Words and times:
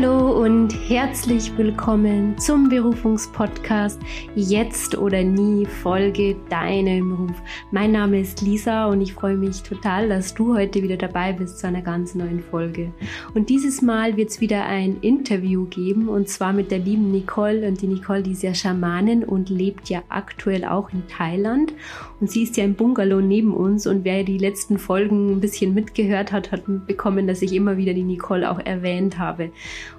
Hallo 0.00 0.44
und 0.44 0.72
herzlich 0.88 1.50
willkommen 1.58 2.38
zum 2.38 2.68
Berufungspodcast 2.68 4.00
Jetzt 4.36 4.96
oder 4.96 5.24
Nie 5.24 5.66
Folge 5.66 6.36
deinem 6.48 7.14
Ruf. 7.14 7.42
Mein 7.72 7.90
Name 7.90 8.20
ist 8.20 8.40
Lisa 8.40 8.86
und 8.86 9.00
ich 9.00 9.14
freue 9.14 9.36
mich 9.36 9.64
total, 9.64 10.08
dass 10.08 10.34
du 10.34 10.54
heute 10.56 10.84
wieder 10.84 10.96
dabei 10.96 11.32
bist 11.32 11.58
zu 11.58 11.66
einer 11.66 11.82
ganz 11.82 12.14
neuen 12.14 12.44
Folge. 12.44 12.92
Und 13.34 13.48
dieses 13.48 13.82
Mal 13.82 14.16
wird 14.16 14.30
es 14.30 14.40
wieder 14.40 14.66
ein 14.66 14.98
Interview 15.00 15.64
geben 15.64 16.08
und 16.08 16.28
zwar 16.28 16.52
mit 16.52 16.70
der 16.70 16.78
lieben 16.78 17.10
Nicole. 17.10 17.66
Und 17.66 17.82
die 17.82 17.88
Nicole, 17.88 18.22
die 18.22 18.32
ist 18.32 18.44
ja 18.44 18.54
Schamanin 18.54 19.24
und 19.24 19.50
lebt 19.50 19.88
ja 19.88 20.04
aktuell 20.10 20.64
auch 20.64 20.92
in 20.92 21.08
Thailand. 21.08 21.74
Und 22.20 22.30
sie 22.30 22.44
ist 22.44 22.56
ja 22.56 22.62
im 22.62 22.74
Bungalow 22.74 23.20
neben 23.20 23.52
uns 23.52 23.84
und 23.84 24.04
wer 24.04 24.22
die 24.22 24.38
letzten 24.38 24.78
Folgen 24.78 25.32
ein 25.32 25.40
bisschen 25.40 25.74
mitgehört 25.74 26.30
hat, 26.30 26.52
hat 26.52 26.68
mitbekommen, 26.68 27.26
dass 27.26 27.42
ich 27.42 27.52
immer 27.52 27.76
wieder 27.76 27.94
die 27.94 28.04
Nicole 28.04 28.48
auch 28.48 28.60
erwähnt 28.60 29.18
habe. 29.18 29.50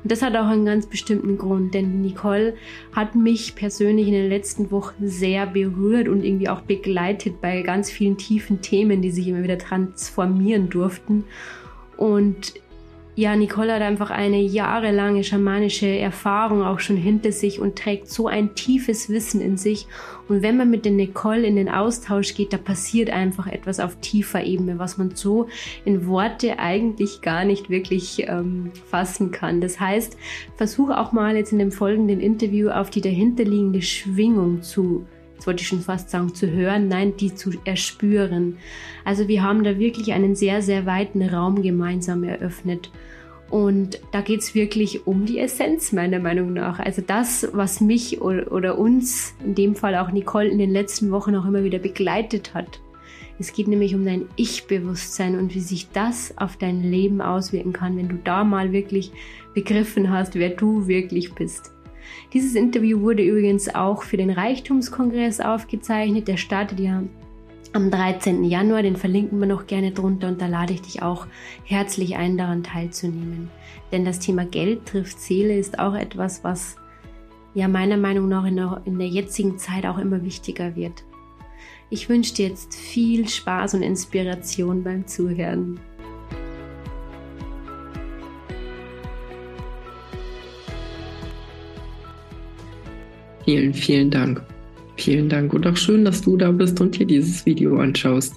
Und 0.03 0.11
das 0.11 0.21
hat 0.21 0.35
auch 0.35 0.47
einen 0.47 0.65
ganz 0.65 0.87
bestimmten 0.87 1.37
Grund, 1.37 1.73
denn 1.73 2.01
Nicole 2.01 2.55
hat 2.93 3.15
mich 3.15 3.55
persönlich 3.55 4.07
in 4.07 4.13
den 4.13 4.29
letzten 4.29 4.71
Wochen 4.71 5.07
sehr 5.07 5.47
berührt 5.47 6.07
und 6.07 6.23
irgendwie 6.23 6.49
auch 6.49 6.61
begleitet 6.61 7.41
bei 7.41 7.61
ganz 7.61 7.89
vielen 7.89 8.17
tiefen 8.17 8.61
Themen, 8.61 9.01
die 9.01 9.11
sich 9.11 9.27
immer 9.27 9.43
wieder 9.43 9.57
transformieren 9.57 10.69
durften. 10.69 11.25
Und 11.97 12.53
ja, 13.19 13.35
Nicole 13.35 13.73
hat 13.73 13.81
einfach 13.81 14.11
eine 14.11 14.39
jahrelange 14.39 15.25
schamanische 15.25 15.87
Erfahrung 15.87 16.63
auch 16.63 16.79
schon 16.79 16.95
hinter 16.95 17.33
sich 17.33 17.59
und 17.59 17.77
trägt 17.77 18.09
so 18.09 18.27
ein 18.27 18.55
tiefes 18.55 19.09
Wissen 19.09 19.41
in 19.41 19.57
sich. 19.57 19.87
Und 20.29 20.41
wenn 20.41 20.55
man 20.55 20.69
mit 20.69 20.85
der 20.85 20.93
Nicole 20.93 21.45
in 21.45 21.57
den 21.57 21.67
Austausch 21.67 22.33
geht, 22.33 22.53
da 22.53 22.57
passiert 22.57 23.09
einfach 23.09 23.47
etwas 23.47 23.81
auf 23.81 23.97
tiefer 23.99 24.45
Ebene, 24.45 24.79
was 24.79 24.97
man 24.97 25.15
so 25.15 25.49
in 25.83 26.07
Worte 26.07 26.59
eigentlich 26.59 27.19
gar 27.19 27.43
nicht 27.43 27.69
wirklich 27.69 28.23
ähm, 28.29 28.71
fassen 28.89 29.31
kann. 29.31 29.59
Das 29.59 29.81
heißt, 29.81 30.15
versuche 30.55 30.97
auch 30.97 31.11
mal 31.11 31.35
jetzt 31.35 31.51
in 31.51 31.59
dem 31.59 31.73
folgenden 31.73 32.21
Interview 32.21 32.69
auf 32.69 32.89
die 32.89 33.01
dahinterliegende 33.01 33.81
Schwingung 33.81 34.61
zu 34.61 35.05
jetzt 35.35 35.47
wollte 35.47 35.61
ich 35.61 35.69
schon 35.69 35.79
fast 35.79 36.09
sagen, 36.09 36.35
zu 36.35 36.51
hören, 36.51 36.89
nein, 36.89 37.15
die 37.15 37.33
zu 37.33 37.51
erspüren. 37.63 38.57
Also 39.05 39.29
wir 39.29 39.41
haben 39.41 39.63
da 39.63 39.79
wirklich 39.79 40.11
einen 40.11 40.35
sehr, 40.35 40.61
sehr 40.61 40.85
weiten 40.85 41.21
Raum 41.21 41.61
gemeinsam 41.61 42.25
eröffnet. 42.25 42.91
Und 43.49 43.99
da 44.11 44.21
geht 44.21 44.41
es 44.41 44.53
wirklich 44.53 45.07
um 45.07 45.25
die 45.25 45.39
Essenz, 45.39 45.91
meiner 45.91 46.19
Meinung 46.19 46.53
nach. 46.53 46.79
Also 46.79 47.01
das, 47.05 47.49
was 47.51 47.81
mich 47.81 48.21
oder, 48.21 48.77
uns, 48.77 49.33
in 49.43 49.55
dem 49.55 49.75
Fall 49.75 49.95
auch 49.95 50.11
Nicole, 50.11 50.49
in 50.49 50.59
den 50.59 50.71
letzten 50.71 51.11
Wochen 51.11 51.35
auch 51.35 51.45
immer 51.45 51.63
wieder 51.63 51.79
begleitet 51.79 52.53
hat. 52.53 52.79
Es 53.39 53.53
geht 53.53 53.67
nämlich 53.67 53.95
um 53.95 54.05
dein 54.05 54.25
Ich-Bewusstsein 54.35 55.39
und 55.39 55.55
wie 55.55 55.61
sich 55.61 55.89
das 55.91 56.37
auf 56.37 56.57
dein 56.57 56.83
Leben 56.83 57.21
auswirken 57.21 57.73
kann, 57.73 57.97
wenn 57.97 58.09
du 58.09 58.17
da 58.23 58.43
mal 58.43 58.73
wirklich 58.73 59.11
begriffen 59.53 60.11
hast, 60.11 60.35
wer 60.35 60.49
du 60.49 60.87
wirklich 60.87 61.33
bist. 61.33 61.71
Dieses 62.33 62.55
Interview 62.55 63.01
wurde 63.01 63.23
übrigens 63.23 63.73
auch 63.73 64.03
für 64.03 64.17
den 64.17 64.29
Reichtumskongress 64.29 65.39
aufgezeichnet. 65.39 66.27
Der 66.27 66.37
startet 66.37 66.79
ja 66.79 67.03
am 67.73 67.91
13. 67.91 68.43
Januar. 68.43 68.83
Den 68.83 68.95
verlinken 68.95 69.39
wir 69.39 69.47
noch 69.47 69.67
gerne 69.67 69.91
drunter 69.91 70.27
und 70.27 70.41
da 70.41 70.47
lade 70.47 70.73
ich 70.73 70.81
dich 70.81 71.01
auch 71.01 71.27
herzlich 71.63 72.15
ein, 72.15 72.37
daran 72.37 72.63
teilzunehmen. 72.63 73.49
Denn 73.91 74.05
das 74.05 74.19
Thema 74.19 74.45
Geld 74.45 74.85
trifft 74.85 75.19
Seele 75.19 75.57
ist 75.57 75.79
auch 75.79 75.95
etwas, 75.95 76.43
was 76.43 76.75
ja 77.53 77.67
meiner 77.67 77.97
Meinung 77.97 78.27
nach 78.29 78.45
in 78.45 78.55
der, 78.55 78.81
in 78.85 78.99
der 78.99 79.07
jetzigen 79.07 79.57
Zeit 79.57 79.85
auch 79.85 79.97
immer 79.97 80.23
wichtiger 80.23 80.75
wird. 80.75 81.03
Ich 81.89 82.07
wünsche 82.07 82.35
dir 82.35 82.49
jetzt 82.49 82.75
viel 82.75 83.27
Spaß 83.27 83.73
und 83.73 83.81
Inspiration 83.81 84.83
beim 84.83 85.07
Zuhören. 85.07 85.79
Vielen, 93.45 93.73
vielen 93.73 94.11
Dank. 94.11 94.43
Vielen 94.99 95.29
Dank 95.29 95.53
und 95.53 95.65
auch 95.65 95.77
schön, 95.77 96.03
dass 96.03 96.21
du 96.21 96.35
da 96.35 96.51
bist 96.51 96.81
und 96.81 96.99
dir 96.99 97.05
dieses 97.05 97.45
Video 97.45 97.79
anschaust. 97.79 98.35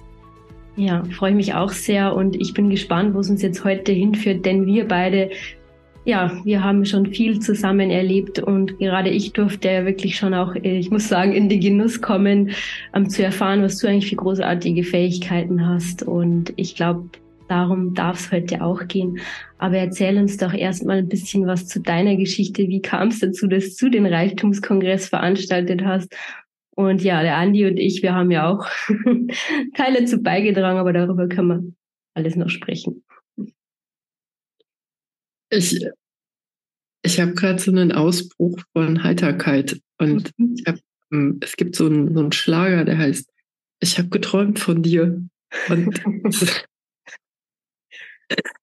Ja, 0.77 1.03
freue 1.11 1.35
mich 1.35 1.53
auch 1.53 1.71
sehr 1.71 2.15
und 2.15 2.37
ich 2.37 2.53
bin 2.53 2.69
gespannt, 2.69 3.13
wo 3.13 3.19
es 3.19 3.29
uns 3.29 3.41
jetzt 3.41 3.65
heute 3.65 3.91
hinführt, 3.91 4.45
denn 4.45 4.65
wir 4.65 4.87
beide, 4.87 5.29
ja, 6.05 6.31
wir 6.45 6.63
haben 6.63 6.85
schon 6.85 7.07
viel 7.07 7.39
zusammen 7.39 7.89
erlebt 7.91 8.39
und 8.39 8.79
gerade 8.79 9.09
ich 9.09 9.33
durfte 9.33 9.67
ja 9.67 9.85
wirklich 9.85 10.15
schon 10.15 10.33
auch, 10.33 10.55
ich 10.55 10.89
muss 10.89 11.09
sagen, 11.09 11.33
in 11.33 11.49
den 11.49 11.59
Genuss 11.59 12.01
kommen, 12.01 12.51
um, 12.93 13.09
zu 13.09 13.23
erfahren, 13.23 13.61
was 13.61 13.79
du 13.79 13.87
eigentlich 13.87 14.09
für 14.09 14.15
großartige 14.15 14.85
Fähigkeiten 14.85 15.67
hast 15.67 16.01
und 16.01 16.53
ich 16.55 16.77
glaube, 16.77 17.09
darum 17.49 17.93
darf 17.93 18.21
es 18.21 18.31
heute 18.31 18.63
auch 18.63 18.87
gehen. 18.87 19.19
Aber 19.57 19.77
erzähl 19.77 20.17
uns 20.17 20.37
doch 20.37 20.53
erstmal 20.53 20.99
ein 20.99 21.09
bisschen 21.09 21.45
was 21.45 21.67
zu 21.67 21.81
deiner 21.81 22.15
Geschichte. 22.15 22.67
Wie 22.69 22.81
kam 22.81 23.09
es 23.09 23.19
dazu, 23.19 23.47
dass 23.47 23.75
du 23.75 23.89
den 23.89 24.05
Reichtumskongress 24.05 25.09
veranstaltet 25.09 25.83
hast 25.85 26.15
und 26.75 27.03
ja, 27.03 27.21
der 27.21 27.37
Andi 27.37 27.65
und 27.65 27.77
ich, 27.77 28.01
wir 28.01 28.13
haben 28.13 28.31
ja 28.31 28.47
auch 28.47 28.67
Teile 29.75 30.05
zu 30.05 30.17
beigetragen, 30.19 30.79
aber 30.79 30.93
darüber 30.93 31.27
können 31.27 31.47
wir 31.47 31.73
alles 32.15 32.35
noch 32.35 32.49
sprechen. 32.49 33.03
Ich, 35.51 35.79
ich 37.03 37.19
habe 37.19 37.33
gerade 37.33 37.59
so 37.59 37.69
einen 37.69 37.91
Ausbruch 37.91 38.59
von 38.73 39.03
Heiterkeit 39.03 39.79
und 39.99 40.31
mhm. 40.37 40.55
hab, 40.65 40.79
ähm, 41.11 41.37
es 41.41 41.55
gibt 41.55 41.75
so 41.75 41.85
einen, 41.85 42.13
so 42.13 42.21
einen 42.21 42.31
Schlager, 42.31 42.85
der 42.85 42.97
heißt, 42.97 43.29
ich 43.79 43.97
habe 43.97 44.09
geträumt 44.09 44.59
von 44.59 44.81
dir. 44.81 45.21
Und 45.69 46.01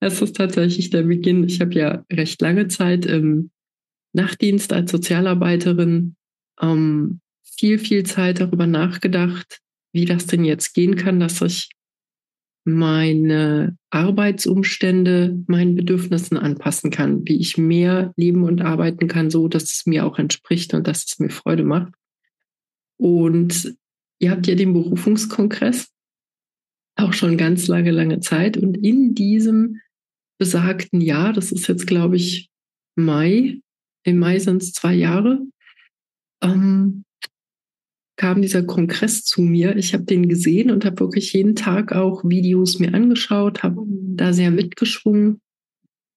es 0.01 0.21
ist 0.23 0.37
tatsächlich 0.37 0.91
der 0.91 1.03
Beginn. 1.03 1.45
Ich 1.45 1.61
habe 1.61 1.75
ja 1.75 2.05
recht 2.11 2.41
lange 2.41 2.67
Zeit 2.67 3.07
im 3.07 3.51
Nachtdienst 4.13 4.73
als 4.73 4.91
Sozialarbeiterin 4.91 6.17
ähm, 6.61 7.20
viel, 7.61 7.79
viel 7.79 8.05
Zeit 8.05 8.41
darüber 8.41 8.67
nachgedacht, 8.67 9.61
wie 9.93 10.07
das 10.07 10.27
denn 10.27 10.45
jetzt 10.45 10.73
gehen 10.73 10.97
kann, 10.97 11.21
dass 11.21 11.43
ich 11.43 11.69
meine 12.65 13.77
Arbeitsumstände 13.91 15.43
meinen 15.47 15.75
Bedürfnissen 15.75 16.39
anpassen 16.39 16.91
kann, 16.91 17.27
wie 17.27 17.39
ich 17.39 17.59
mehr 17.59 18.15
leben 18.17 18.45
und 18.45 18.63
arbeiten 18.63 19.09
kann, 19.09 19.31
so 19.31 19.47
dass 19.47 19.65
es 19.65 19.87
mir 19.87 20.07
auch 20.07 20.19
entspricht 20.19 20.73
und 20.73 20.87
dass 20.87 21.05
es 21.05 21.19
mir 21.19 21.29
Freude 21.29 21.65
macht. 21.65 21.93
Und 22.97 23.77
ihr 24.21 24.31
habt 24.31 24.47
ja 24.47 24.55
den 24.55 24.73
Berufungskongress 24.73 25.91
auch 26.97 27.13
schon 27.13 27.37
ganz 27.37 27.67
lange, 27.67 27.91
lange 27.91 28.21
Zeit. 28.21 28.57
Und 28.57 28.77
in 28.77 29.15
diesem 29.15 29.81
besagten 30.39 31.03
Jahr, 31.03 31.35
das 31.35 31.53
ist 31.53 31.67
jetzt, 31.67 31.87
glaube 31.87 32.17
ich, 32.17 32.49
Mai, 32.97 33.61
im 34.05 34.19
Mai 34.19 34.39
sind 34.39 34.63
es 34.63 34.73
zwei 34.73 34.95
Jahre, 34.95 35.41
ähm, 36.43 37.05
kam 38.21 38.43
dieser 38.43 38.63
Kongress 38.63 39.25
zu 39.25 39.41
mir. 39.41 39.77
Ich 39.77 39.95
habe 39.95 40.05
den 40.05 40.29
gesehen 40.29 40.71
und 40.71 40.85
habe 40.85 41.01
wirklich 41.01 41.33
jeden 41.33 41.57
Tag 41.57 41.93
auch 41.93 42.23
Videos 42.23 42.79
mir 42.79 42.93
angeschaut, 42.93 43.63
habe 43.63 43.83
da 43.89 44.35
sehr 44.35 44.51
mitgeschwungen. 44.51 45.41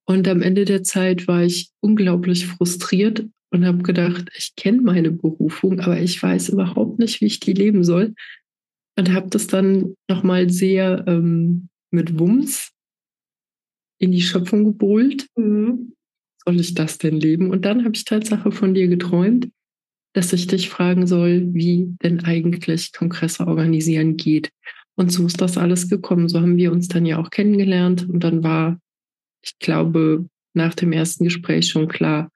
Und 0.05 0.27
am 0.27 0.41
Ende 0.41 0.65
der 0.65 0.83
Zeit 0.83 1.29
war 1.29 1.43
ich 1.43 1.71
unglaublich 1.79 2.45
frustriert 2.45 3.25
und 3.51 3.65
habe 3.65 3.83
gedacht, 3.83 4.29
ich 4.37 4.53
kenne 4.57 4.81
meine 4.81 5.11
Berufung, 5.11 5.79
aber 5.79 5.97
ich 5.97 6.21
weiß 6.21 6.49
überhaupt 6.49 6.99
nicht, 6.99 7.21
wie 7.21 7.27
ich 7.27 7.39
die 7.39 7.53
leben 7.53 7.85
soll. 7.85 8.13
Und 8.97 9.13
habe 9.13 9.29
das 9.29 9.47
dann 9.47 9.95
nochmal 10.09 10.49
sehr 10.49 11.05
ähm, 11.07 11.69
mit 11.89 12.19
Wumms 12.19 12.73
in 13.97 14.11
die 14.11 14.21
Schöpfung 14.21 14.65
gebrüllt. 14.65 15.27
Mhm. 15.37 15.93
Soll 16.43 16.59
ich 16.59 16.73
das 16.73 16.97
denn 16.97 17.21
leben? 17.21 17.49
Und 17.49 17.63
dann 17.63 17.85
habe 17.85 17.95
ich 17.95 18.03
Tatsache 18.03 18.51
von 18.51 18.73
dir 18.73 18.89
geträumt 18.89 19.47
dass 20.13 20.33
ich 20.33 20.47
dich 20.47 20.69
fragen 20.69 21.07
soll, 21.07 21.53
wie 21.53 21.87
denn 22.03 22.23
eigentlich 22.23 22.93
Kongresse 22.93 23.47
organisieren 23.47 24.15
geht. 24.15 24.51
Und 24.95 25.11
so 25.11 25.25
ist 25.25 25.41
das 25.41 25.57
alles 25.57 25.89
gekommen. 25.89 26.29
So 26.29 26.39
haben 26.39 26.57
wir 26.57 26.71
uns 26.71 26.87
dann 26.87 27.05
ja 27.05 27.17
auch 27.17 27.31
kennengelernt. 27.31 28.07
Und 28.07 28.23
dann 28.23 28.43
war, 28.43 28.79
ich 29.41 29.57
glaube, 29.59 30.27
nach 30.53 30.75
dem 30.75 30.91
ersten 30.91 31.23
Gespräch 31.23 31.67
schon 31.67 31.87
klar, 31.87 32.29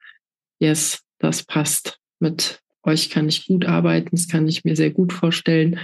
yes, 0.58 1.02
das 1.18 1.44
passt. 1.44 1.98
Mit 2.18 2.60
euch 2.82 3.10
kann 3.10 3.28
ich 3.28 3.46
gut 3.46 3.66
arbeiten, 3.66 4.10
das 4.12 4.28
kann 4.28 4.48
ich 4.48 4.64
mir 4.64 4.74
sehr 4.74 4.90
gut 4.90 5.12
vorstellen. 5.12 5.78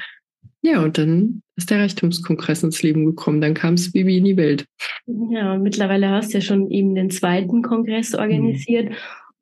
Ja, 0.62 0.82
und 0.82 0.96
dann 0.96 1.42
ist 1.56 1.70
der 1.70 1.80
Reichtumskongress 1.80 2.62
ins 2.62 2.82
Leben 2.82 3.04
gekommen. 3.04 3.40
Dann 3.40 3.54
kam 3.54 3.74
es 3.74 3.92
Bibi 3.92 4.16
in 4.16 4.24
die 4.24 4.36
Welt. 4.36 4.64
Ja, 5.06 5.58
mittlerweile 5.58 6.08
hast 6.08 6.32
du 6.32 6.38
ja 6.38 6.40
schon 6.40 6.70
eben 6.70 6.94
den 6.94 7.10
zweiten 7.10 7.62
Kongress 7.62 8.14
organisiert. 8.14 8.90
Mhm. 8.90 8.94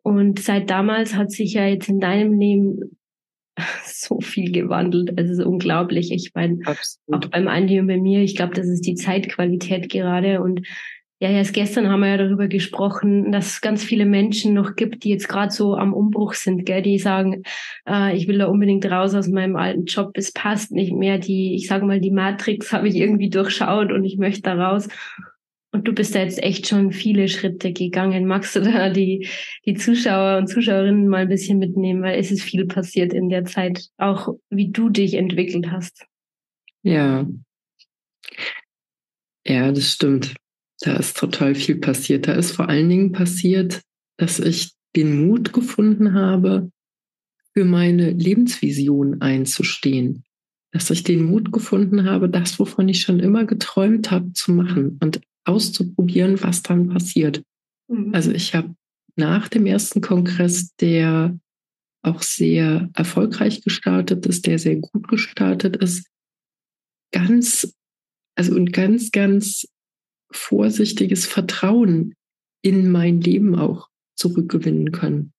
Und 0.03 0.41
seit 0.41 0.71
damals 0.71 1.15
hat 1.15 1.31
sich 1.31 1.55
ja 1.55 1.67
jetzt 1.67 1.89
in 1.89 2.01
deinem 2.01 2.39
Leben 2.39 2.99
so 3.85 4.21
viel 4.21 4.53
gewandelt. 4.53 5.13
Es 5.17 5.31
ist 5.31 5.45
unglaublich. 5.45 6.13
Ich 6.13 6.33
meine, 6.35 6.59
auch 6.67 7.27
beim 7.27 7.49
Andi 7.49 7.79
und 7.81 7.87
bei 7.87 7.99
mir, 7.99 8.21
ich 8.23 8.37
glaube, 8.37 8.55
das 8.55 8.67
ist 8.67 8.87
die 8.87 8.95
Zeitqualität 8.95 9.89
gerade. 9.91 10.43
Und 10.43 10.67
ja, 11.23 11.31
erst 11.31 11.55
gestern 11.55 11.89
haben 11.89 12.01
wir 12.01 12.09
ja 12.09 12.17
darüber 12.17 12.49
gesprochen, 12.49 13.31
dass 13.31 13.47
es 13.47 13.61
ganz 13.61 13.85
viele 13.85 14.07
Menschen 14.07 14.55
noch 14.55 14.75
gibt, 14.75 15.05
die 15.05 15.11
jetzt 15.11 15.29
gerade 15.29 15.53
so 15.53 15.77
am 15.77 15.95
Umbruch 15.95 16.33
sind, 16.33 16.67
gell? 16.67 16.83
die 16.83 16.99
sagen, 16.99 17.45
äh, 17.89 18.17
ich 18.17 18.27
will 18.27 18.39
da 18.39 18.47
unbedingt 18.47 18.85
raus 18.87 19.15
aus 19.15 19.29
meinem 19.29 19.55
alten 19.55 19.85
Job, 19.85 20.11
es 20.15 20.33
passt 20.33 20.73
nicht 20.73 20.93
mehr. 20.93 21.19
Die, 21.19 21.55
ich 21.55 21.69
sage 21.69 21.87
mal, 21.87 22.01
die 22.01 22.11
Matrix 22.11 22.73
habe 22.73 22.89
ich 22.89 22.97
irgendwie 22.97 23.31
durchschaut 23.31 23.93
und 23.93 24.05
ich 24.05 24.19
möchte 24.19 24.43
da 24.43 24.55
raus. 24.55 24.89
Und 25.73 25.89
du 25.89 25.95
bist 25.95 26.15
da 26.15 26.21
jetzt 26.21 26.43
echt 26.43 26.69
schon 26.69 26.93
viele 26.93 27.29
Schritte 27.29 27.73
gegangen. 27.73 28.27
Magst 28.27 28.55
du 28.55 28.61
da 28.61 28.91
die, 28.91 29.27
die 29.65 29.75
Zuschauer 29.75 30.37
und 30.37 30.47
Zuschauerinnen 30.47 31.09
mal 31.09 31.23
ein 31.23 31.29
bisschen 31.29 31.59
mitnehmen? 31.59 32.03
Weil 32.03 32.21
es 32.21 32.31
ist 32.31 32.43
viel 32.43 32.67
passiert 32.67 33.15
in 33.15 33.31
der 33.31 33.47
Zeit, 33.47 33.89
auch 33.97 34.35
wie 34.51 34.71
du 34.71 34.91
dich 34.91 35.15
entwickelt 35.15 35.71
hast. 35.71 36.05
Ja. 36.83 37.27
Ja, 39.47 39.73
das 39.73 39.93
stimmt. 39.93 40.35
Da 40.81 40.97
ist 40.97 41.17
total 41.17 41.55
viel 41.55 41.77
passiert. 41.77 42.29
Da 42.29 42.35
ist 42.35 42.53
vor 42.53 42.69
allen 42.69 42.91
Dingen 42.91 43.13
passiert, 43.13 43.81
dass 44.19 44.41
ich 44.41 44.73
den 44.95 45.27
Mut 45.27 45.55
gefunden 45.55 46.13
habe, 46.13 46.71
für 47.55 47.65
meine 47.65 48.11
Lebensvision 48.11 49.23
einzustehen. 49.23 50.25
Dass 50.71 50.91
ich 50.91 51.03
den 51.03 51.25
Mut 51.25 51.51
gefunden 51.51 52.05
habe, 52.05 52.29
das, 52.29 52.59
wovon 52.59 52.89
ich 52.89 53.01
schon 53.03 53.21
immer 53.21 53.45
geträumt 53.45 54.11
habe, 54.11 54.33
zu 54.33 54.53
machen 54.53 54.99
und 55.03 55.21
auszuprobieren, 55.45 56.43
was 56.43 56.63
dann 56.63 56.89
passiert. 56.89 57.43
Mhm. 57.89 58.15
Also 58.15 58.31
ich 58.33 58.55
habe 58.55 58.75
nach 59.17 59.49
dem 59.49 59.67
ersten 59.67 60.01
Kongress, 60.01 60.75
der 60.77 61.39
auch 62.03 62.23
sehr 62.23 62.91
erfolgreich 62.95 63.63
gestartet 63.63 64.27
ist, 64.27 64.47
der 64.47 64.59
sehr 64.59 64.77
gut 64.77 65.09
gestartet 65.09 65.77
ist, 65.77 66.07
ganz, 67.13 67.75
also 68.35 68.55
und 68.55 68.73
ganz, 68.73 69.11
ganz 69.11 69.69
vorsichtiges 70.33 71.27
Vertrauen 71.27 72.15
in 72.63 72.91
mein 72.91 73.21
Leben 73.21 73.55
auch 73.57 73.89
zurückgewinnen 74.17 74.93
können. 74.93 75.33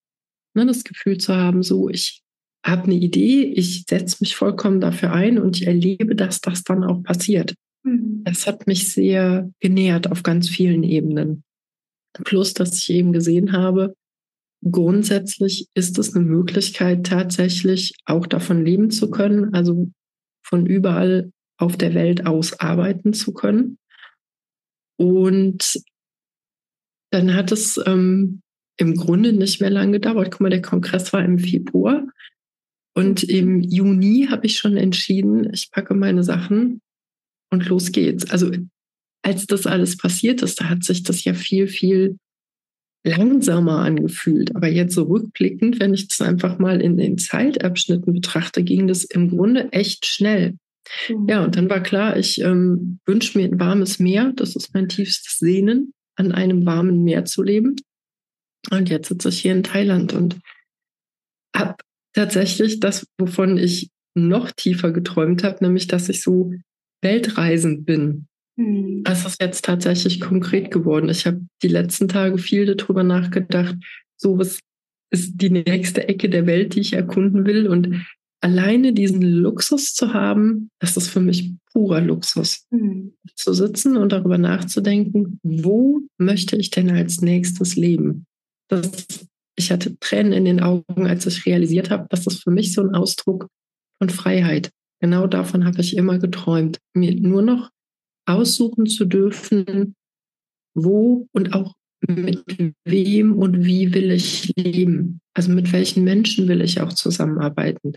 Ne, 0.55 0.65
das 0.65 0.83
Gefühl 0.83 1.17
zu 1.17 1.35
haben, 1.35 1.63
so, 1.63 1.89
ich 1.89 2.21
habe 2.65 2.83
eine 2.83 2.95
Idee, 2.95 3.43
ich 3.43 3.85
setze 3.89 4.17
mich 4.21 4.35
vollkommen 4.35 4.79
dafür 4.79 5.11
ein 5.11 5.39
und 5.39 5.57
ich 5.57 5.67
erlebe, 5.67 6.15
dass 6.15 6.41
das 6.41 6.63
dann 6.63 6.83
auch 6.83 7.01
passiert. 7.03 7.55
Mhm. 7.83 8.23
Das 8.23 8.47
hat 8.47 8.67
mich 8.67 8.91
sehr 8.91 9.51
genährt 9.59 10.11
auf 10.11 10.23
ganz 10.23 10.49
vielen 10.49 10.83
Ebenen. 10.83 11.43
Plus, 12.13 12.53
dass 12.53 12.77
ich 12.77 12.89
eben 12.89 13.11
gesehen 13.11 13.53
habe, 13.53 13.95
grundsätzlich 14.63 15.67
ist 15.73 15.97
es 15.97 16.15
eine 16.15 16.25
Möglichkeit, 16.25 17.05
tatsächlich 17.05 17.93
auch 18.05 18.27
davon 18.27 18.63
leben 18.63 18.91
zu 18.91 19.09
können, 19.09 19.53
also 19.53 19.91
von 20.45 20.65
überall 20.65 21.31
auf 21.57 21.77
der 21.77 21.93
Welt 21.93 22.25
aus 22.25 22.59
arbeiten 22.59 23.13
zu 23.13 23.33
können. 23.33 23.77
Und 24.97 25.81
dann 27.11 27.33
hat 27.33 27.51
es 27.51 27.79
ähm, 27.85 28.41
im 28.77 28.95
Grunde 28.95 29.33
nicht 29.33 29.61
mehr 29.61 29.69
lange 29.69 29.93
gedauert. 29.93 30.31
Guck 30.31 30.41
mal, 30.41 30.49
der 30.49 30.61
Kongress 30.61 31.13
war 31.13 31.23
im 31.23 31.39
Februar 31.39 32.07
und 32.95 33.23
im 33.23 33.61
Juni 33.61 34.27
habe 34.29 34.45
ich 34.45 34.57
schon 34.57 34.77
entschieden, 34.77 35.51
ich 35.51 35.71
packe 35.71 35.93
meine 35.93 36.23
Sachen 36.23 36.81
und 37.53 37.67
los 37.67 37.91
geht's. 37.91 38.29
Also 38.29 38.51
als 39.23 39.45
das 39.45 39.65
alles 39.65 39.95
passiert 39.95 40.41
ist, 40.41 40.59
da 40.59 40.69
hat 40.69 40.83
sich 40.83 41.03
das 41.03 41.23
ja 41.23 41.33
viel, 41.33 41.67
viel 41.67 42.17
langsamer 43.05 43.79
angefühlt. 43.79 44.55
Aber 44.55 44.67
jetzt 44.67 44.95
so 44.95 45.03
rückblickend, 45.03 45.79
wenn 45.79 45.93
ich 45.93 46.07
das 46.07 46.21
einfach 46.21 46.59
mal 46.59 46.81
in 46.81 46.97
den 46.97 47.17
Zeitabschnitten 47.17 48.13
betrachte, 48.13 48.63
ging 48.63 48.87
das 48.87 49.03
im 49.03 49.29
Grunde 49.29 49.71
echt 49.71 50.05
schnell. 50.05 50.57
Mhm. 51.07 51.27
Ja, 51.29 51.43
und 51.43 51.55
dann 51.55 51.69
war 51.69 51.81
klar, 51.81 52.17
ich 52.17 52.41
ähm, 52.41 52.99
wünsche 53.05 53.37
mir 53.37 53.45
ein 53.45 53.59
warmes 53.59 53.99
Meer. 53.99 54.33
Das 54.35 54.55
ist 54.55 54.73
mein 54.73 54.89
tiefstes 54.89 55.37
Sehnen, 55.37 55.93
an 56.15 56.31
einem 56.31 56.65
warmen 56.65 57.03
Meer 57.03 57.25
zu 57.25 57.43
leben. 57.43 57.75
Und 58.71 58.89
jetzt 58.89 59.09
sitze 59.09 59.29
ich 59.29 59.39
hier 59.39 59.53
in 59.53 59.63
Thailand 59.63 60.13
und 60.13 60.39
habe 61.55 61.75
tatsächlich 62.13 62.79
das, 62.79 63.05
wovon 63.17 63.57
ich 63.57 63.89
noch 64.15 64.51
tiefer 64.51 64.91
geträumt 64.91 65.43
habe, 65.43 65.63
nämlich 65.63 65.87
dass 65.87 66.09
ich 66.09 66.21
so 66.21 66.53
weltreisend 67.03 67.85
bin. 67.85 68.27
Mhm. 68.55 69.03
Das 69.03 69.25
ist 69.25 69.41
jetzt 69.41 69.65
tatsächlich 69.65 70.19
konkret 70.19 70.71
geworden. 70.71 71.09
Ich 71.09 71.25
habe 71.25 71.41
die 71.61 71.67
letzten 71.67 72.07
Tage 72.07 72.37
viel 72.37 72.65
darüber 72.65 73.03
nachgedacht, 73.03 73.75
so 74.17 74.37
was 74.37 74.59
ist 75.11 75.33
die 75.35 75.51
nächste 75.51 76.07
Ecke 76.07 76.27
der 76.27 76.47
Welt, 76.47 76.73
die 76.73 76.79
ich 76.81 76.93
erkunden 76.93 77.45
will. 77.45 77.67
Und 77.67 78.03
alleine 78.41 78.93
diesen 78.93 79.21
Luxus 79.21 79.93
zu 79.93 80.13
haben, 80.13 80.69
das 80.79 80.97
ist 80.97 81.07
für 81.07 81.19
mich 81.19 81.53
purer 81.71 82.01
Luxus. 82.01 82.65
Mhm. 82.71 83.13
Zu 83.35 83.53
sitzen 83.53 83.95
und 83.95 84.11
darüber 84.11 84.37
nachzudenken, 84.37 85.39
wo 85.43 86.01
möchte 86.17 86.55
ich 86.57 86.71
denn 86.71 86.89
als 86.89 87.21
nächstes 87.21 87.75
leben? 87.75 88.25
Das, 88.69 89.27
ich 89.55 89.71
hatte 89.71 89.97
Tränen 89.99 90.33
in 90.33 90.45
den 90.45 90.61
Augen, 90.61 91.07
als 91.07 91.25
ich 91.25 91.45
realisiert 91.45 91.89
habe, 91.91 92.07
dass 92.09 92.23
das 92.23 92.39
für 92.39 92.51
mich 92.51 92.73
so 92.73 92.81
ein 92.81 92.95
Ausdruck 92.95 93.47
von 93.99 94.09
Freiheit. 94.09 94.71
Genau 95.03 95.27
davon 95.27 95.65
habe 95.65 95.81
ich 95.81 95.97
immer 95.97 96.17
geträumt, 96.17 96.79
mir 96.93 97.13
nur 97.13 97.41
noch 97.41 97.71
aussuchen 98.25 98.85
zu 98.85 99.03
dürfen, 99.03 99.97
wo 100.75 101.27
und 101.33 101.53
auch 101.53 101.75
mit 102.07 102.73
wem 102.85 103.37
und 103.37 103.65
wie 103.65 103.93
will 103.93 104.11
ich 104.11 104.53
leben. 104.55 105.19
Also 105.33 105.51
mit 105.51 105.73
welchen 105.73 106.05
Menschen 106.05 106.47
will 106.47 106.61
ich 106.61 106.79
auch 106.79 106.93
zusammenarbeiten. 106.93 107.91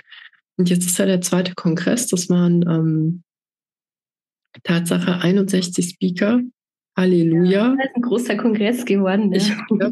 Und 0.57 0.69
jetzt 0.69 0.85
ist 0.85 0.99
ja 0.99 1.07
der 1.07 1.21
zweite 1.21 1.55
Kongress, 1.55 2.09
das 2.09 2.29
waren 2.29 2.69
ähm, 2.69 3.23
Tatsache 4.65 5.21
61 5.21 5.91
Speaker. 5.91 6.41
Halleluja. 6.99 7.51
Ja, 7.51 7.77
das 7.77 7.87
ist 7.87 7.95
ein 7.95 8.03
großer 8.03 8.37
Kongress 8.37 8.85
geworden. 8.85 9.29
Ne? 9.29 9.37
Ich, 9.37 9.49
ja, 9.49 9.91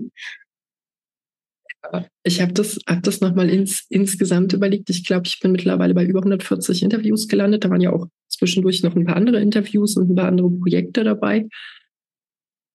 ich 2.23 2.41
habe 2.41 2.53
das, 2.53 2.79
hab 2.87 3.03
das 3.03 3.21
nochmal 3.21 3.51
ins, 3.51 3.87
insgesamt 3.89 4.53
überlegt. 4.53 4.91
Ich 4.91 5.05
glaube, 5.05 5.27
ich 5.27 5.41
bin 5.41 5.53
mittlerweile 5.53 5.95
bei 5.95 6.05
über 6.05 6.21
140 6.21 6.83
Interviews 6.83 7.29
gelandet. 7.29 7.65
Da 7.65 7.71
waren 7.71 7.81
ja 7.81 7.93
auch 7.93 8.07
zwischendurch 8.29 8.83
noch 8.83 8.97
ein 8.97 9.05
paar 9.05 9.17
andere 9.17 9.41
Interviews 9.41 9.97
und 9.97 10.11
ein 10.11 10.15
paar 10.15 10.29
andere 10.29 10.51
Projekte 10.51 11.05
dabei. 11.05 11.49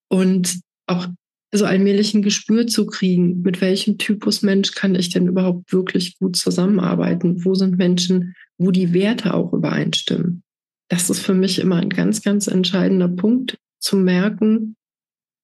Und 0.10 0.60
auch 0.88 1.08
so 1.52 1.66
allmählich 1.66 2.14
ein 2.14 2.22
Gespür 2.22 2.68
zu 2.68 2.86
kriegen, 2.86 3.42
mit 3.42 3.62
welchem 3.62 3.98
Typus 3.98 4.44
Mensch 4.44 4.74
kann 4.74 4.96
ich 4.96 5.10
denn 5.10 5.28
überhaupt 5.28 5.74
wirklich 5.74 6.18
gut 6.20 6.36
zusammenarbeiten? 6.36 7.44
Wo 7.44 7.56
sind 7.56 7.78
Menschen, 7.78 8.36
wo 8.58 8.72
die 8.72 8.94
Werte 8.94 9.34
auch 9.34 9.54
übereinstimmen? 9.54 10.44
Das 10.90 11.10
ist 11.10 11.22
für 11.22 11.34
mich 11.34 11.60
immer 11.60 11.78
ein 11.78 11.90
ganz, 11.90 12.22
ganz 12.22 12.48
entscheidender 12.48 13.08
Punkt, 13.08 13.58
zu 13.80 13.96
merken, 13.96 14.76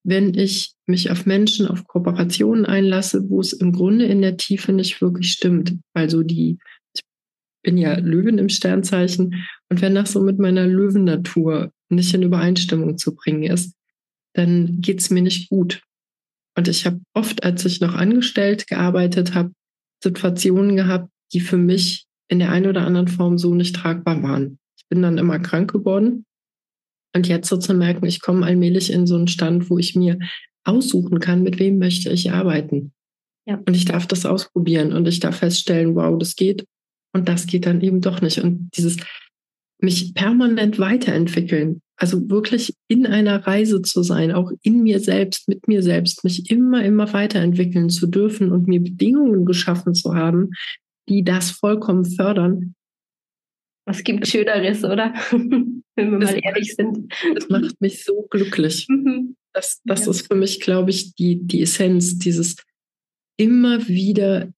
wenn 0.06 0.36
ich 0.36 0.74
mich 0.86 1.10
auf 1.10 1.26
Menschen, 1.26 1.68
auf 1.68 1.88
Kooperationen 1.88 2.66
einlasse, 2.66 3.28
wo 3.28 3.42
es 3.42 3.54
im 3.54 3.72
Grunde 3.72 4.06
in 4.06 4.22
der 4.22 4.38
Tiefe 4.38 4.72
nicht 4.72 5.02
wirklich 5.02 5.32
stimmt. 5.32 5.80
Also 5.94 6.22
die, 6.22 6.60
ich 6.94 7.02
bin 7.64 7.78
ja 7.78 7.98
Löwen 7.98 8.38
im 8.38 8.50
Sternzeichen 8.50 9.48
und 9.70 9.82
wenn 9.82 9.96
das 9.96 10.12
so 10.12 10.22
mit 10.22 10.38
meiner 10.38 10.68
Löwennatur 10.68 11.72
nicht 11.90 12.14
in 12.14 12.22
Übereinstimmung 12.22 13.00
zu 13.00 13.16
bringen 13.16 13.44
ist, 13.44 13.74
dann 14.34 14.80
geht 14.80 15.02
es 15.02 15.10
mir 15.10 15.24
nicht 15.24 15.50
gut. 15.50 15.82
Und 16.56 16.68
ich 16.68 16.86
habe 16.86 17.02
oft, 17.14 17.44
als 17.44 17.66
ich 17.66 17.82
noch 17.82 17.96
angestellt 17.96 18.68
gearbeitet 18.68 19.34
habe, 19.34 19.54
Situationen 20.04 20.76
gehabt, 20.76 21.10
die 21.34 21.40
für 21.40 21.58
mich 21.58 22.06
in 22.28 22.38
der 22.38 22.52
einen 22.52 22.68
oder 22.68 22.86
anderen 22.86 23.08
Form 23.08 23.40
so 23.40 23.56
nicht 23.56 23.76
tragbar 23.76 24.22
waren. 24.22 24.60
Ich 24.78 24.88
bin 24.88 25.02
dann 25.02 25.18
immer 25.18 25.40
krank 25.40 25.72
geworden 25.72 26.26
und 27.16 27.28
jetzt 27.28 27.48
so 27.48 27.58
zu 27.58 27.74
merken, 27.74 28.06
ich 28.06 28.22
komme 28.22 28.46
allmählich 28.46 28.92
in 28.92 29.08
so 29.08 29.16
einen 29.16 29.30
Stand, 29.30 29.70
wo 29.70 29.78
ich 29.78 29.96
mir 29.96 30.20
aussuchen 30.66 31.20
kann, 31.20 31.44
mit 31.44 31.60
wem 31.60 31.78
möchte 31.78 32.12
ich 32.12 32.32
arbeiten. 32.32 32.92
Ja. 33.48 33.62
Und 33.66 33.76
ich 33.76 33.86
darf 33.86 34.06
das 34.06 34.26
ausprobieren 34.26 34.92
und 34.92 35.08
ich 35.08 35.20
darf 35.20 35.38
feststellen, 35.38 35.96
wow, 35.96 36.18
das 36.20 36.36
geht. 36.36 36.66
Und 37.14 37.30
das 37.30 37.48
geht 37.48 37.66
dann 37.66 37.80
eben 37.82 38.02
doch 38.02 38.22
nicht. 38.22 38.40
Und 38.40 38.70
dieses 38.76 38.98
mich 39.80 40.14
permanent 40.14 40.78
weiterentwickeln, 40.78 41.82
also 41.98 42.30
wirklich 42.30 42.74
in 42.90 43.06
einer 43.06 43.48
Reise 43.48 43.82
zu 43.82 44.04
sein, 44.04 44.34
auch 44.34 44.52
in 44.62 44.84
mir 44.84 45.00
selbst, 45.00 45.48
mit 45.48 45.68
mir 45.68 45.82
selbst, 45.84 46.26
mich 46.26 46.50
immer, 46.50 46.84
immer 46.84 47.14
weiterentwickeln 47.14 47.90
zu 47.90 48.08
dürfen 48.08 48.52
und 48.52 48.68
mir 48.68 48.82
Bedingungen 48.82 49.46
geschaffen 49.46 49.94
zu 49.94 50.16
haben, 50.16 50.50
die 51.08 51.24
das 51.24 51.52
vollkommen 51.52 52.04
fördern, 52.04 52.75
was 53.86 54.04
gibt 54.04 54.28
Schöneres, 54.28 54.84
oder? 54.84 55.14
Wenn 55.32 55.84
wir 56.12 56.20
das 56.20 56.32
mal 56.32 56.40
ehrlich 56.44 56.76
sind. 56.76 57.14
Das 57.36 57.48
macht 57.50 57.80
mich 57.80 58.04
so 58.04 58.28
glücklich. 58.30 58.88
Mhm. 58.96 59.36
Das, 59.54 59.82
das 59.86 60.04
ja. 60.04 60.12
ist 60.12 60.28
für 60.28 60.36
mich, 60.36 60.60
glaube 60.60 60.90
ich, 60.90 61.16
die, 61.16 61.42
die 61.42 61.62
Essenz, 61.62 62.18
dieses 62.18 62.58
immer 63.38 63.88
wieder 63.88 64.52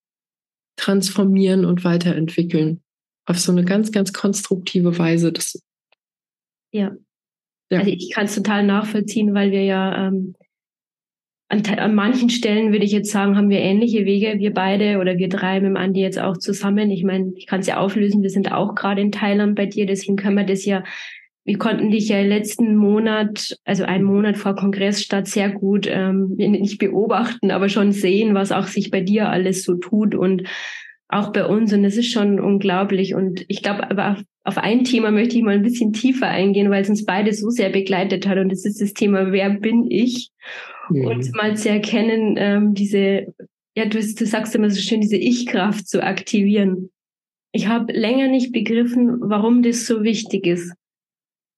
transformieren 0.76 1.66
und 1.66 1.84
weiterentwickeln. 1.84 2.82
Auf 3.28 3.38
so 3.38 3.52
eine 3.52 3.64
ganz, 3.64 3.92
ganz 3.92 4.12
konstruktive 4.12 4.98
Weise. 4.98 5.32
Das, 5.32 5.62
ja. 6.72 6.96
ja. 7.70 7.80
Also 7.80 7.92
ich 7.92 8.12
kann 8.12 8.26
es 8.26 8.34
total 8.34 8.66
nachvollziehen, 8.66 9.36
weil 9.36 9.52
wir 9.52 9.64
ja 9.64 10.08
ähm, 10.08 10.36
an, 11.50 11.64
an 11.78 11.96
manchen 11.96 12.30
Stellen 12.30 12.72
würde 12.72 12.86
ich 12.86 12.92
jetzt 12.92 13.12
sagen, 13.12 13.38
haben 13.38 13.50
wir 13.50 13.60
ähnliche 13.60 14.06
Wege, 14.06 14.36
wir 14.38 14.54
beide 14.54 15.00
oder 15.00 15.18
wir 15.18 15.30
drei 15.30 15.60
mit 15.60 15.70
dem 15.70 15.78
Andi 15.78 16.02
jetzt 16.02 16.20
auch 16.20 16.38
zusammen. 16.38 16.92
Ich 16.92 17.04
meine, 17.04 17.32
ich 17.36 17.48
kann 17.48 17.62
es 17.62 17.68
ja 17.68 17.78
auflösen, 17.78 18.22
wir 18.22 18.30
sind 18.30 18.52
auch 18.52 18.76
gerade 18.76 19.02
in 19.02 19.12
Thailand 19.12 19.56
bei 19.56 19.66
dir, 19.66 19.86
deswegen 19.86 20.18
können 20.18 20.38
wir 20.38 20.46
das 20.46 20.66
ja, 20.66 20.84
wir 21.46 21.58
konnten 21.58 21.90
dich 21.90 22.10
ja 22.10 22.22
letzten 22.22 22.76
Monat, 22.76 23.58
also 23.64 23.86
einen 23.86 24.04
Monat 24.04 24.38
vor 24.38 24.56
Kongress 24.56 25.02
statt 25.02 25.28
sehr 25.28 25.50
gut 25.50 25.88
ähm, 25.90 26.34
nicht 26.36 26.80
beobachten, 26.80 27.52
aber 27.52 27.70
schon 27.70 27.94
sehen, 27.94 28.34
was 28.34 28.52
auch 28.52 28.68
sich 28.68 28.92
bei 28.92 29.00
dir 29.00 29.30
alles 29.30 29.64
so 29.64 29.76
tut 29.76 30.16
und 30.16 30.44
auch 31.10 31.32
bei 31.32 31.46
uns 31.46 31.72
und 31.74 31.86
es 31.86 31.98
ist 31.98 32.12
schon 32.12 32.40
unglaublich. 32.40 33.16
Und 33.16 33.46
ich 33.48 33.62
glaube, 33.62 33.90
aber 33.90 34.12
auf, 34.12 34.24
auf 34.44 34.58
ein 34.58 34.84
Thema 34.84 35.12
möchte 35.12 35.38
ich 35.38 35.44
mal 35.44 35.56
ein 35.56 35.64
bisschen 35.64 35.94
tiefer 35.94 36.28
eingehen, 36.28 36.70
weil 36.70 36.82
es 36.82 36.90
uns 36.90 37.06
beide 37.06 37.34
so 37.34 37.50
sehr 37.50 37.70
begleitet 37.70 38.28
hat 38.28 38.38
und 38.38 38.52
das 38.52 38.66
ist 38.66 38.82
das 38.82 38.94
Thema, 38.94 39.32
wer 39.32 39.50
bin 39.50 39.90
ich? 39.90 40.32
Mhm. 40.90 41.06
Und 41.06 41.36
mal 41.36 41.56
zu 41.56 41.70
erkennen, 41.70 42.36
ähm, 42.38 42.74
diese, 42.74 43.34
ja, 43.76 43.86
du, 43.86 44.00
du 44.00 44.26
sagst 44.26 44.56
immer 44.56 44.70
so 44.70 44.82
schön, 44.82 45.02
diese 45.02 45.18
Ich-Kraft 45.18 45.88
zu 45.88 46.04
aktivieren. 46.04 46.90
Ich 47.54 47.68
habe 47.68 47.94
länger 47.94 48.28
nicht 48.28 48.52
begriffen, 48.52 49.18
warum 49.22 49.64
das 49.64 49.86
so 49.86 50.04
wichtig 50.04 50.46
ist. 50.46 50.74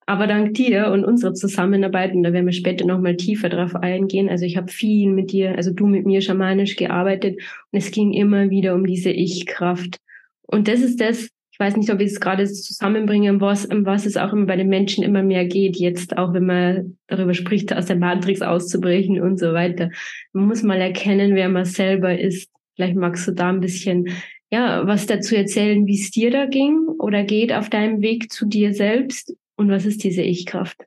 Aber 0.09 0.25
dank 0.25 0.55
dir 0.55 0.89
und 0.91 1.05
unserer 1.05 1.35
Zusammenarbeit, 1.35 2.15
und 2.15 2.23
da 2.23 2.33
werden 2.33 2.47
wir 2.47 2.51
später 2.51 2.83
nochmal 2.83 3.15
tiefer 3.15 3.47
drauf 3.47 3.75
eingehen, 3.75 4.27
also 4.27 4.43
ich 4.43 4.57
habe 4.57 4.71
viel 4.71 5.11
mit 5.11 5.31
dir, 5.31 5.55
also 5.55 5.71
du 5.71 5.85
mit 5.85 6.07
mir 6.07 6.21
schamanisch 6.21 6.77
gearbeitet 6.77 7.39
und 7.71 7.77
es 7.77 7.91
ging 7.91 8.11
immer 8.13 8.49
wieder 8.49 8.73
um 8.73 8.87
diese 8.87 9.11
Ich-Kraft. 9.11 9.97
Und 10.41 10.67
das 10.67 10.81
ist 10.81 10.99
das, 10.99 11.29
ich 11.51 11.59
weiß 11.59 11.77
nicht, 11.77 11.91
ob 11.93 11.99
ich 11.99 12.07
es 12.07 12.19
gerade 12.19 12.47
zusammenbringe, 12.47 13.39
was, 13.39 13.67
um 13.67 13.85
was 13.85 14.07
es 14.07 14.17
auch 14.17 14.33
immer 14.33 14.47
bei 14.47 14.55
den 14.55 14.69
Menschen 14.69 15.03
immer 15.03 15.21
mehr 15.21 15.45
geht, 15.45 15.77
jetzt 15.77 16.17
auch 16.17 16.33
wenn 16.33 16.47
man 16.47 16.97
darüber 17.05 17.35
spricht, 17.35 17.71
aus 17.71 17.85
der 17.85 17.97
Matrix 17.97 18.41
auszubrechen 18.41 19.21
und 19.21 19.37
so 19.37 19.53
weiter. 19.53 19.91
Man 20.33 20.47
muss 20.47 20.63
mal 20.63 20.81
erkennen, 20.81 21.35
wer 21.35 21.49
man 21.49 21.65
selber 21.65 22.19
ist. 22.19 22.49
Vielleicht 22.75 22.95
magst 22.95 23.27
du 23.27 23.33
da 23.33 23.49
ein 23.49 23.59
bisschen 23.59 24.07
ja, 24.51 24.87
was 24.87 25.05
dazu 25.05 25.35
erzählen, 25.35 25.85
wie 25.85 26.01
es 26.01 26.09
dir 26.09 26.31
da 26.31 26.47
ging 26.47 26.87
oder 26.97 27.23
geht 27.23 27.53
auf 27.53 27.69
deinem 27.69 28.01
Weg 28.01 28.31
zu 28.31 28.47
dir 28.47 28.73
selbst 28.73 29.35
und 29.59 29.69
was 29.69 29.85
ist 29.85 30.03
diese 30.03 30.21
Ich-Kraft? 30.21 30.85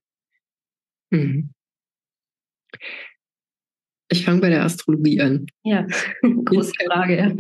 Mhm. 1.11 1.51
Ich 4.11 4.25
fange 4.25 4.41
bei 4.41 4.49
der 4.49 4.65
Astrologie 4.65 5.21
an. 5.21 5.47
Ja, 5.63 5.87
große 6.23 6.73
Frage. 6.87 7.37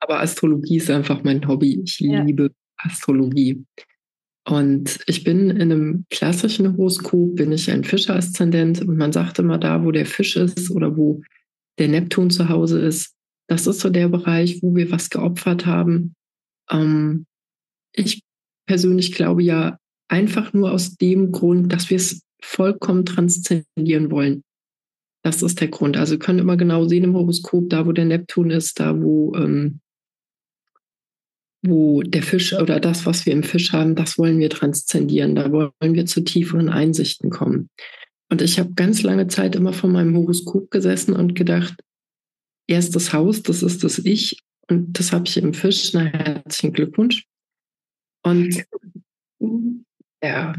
Aber 0.00 0.20
Astrologie 0.20 0.78
ist 0.78 0.90
einfach 0.90 1.22
mein 1.22 1.46
Hobby. 1.46 1.82
Ich 1.84 2.00
ja. 2.00 2.22
liebe 2.22 2.50
Astrologie. 2.78 3.64
Und 4.46 5.00
ich 5.06 5.22
bin 5.24 5.50
in 5.50 5.60
einem 5.60 6.06
klassischen 6.10 6.76
Horoskop, 6.76 7.36
bin 7.36 7.52
ich 7.52 7.70
ein 7.70 7.84
Fischer-Aszendent 7.84 8.82
und 8.82 8.96
man 8.96 9.12
sagt 9.12 9.38
immer 9.38 9.58
da, 9.58 9.84
wo 9.84 9.90
der 9.90 10.06
Fisch 10.06 10.36
ist 10.36 10.70
oder 10.70 10.96
wo 10.96 11.22
der 11.78 11.88
Neptun 11.88 12.30
zu 12.30 12.48
Hause 12.48 12.80
ist, 12.80 13.14
das 13.48 13.66
ist 13.66 13.80
so 13.80 13.90
der 13.90 14.08
Bereich, 14.08 14.62
wo 14.62 14.74
wir 14.74 14.90
was 14.90 15.10
geopfert 15.10 15.66
haben. 15.66 16.14
Ähm, 16.70 17.26
ich 17.92 18.22
persönlich 18.66 19.12
glaube 19.12 19.42
ja, 19.42 19.78
Einfach 20.14 20.52
nur 20.52 20.70
aus 20.70 20.94
dem 20.94 21.32
Grund, 21.32 21.72
dass 21.72 21.90
wir 21.90 21.96
es 21.96 22.22
vollkommen 22.40 23.04
transzendieren 23.04 24.12
wollen. 24.12 24.44
Das 25.24 25.42
ist 25.42 25.60
der 25.60 25.66
Grund. 25.66 25.96
Also 25.96 26.18
können 26.18 26.38
immer 26.38 26.56
genau 26.56 26.84
sehen 26.84 27.02
im 27.02 27.14
Horoskop, 27.14 27.68
da 27.68 27.84
wo 27.84 27.90
der 27.90 28.04
Neptun 28.04 28.52
ist, 28.52 28.78
da 28.78 28.96
wo, 29.02 29.34
ähm, 29.34 29.80
wo 31.66 32.02
der 32.02 32.22
Fisch 32.22 32.52
oder 32.52 32.78
das, 32.78 33.06
was 33.06 33.26
wir 33.26 33.32
im 33.32 33.42
Fisch 33.42 33.72
haben, 33.72 33.96
das 33.96 34.16
wollen 34.16 34.38
wir 34.38 34.50
transzendieren. 34.50 35.34
Da 35.34 35.50
wollen 35.50 35.72
wir 35.80 36.06
zu 36.06 36.22
tieferen 36.22 36.68
Einsichten 36.68 37.30
kommen. 37.30 37.68
Und 38.30 38.40
ich 38.40 38.60
habe 38.60 38.74
ganz 38.74 39.02
lange 39.02 39.26
Zeit 39.26 39.56
immer 39.56 39.72
vor 39.72 39.90
meinem 39.90 40.16
Horoskop 40.16 40.70
gesessen 40.70 41.16
und 41.16 41.34
gedacht, 41.34 41.74
erstes 42.68 43.12
Haus, 43.12 43.42
das 43.42 43.64
ist 43.64 43.82
das 43.82 43.98
Ich 43.98 44.38
und 44.70 44.96
das 44.96 45.10
habe 45.10 45.26
ich 45.26 45.38
im 45.38 45.54
Fisch. 45.54 45.92
Na, 45.92 46.04
herzlichen 46.04 46.72
Glückwunsch. 46.72 47.26
Und 48.22 48.64
ja, 50.24 50.54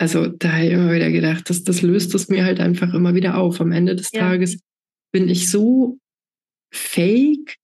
also 0.00 0.26
da 0.26 0.52
habe 0.52 0.64
ich 0.64 0.72
immer 0.72 0.92
wieder 0.94 1.10
gedacht, 1.10 1.50
das, 1.50 1.62
das 1.62 1.82
löst 1.82 2.14
es 2.14 2.28
mir 2.28 2.44
halt 2.44 2.58
einfach 2.58 2.94
immer 2.94 3.14
wieder 3.14 3.36
auf. 3.36 3.60
Am 3.60 3.70
Ende 3.70 3.94
des 3.94 4.10
ja. 4.12 4.20
Tages 4.20 4.60
bin 5.12 5.28
ich 5.28 5.50
so 5.50 5.98
fähig, 6.72 7.56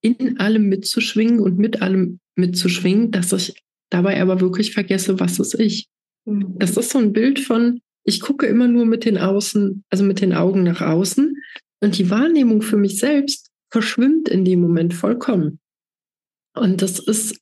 in 0.00 0.38
allem 0.38 0.68
mitzuschwingen 0.68 1.40
und 1.40 1.58
mit 1.58 1.82
allem 1.82 2.20
mitzuschwingen, 2.36 3.10
dass 3.10 3.32
ich 3.32 3.60
dabei 3.90 4.20
aber 4.22 4.40
wirklich 4.40 4.72
vergesse, 4.72 5.20
was 5.20 5.38
ist 5.38 5.58
ich. 5.60 5.88
Mhm. 6.24 6.58
Das 6.58 6.76
ist 6.76 6.90
so 6.90 6.98
ein 6.98 7.12
Bild 7.12 7.40
von, 7.40 7.80
ich 8.04 8.20
gucke 8.20 8.46
immer 8.46 8.68
nur 8.68 8.86
mit 8.86 9.04
den 9.04 9.18
Außen, 9.18 9.84
also 9.90 10.04
mit 10.04 10.20
den 10.22 10.32
Augen 10.32 10.62
nach 10.62 10.80
außen 10.80 11.36
und 11.80 11.98
die 11.98 12.08
Wahrnehmung 12.08 12.62
für 12.62 12.76
mich 12.76 12.98
selbst 12.98 13.50
verschwimmt 13.70 14.28
in 14.28 14.44
dem 14.44 14.60
Moment 14.60 14.94
vollkommen. 14.94 15.58
Und 16.54 16.80
das 16.80 16.98
ist 16.98 17.38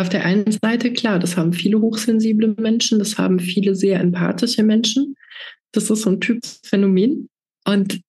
auf 0.00 0.08
der 0.08 0.24
einen 0.24 0.50
Seite, 0.50 0.92
klar, 0.92 1.18
das 1.18 1.36
haben 1.36 1.52
viele 1.52 1.80
hochsensible 1.80 2.54
Menschen, 2.58 2.98
das 2.98 3.18
haben 3.18 3.38
viele 3.38 3.74
sehr 3.74 4.00
empathische 4.00 4.62
Menschen. 4.62 5.14
Das 5.72 5.90
ist 5.90 6.02
so 6.02 6.10
ein 6.10 6.20
Typsphänomen. 6.20 7.28
Und 7.66 8.00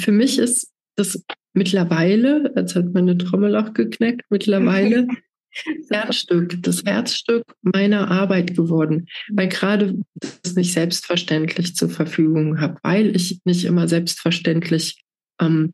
für 0.00 0.12
mich 0.12 0.38
ist 0.38 0.72
das 0.96 1.22
mittlerweile, 1.52 2.52
als 2.56 2.74
hat 2.74 2.94
meine 2.94 3.18
Trommel 3.18 3.56
auch 3.56 3.74
geknackt, 3.74 4.22
mittlerweile 4.30 5.06
das 5.80 5.90
Herzstück, 5.90 6.62
das 6.62 6.82
Herzstück 6.84 7.44
meiner 7.60 8.10
Arbeit 8.10 8.56
geworden, 8.56 9.06
weil 9.30 9.48
gerade 9.48 10.00
das 10.42 10.54
nicht 10.54 10.72
selbstverständlich 10.72 11.76
zur 11.76 11.90
Verfügung 11.90 12.58
habe, 12.58 12.78
weil 12.82 13.14
ich 13.14 13.40
nicht 13.44 13.64
immer 13.64 13.86
selbstverständlich, 13.86 15.02
ähm, 15.40 15.72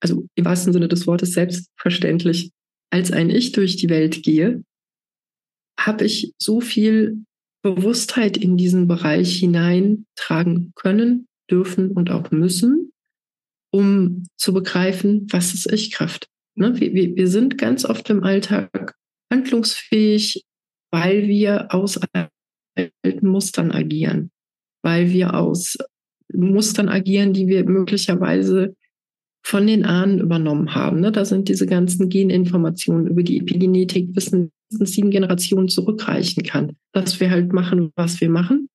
also 0.00 0.26
im 0.34 0.44
wahrsten 0.44 0.74
Sinne 0.74 0.88
des 0.88 1.06
Wortes 1.06 1.32
selbstverständlich 1.32 2.50
als 2.94 3.10
ein 3.10 3.28
Ich 3.28 3.50
durch 3.50 3.74
die 3.74 3.88
Welt 3.88 4.22
gehe, 4.22 4.62
habe 5.76 6.04
ich 6.04 6.32
so 6.38 6.60
viel 6.60 7.24
Bewusstheit 7.60 8.36
in 8.36 8.56
diesen 8.56 8.86
Bereich 8.86 9.36
hineintragen 9.36 10.70
können, 10.76 11.26
dürfen 11.50 11.90
und 11.90 12.12
auch 12.12 12.30
müssen, 12.30 12.92
um 13.72 14.28
zu 14.36 14.54
begreifen, 14.54 15.26
was 15.32 15.54
ist 15.54 15.72
Ich-Kraft. 15.72 16.28
Ne? 16.54 16.78
Wir, 16.78 17.16
wir 17.16 17.26
sind 17.26 17.58
ganz 17.58 17.84
oft 17.84 18.08
im 18.10 18.22
Alltag 18.22 18.94
handlungsfähig, 19.28 20.44
weil 20.92 21.26
wir 21.26 21.74
aus 21.74 21.98
alten 22.76 23.28
Mustern 23.28 23.72
agieren, 23.72 24.30
weil 24.84 25.10
wir 25.10 25.34
aus 25.34 25.76
Mustern 26.32 26.88
agieren, 26.88 27.32
die 27.32 27.48
wir 27.48 27.64
möglicherweise 27.64 28.76
von 29.46 29.66
den 29.66 29.84
Ahnen 29.84 30.20
übernommen 30.20 30.74
haben. 30.74 31.00
Ne? 31.00 31.12
Da 31.12 31.24
sind 31.24 31.48
diese 31.48 31.66
ganzen 31.66 32.08
Geninformationen 32.08 33.06
über 33.06 33.22
die 33.22 33.38
Epigenetik 33.38 34.12
bis 34.14 34.34
sieben 34.70 35.10
Generationen 35.10 35.68
zurückreichen 35.68 36.42
kann. 36.42 36.76
Dass 36.92 37.20
wir 37.20 37.30
halt 37.30 37.52
machen, 37.52 37.92
was 37.94 38.20
wir 38.20 38.30
machen, 38.30 38.68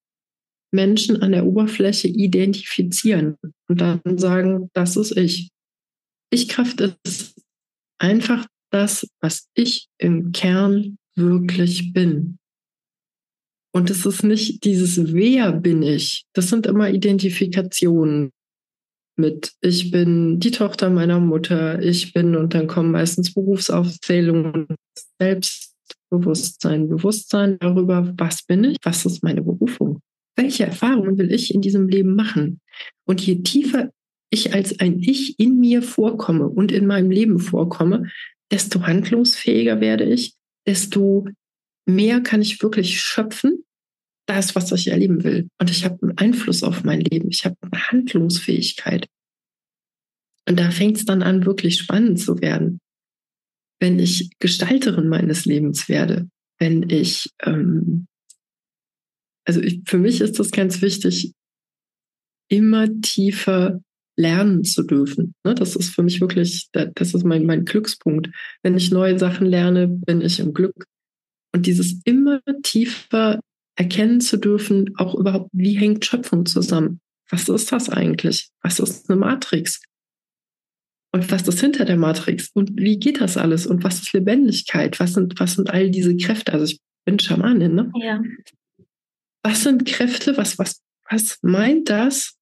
Menschen 0.71 1.21
an 1.23 1.31
der 1.31 1.45
Oberfläche 1.45 2.07
identifizieren 2.07 3.35
und 3.67 3.81
dann 3.81 4.01
sagen, 4.17 4.69
das 4.73 4.95
ist 4.95 5.17
ich. 5.17 5.49
Ich-Kraft 6.31 6.81
ist 7.03 7.41
einfach 7.97 8.45
das, 8.71 9.07
was 9.19 9.47
ich 9.55 9.87
im 9.97 10.31
Kern 10.31 10.97
wirklich 11.15 11.91
bin. 11.91 12.37
Und 13.73 13.89
es 13.89 14.05
ist 14.05 14.23
nicht 14.23 14.63
dieses 14.63 15.13
Wer 15.13 15.51
bin 15.51 15.81
ich. 15.81 16.25
Das 16.33 16.49
sind 16.49 16.67
immer 16.67 16.91
Identifikationen 16.91 18.31
mit 19.19 19.51
ich 19.61 19.91
bin 19.91 20.39
die 20.39 20.51
Tochter 20.51 20.89
meiner 20.89 21.19
Mutter, 21.19 21.81
ich 21.81 22.13
bin 22.13 22.35
und 22.35 22.53
dann 22.53 22.67
kommen 22.67 22.91
meistens 22.91 23.33
Berufsaufzählungen, 23.33 24.67
Selbstbewusstsein, 25.19 26.87
Bewusstsein 26.89 27.59
darüber, 27.59 28.13
was 28.17 28.43
bin 28.43 28.63
ich, 28.63 28.77
was 28.83 29.05
ist 29.05 29.23
meine 29.23 29.43
Berufung, 29.43 29.99
welche 30.35 30.65
Erfahrungen 30.65 31.17
will 31.17 31.31
ich 31.31 31.53
in 31.53 31.61
diesem 31.61 31.87
Leben 31.87 32.15
machen. 32.15 32.61
Und 33.05 33.21
je 33.21 33.43
tiefer 33.43 33.91
ich 34.31 34.53
als 34.53 34.79
ein 34.79 34.99
Ich 34.99 35.39
in 35.39 35.59
mir 35.59 35.81
vorkomme 35.81 36.47
und 36.47 36.71
in 36.71 36.87
meinem 36.87 37.11
Leben 37.11 37.39
vorkomme, 37.39 38.09
desto 38.51 38.87
handlungsfähiger 38.87 39.81
werde 39.81 40.05
ich, 40.05 40.33
desto 40.65 41.27
mehr 41.85 42.21
kann 42.21 42.41
ich 42.41 42.61
wirklich 42.61 43.01
schöpfen 43.01 43.63
das, 44.29 44.55
was 44.55 44.71
ich 44.71 44.87
erleben 44.87 45.23
will. 45.23 45.49
Und 45.59 45.69
ich 45.69 45.83
habe 45.83 45.97
einen 46.01 46.17
Einfluss 46.17 46.63
auf 46.63 46.83
mein 46.83 47.01
Leben. 47.01 47.29
Ich 47.29 47.45
habe 47.45 47.55
eine 47.61 47.87
Handlungsfähigkeit. 47.89 49.07
Und 50.47 50.59
da 50.59 50.71
fängt 50.71 50.97
es 50.97 51.05
dann 51.05 51.23
an, 51.23 51.45
wirklich 51.45 51.77
spannend 51.77 52.19
zu 52.19 52.39
werden. 52.39 52.79
Wenn 53.79 53.97
ich 53.97 54.29
Gestalterin 54.39 55.07
meines 55.07 55.45
Lebens 55.45 55.89
werde, 55.89 56.29
wenn 56.59 56.89
ich, 56.89 57.29
ähm, 57.43 58.07
also 59.45 59.61
ich, 59.61 59.81
für 59.85 59.97
mich 59.97 60.21
ist 60.21 60.39
das 60.39 60.51
ganz 60.51 60.81
wichtig, 60.81 61.33
immer 62.49 62.87
tiefer 63.01 63.81
lernen 64.17 64.63
zu 64.63 64.83
dürfen. 64.83 65.33
Ne? 65.45 65.55
Das 65.55 65.75
ist 65.75 65.95
für 65.95 66.03
mich 66.03 66.19
wirklich, 66.19 66.69
das 66.71 67.13
ist 67.13 67.23
mein, 67.23 67.45
mein 67.45 67.63
Glückspunkt. 67.63 68.29
Wenn 68.63 68.75
ich 68.75 68.91
neue 68.91 69.17
Sachen 69.17 69.47
lerne, 69.47 69.87
bin 69.87 70.21
ich 70.21 70.39
im 70.39 70.53
Glück. 70.53 70.85
Und 71.53 71.65
dieses 71.65 72.01
immer 72.03 72.41
tiefer 72.63 73.39
erkennen 73.79 74.19
zu 74.19 74.37
dürfen, 74.37 74.95
auch 74.97 75.15
überhaupt, 75.15 75.49
wie 75.53 75.77
hängt 75.77 76.05
Schöpfung 76.05 76.45
zusammen? 76.45 76.99
Was 77.29 77.47
ist 77.47 77.71
das 77.71 77.89
eigentlich? 77.89 78.49
Was 78.61 78.79
ist 78.79 79.09
eine 79.09 79.19
Matrix? 79.19 79.81
Und 81.11 81.31
was 81.31 81.47
ist 81.47 81.61
hinter 81.61 81.85
der 81.85 81.97
Matrix? 81.97 82.49
Und 82.53 82.71
wie 82.75 82.99
geht 82.99 83.21
das 83.21 83.37
alles? 83.37 83.65
Und 83.65 83.83
was 83.83 84.01
ist 84.01 84.13
Lebendigkeit? 84.13 84.99
Was 84.99 85.13
sind, 85.13 85.39
was 85.39 85.53
sind 85.53 85.69
all 85.69 85.89
diese 85.89 86.15
Kräfte? 86.17 86.53
Also 86.53 86.65
ich 86.65 86.79
bin 87.05 87.17
Schamanin, 87.19 87.73
ne? 87.73 87.91
Ja. 87.95 88.21
Was 89.43 89.63
sind 89.63 89.85
Kräfte? 89.85 90.37
Was, 90.37 90.59
was, 90.59 90.81
was 91.09 91.39
meint 91.41 91.89
das? 91.89 92.35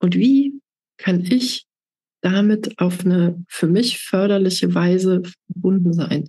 Und 0.00 0.16
wie 0.16 0.60
kann 0.98 1.24
ich 1.24 1.66
damit 2.20 2.78
auf 2.78 3.04
eine 3.04 3.42
für 3.48 3.66
mich 3.66 3.98
förderliche 3.98 4.74
Weise 4.74 5.22
verbunden 5.46 5.92
sein. 5.92 6.28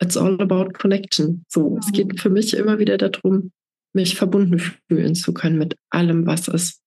It's 0.00 0.16
all 0.16 0.40
about 0.40 0.72
connection. 0.74 1.44
So, 1.48 1.78
es 1.80 1.90
geht 1.92 2.20
für 2.20 2.30
mich 2.30 2.54
immer 2.54 2.78
wieder 2.78 2.98
darum, 2.98 3.52
mich 3.92 4.14
verbunden 4.14 4.60
fühlen 4.88 5.14
zu 5.14 5.32
können 5.32 5.58
mit 5.58 5.76
allem, 5.90 6.26
was 6.26 6.48
ist. 6.48 6.82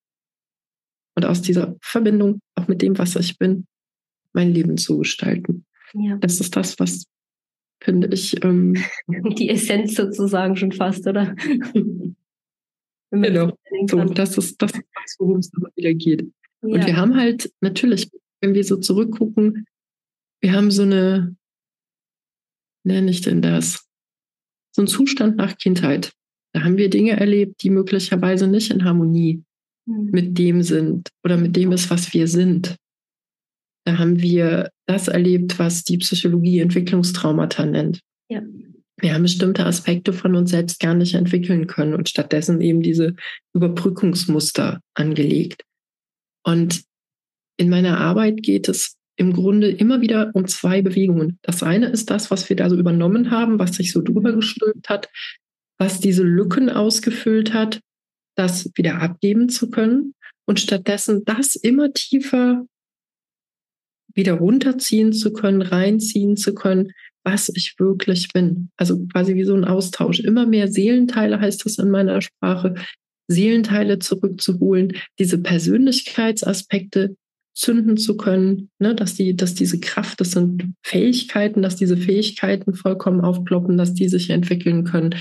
Und 1.15 1.25
aus 1.25 1.41
dieser 1.41 1.75
Verbindung, 1.81 2.39
auch 2.55 2.67
mit 2.67 2.81
dem, 2.81 2.97
was 2.97 3.15
ich 3.15 3.37
bin, 3.37 3.67
mein 4.33 4.53
Leben 4.53 4.77
zu 4.77 4.99
gestalten. 4.99 5.65
Ja. 5.93 6.17
Das 6.17 6.39
ist 6.39 6.55
das, 6.55 6.79
was 6.79 7.05
finde 7.83 8.07
ich. 8.07 8.43
Ähm, 8.43 8.75
Die 9.37 9.49
Essenz 9.49 9.95
sozusagen 9.95 10.55
schon 10.55 10.71
fast, 10.71 11.05
oder? 11.07 11.35
genau. 13.11 13.57
So, 13.87 14.03
das 14.05 14.37
ist 14.37 14.61
das, 14.61 14.71
worum 15.17 15.39
es 15.39 15.51
immer 15.53 15.69
wieder 15.75 15.93
geht. 15.93 16.21
Ja. 16.61 16.75
Und 16.75 16.85
wir 16.85 16.95
haben 16.95 17.15
halt 17.15 17.51
natürlich, 17.59 18.09
wenn 18.39 18.53
wir 18.53 18.63
so 18.63 18.77
zurückgucken, 18.77 19.65
wir 20.41 20.53
haben 20.53 20.71
so 20.71 20.83
eine, 20.83 21.35
nenne 22.83 23.11
ich 23.11 23.21
denn 23.21 23.41
das? 23.41 23.87
So 24.75 24.83
ein 24.83 24.87
Zustand 24.87 25.37
nach 25.37 25.57
Kindheit. 25.57 26.11
Da 26.53 26.63
haben 26.63 26.77
wir 26.77 26.89
Dinge 26.89 27.19
erlebt, 27.19 27.63
die 27.63 27.69
möglicherweise 27.69 28.47
nicht 28.47 28.71
in 28.71 28.83
Harmonie 28.83 29.43
mhm. 29.85 30.09
mit 30.11 30.37
dem 30.37 30.63
sind 30.63 31.09
oder 31.23 31.37
mit 31.37 31.55
dem 31.55 31.71
ist, 31.71 31.89
was 31.89 32.13
wir 32.13 32.27
sind. 32.27 32.75
Da 33.85 33.97
haben 33.97 34.21
wir 34.21 34.69
das 34.85 35.07
erlebt, 35.07 35.57
was 35.59 35.83
die 35.83 35.97
Psychologie 35.97 36.59
Entwicklungstraumata 36.59 37.65
nennt. 37.65 38.01
Ja. 38.29 38.41
Wir 38.97 39.15
haben 39.15 39.23
bestimmte 39.23 39.65
Aspekte 39.65 40.13
von 40.13 40.35
uns 40.35 40.51
selbst 40.51 40.79
gar 40.79 40.93
nicht 40.93 41.15
entwickeln 41.15 41.65
können 41.65 41.95
und 41.95 42.07
stattdessen 42.07 42.61
eben 42.61 42.81
diese 42.81 43.15
Überbrückungsmuster 43.55 44.79
angelegt. 44.93 45.63
Und 46.43 46.83
in 47.57 47.69
meiner 47.69 47.99
Arbeit 47.99 48.43
geht 48.43 48.69
es 48.69 48.95
im 49.21 49.33
Grunde 49.33 49.69
immer 49.69 50.01
wieder 50.01 50.31
um 50.33 50.47
zwei 50.47 50.81
Bewegungen. 50.81 51.37
Das 51.43 51.61
eine 51.61 51.89
ist 51.89 52.09
das, 52.09 52.31
was 52.31 52.49
wir 52.49 52.55
da 52.55 52.71
so 52.71 52.75
übernommen 52.75 53.29
haben, 53.29 53.59
was 53.59 53.75
sich 53.75 53.91
so 53.91 54.01
drüber 54.01 54.33
gestülpt 54.33 54.89
hat, 54.89 55.09
was 55.77 55.99
diese 55.99 56.23
Lücken 56.23 56.71
ausgefüllt 56.71 57.53
hat, 57.53 57.81
das 58.35 58.71
wieder 58.73 58.99
abgeben 58.99 59.47
zu 59.47 59.69
können 59.69 60.15
und 60.47 60.59
stattdessen 60.59 61.23
das 61.23 61.55
immer 61.55 61.93
tiefer 61.93 62.65
wieder 64.15 64.33
runterziehen 64.33 65.13
zu 65.13 65.31
können, 65.31 65.61
reinziehen 65.61 66.35
zu 66.35 66.55
können, 66.55 66.91
was 67.23 67.49
ich 67.49 67.75
wirklich 67.77 68.33
bin. 68.33 68.71
Also 68.75 69.05
quasi 69.05 69.35
wie 69.35 69.43
so 69.43 69.53
ein 69.53 69.65
Austausch. 69.65 70.19
Immer 70.19 70.47
mehr 70.47 70.67
Seelenteile 70.67 71.39
heißt 71.39 71.63
das 71.63 71.77
in 71.77 71.91
meiner 71.91 72.21
Sprache, 72.23 72.73
Seelenteile 73.27 73.99
zurückzuholen, 73.99 74.93
diese 75.19 75.37
Persönlichkeitsaspekte 75.37 77.15
zünden 77.53 77.97
zu 77.97 78.17
können, 78.17 78.69
ne, 78.79 78.95
dass 78.95 79.15
die, 79.15 79.35
dass 79.35 79.53
diese 79.53 79.79
Kraft, 79.79 80.19
das 80.21 80.31
sind 80.31 80.73
Fähigkeiten, 80.83 81.61
dass 81.61 81.75
diese 81.75 81.97
Fähigkeiten 81.97 82.73
vollkommen 82.73 83.21
aufploppen, 83.21 83.77
dass 83.77 83.93
die 83.93 84.07
sich 84.07 84.29
entwickeln 84.29 84.85
können. 84.85 85.15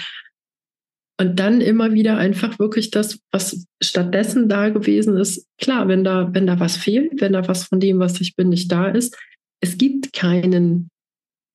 Und 1.20 1.38
dann 1.38 1.60
immer 1.60 1.92
wieder 1.92 2.16
einfach 2.16 2.58
wirklich 2.58 2.90
das, 2.90 3.20
was 3.30 3.66
stattdessen 3.82 4.48
da 4.48 4.70
gewesen 4.70 5.18
ist. 5.18 5.46
Klar, 5.58 5.86
wenn 5.88 6.02
da, 6.02 6.32
wenn 6.32 6.46
da 6.46 6.58
was 6.60 6.76
fehlt, 6.76 7.20
wenn 7.20 7.34
da 7.34 7.46
was 7.46 7.64
von 7.64 7.78
dem, 7.78 7.98
was 7.98 8.20
ich 8.20 8.36
bin, 8.36 8.48
nicht 8.48 8.72
da 8.72 8.88
ist, 8.88 9.16
es 9.60 9.76
gibt 9.76 10.14
keinen 10.14 10.88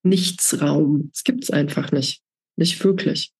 Nichtsraum. 0.03 1.09
Es 1.13 1.23
gibt 1.23 1.43
es 1.43 1.49
einfach 1.49 1.91
nicht. 1.91 2.21
Nicht 2.57 2.83
wirklich 2.83 3.34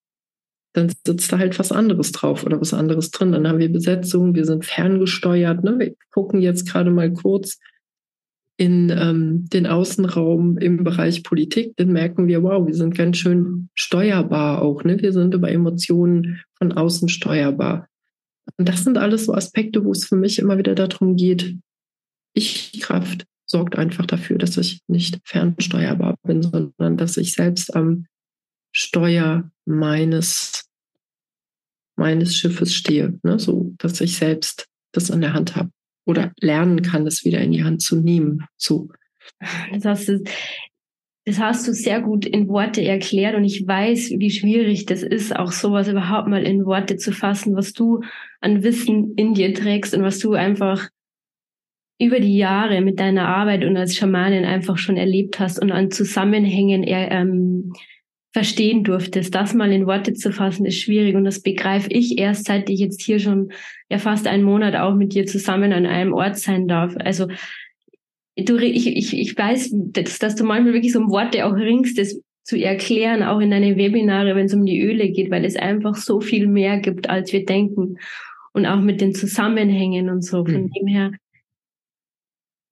dann 0.75 0.91
sitzt 1.05 1.31
da 1.31 1.37
halt 1.37 1.57
was 1.57 1.71
anderes 1.71 2.11
drauf 2.11 2.45
oder 2.45 2.59
was 2.59 2.73
anderes 2.73 3.09
drin. 3.09 3.31
Dann 3.31 3.47
haben 3.47 3.59
wir 3.59 3.71
Besetzung, 3.71 4.35
wir 4.35 4.45
sind 4.45 4.65
ferngesteuert. 4.65 5.63
Ne? 5.63 5.79
Wir 5.79 5.95
gucken 6.11 6.41
jetzt 6.41 6.67
gerade 6.69 6.91
mal 6.91 7.13
kurz 7.13 7.59
in 8.57 8.89
ähm, 8.89 9.47
den 9.49 9.67
Außenraum 9.67 10.57
im 10.57 10.83
Bereich 10.83 11.23
Politik, 11.23 11.73
dann 11.77 11.91
merken 11.91 12.27
wir, 12.27 12.43
wow, 12.43 12.65
wir 12.65 12.73
sind 12.73 12.95
ganz 12.95 13.17
schön 13.17 13.69
steuerbar 13.73 14.61
auch. 14.61 14.83
Ne? 14.83 15.01
Wir 15.01 15.13
sind 15.13 15.33
über 15.33 15.49
Emotionen 15.51 16.41
von 16.57 16.71
außen 16.71 17.09
steuerbar. 17.09 17.87
Und 18.57 18.69
das 18.69 18.83
sind 18.83 18.97
alles 18.97 19.25
so 19.25 19.33
Aspekte, 19.33 19.83
wo 19.83 19.91
es 19.91 20.05
für 20.05 20.15
mich 20.15 20.39
immer 20.39 20.57
wieder 20.57 20.75
darum 20.75 21.15
geht, 21.15 21.55
Ich-Kraft 22.33 23.25
sorgt 23.45 23.77
einfach 23.77 24.05
dafür, 24.05 24.37
dass 24.37 24.57
ich 24.57 24.81
nicht 24.87 25.19
fernsteuerbar 25.23 26.15
bin, 26.23 26.41
sondern 26.41 26.97
dass 26.97 27.17
ich 27.17 27.33
selbst 27.33 27.75
am 27.75 28.07
Steuer 28.73 29.49
meines, 29.65 30.64
meines 31.95 32.35
Schiffes 32.35 32.73
stehe, 32.73 33.19
ne? 33.23 33.39
so 33.39 33.73
dass 33.77 34.01
ich 34.01 34.17
selbst 34.17 34.67
das 34.91 35.09
in 35.09 35.21
der 35.21 35.33
Hand 35.33 35.55
habe 35.55 35.69
oder 36.05 36.31
lernen 36.39 36.81
kann, 36.81 37.05
das 37.05 37.25
wieder 37.25 37.39
in 37.39 37.51
die 37.51 37.63
Hand 37.63 37.81
zu 37.81 37.97
nehmen. 37.97 38.45
So. 38.57 38.89
Das 39.73 39.85
hast 39.85 40.07
du, 40.07 40.23
das 41.25 41.39
hast 41.39 41.67
du 41.67 41.73
sehr 41.73 42.01
gut 42.01 42.25
in 42.25 42.47
Worte 42.47 42.83
erklärt 42.83 43.35
und 43.35 43.43
ich 43.43 43.65
weiß, 43.65 44.11
wie 44.17 44.29
schwierig 44.29 44.85
das 44.85 45.01
ist, 45.01 45.35
auch 45.35 45.51
sowas 45.51 45.87
überhaupt 45.87 46.27
mal 46.27 46.43
in 46.43 46.65
Worte 46.65 46.97
zu 46.97 47.11
fassen, 47.11 47.55
was 47.55 47.73
du 47.73 48.01
an 48.41 48.63
Wissen 48.63 49.15
in 49.15 49.33
dir 49.33 49.53
trägst 49.53 49.95
und 49.95 50.03
was 50.03 50.19
du 50.19 50.33
einfach 50.33 50.87
über 51.99 52.19
die 52.19 52.37
Jahre 52.37 52.81
mit 52.81 52.99
deiner 52.99 53.27
Arbeit 53.27 53.63
und 53.63 53.77
als 53.77 53.95
Schamanin 53.95 54.45
einfach 54.45 54.77
schon 54.77 54.97
erlebt 54.97 55.39
hast 55.39 55.59
und 55.59 55.71
an 55.71 55.91
Zusammenhängen 55.91 56.83
ähm, 56.85 57.73
verstehen 58.35 58.83
durftest. 58.83 59.33
Das 59.33 59.53
mal 59.53 59.71
in 59.71 59.87
Worte 59.87 60.13
zu 60.13 60.29
fassen, 60.33 60.65
ist 60.65 60.81
schwierig 60.81 61.15
und 61.15 61.23
das 61.23 61.39
begreife 61.39 61.89
ich 61.89 62.17
erst, 62.17 62.47
seit 62.47 62.69
ich 62.69 62.81
jetzt 62.81 63.01
hier 63.01 63.17
schon 63.17 63.53
ja 63.89 63.97
fast 63.97 64.27
einen 64.27 64.43
Monat 64.43 64.75
auch 64.75 64.93
mit 64.93 65.13
dir 65.13 65.25
zusammen 65.25 65.71
an 65.71 65.85
einem 65.85 66.11
Ort 66.11 66.37
sein 66.37 66.67
darf. 66.67 66.97
Also 66.97 67.27
du, 68.35 68.57
ich, 68.57 68.87
ich, 68.87 69.17
ich 69.17 69.37
weiß, 69.37 69.73
dass, 69.73 70.19
dass 70.19 70.35
du 70.35 70.43
manchmal 70.43 70.73
wirklich 70.73 70.91
so 70.91 70.99
um 70.99 71.11
Worte 71.11 71.45
auch 71.45 71.53
ringst, 71.53 71.97
das 71.97 72.19
zu 72.43 72.61
erklären, 72.61 73.23
auch 73.23 73.39
in 73.39 73.51
deine 73.51 73.77
Webinare, 73.77 74.35
wenn 74.35 74.47
es 74.47 74.53
um 74.53 74.65
die 74.65 74.81
Öle 74.81 75.11
geht, 75.11 75.31
weil 75.31 75.45
es 75.45 75.55
einfach 75.55 75.95
so 75.95 76.19
viel 76.19 76.47
mehr 76.47 76.79
gibt, 76.81 77.09
als 77.09 77.31
wir 77.31 77.45
denken. 77.45 77.99
Und 78.51 78.65
auch 78.65 78.81
mit 78.81 78.99
den 78.99 79.15
Zusammenhängen 79.15 80.09
und 80.09 80.25
so. 80.25 80.43
Von 80.43 80.63
mhm. 80.63 80.71
dem 80.71 80.87
her 80.87 81.11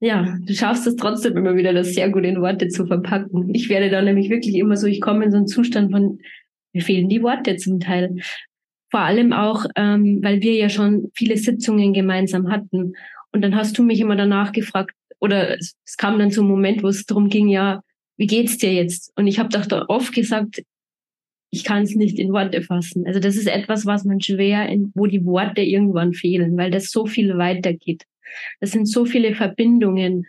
ja, 0.03 0.37
du 0.41 0.53
schaffst 0.53 0.85
es 0.85 0.97
trotzdem 0.97 1.37
immer 1.37 1.55
wieder, 1.55 1.71
das 1.71 1.93
sehr 1.93 2.09
gut 2.09 2.25
in 2.25 2.41
Worte 2.41 2.67
zu 2.67 2.85
verpacken. 2.85 3.55
Ich 3.55 3.69
werde 3.69 3.89
da 3.89 4.01
nämlich 4.01 4.29
wirklich 4.29 4.55
immer 4.55 4.75
so, 4.75 4.85
ich 4.85 4.99
komme 4.99 5.23
in 5.23 5.31
so 5.31 5.37
einen 5.37 5.47
Zustand 5.47 5.91
von, 5.91 6.19
mir 6.73 6.81
fehlen 6.81 7.07
die 7.07 7.23
Worte 7.23 7.55
zum 7.55 7.79
Teil. 7.79 8.17
Vor 8.91 8.99
allem 8.99 9.31
auch, 9.31 9.65
ähm, 9.77 10.19
weil 10.21 10.41
wir 10.41 10.55
ja 10.55 10.67
schon 10.67 11.09
viele 11.15 11.37
Sitzungen 11.37 11.93
gemeinsam 11.93 12.51
hatten. 12.51 12.93
Und 13.31 13.41
dann 13.41 13.55
hast 13.55 13.77
du 13.77 13.83
mich 13.83 14.01
immer 14.01 14.17
danach 14.17 14.51
gefragt, 14.51 14.91
oder 15.21 15.57
es, 15.57 15.75
es 15.85 15.95
kam 15.95 16.19
dann 16.19 16.31
zum 16.31 16.49
Moment, 16.49 16.83
wo 16.83 16.89
es 16.89 17.05
darum 17.05 17.29
ging, 17.29 17.47
ja, 17.47 17.81
wie 18.17 18.27
geht's 18.27 18.57
dir 18.57 18.73
jetzt? 18.73 19.13
Und 19.15 19.27
ich 19.27 19.39
habe 19.39 19.49
doch 19.49 19.87
oft 19.87 20.13
gesagt, 20.13 20.63
ich 21.49 21.63
kann 21.63 21.83
es 21.83 21.95
nicht 21.95 22.19
in 22.19 22.33
Worte 22.33 22.61
fassen. 22.61 23.07
Also 23.07 23.21
das 23.21 23.37
ist 23.37 23.47
etwas, 23.47 23.85
was 23.85 24.03
man 24.03 24.19
schwer, 24.19 24.67
in, 24.67 24.91
wo 24.95 25.05
die 25.05 25.23
Worte 25.23 25.61
irgendwann 25.61 26.11
fehlen, 26.11 26.57
weil 26.57 26.71
das 26.71 26.91
so 26.91 27.05
viel 27.05 27.37
weitergeht. 27.37 28.03
Das 28.59 28.71
sind 28.71 28.85
so 28.87 29.05
viele 29.05 29.35
Verbindungen. 29.35 30.25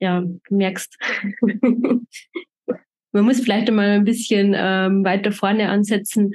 Ja, 0.00 0.20
du 0.20 0.56
merkst. 0.56 0.96
Man 3.12 3.24
muss 3.24 3.40
vielleicht 3.40 3.68
einmal 3.68 3.90
ein 3.90 4.04
bisschen 4.04 4.54
ähm, 4.54 5.02
weiter 5.02 5.32
vorne 5.32 5.70
ansetzen. 5.70 6.34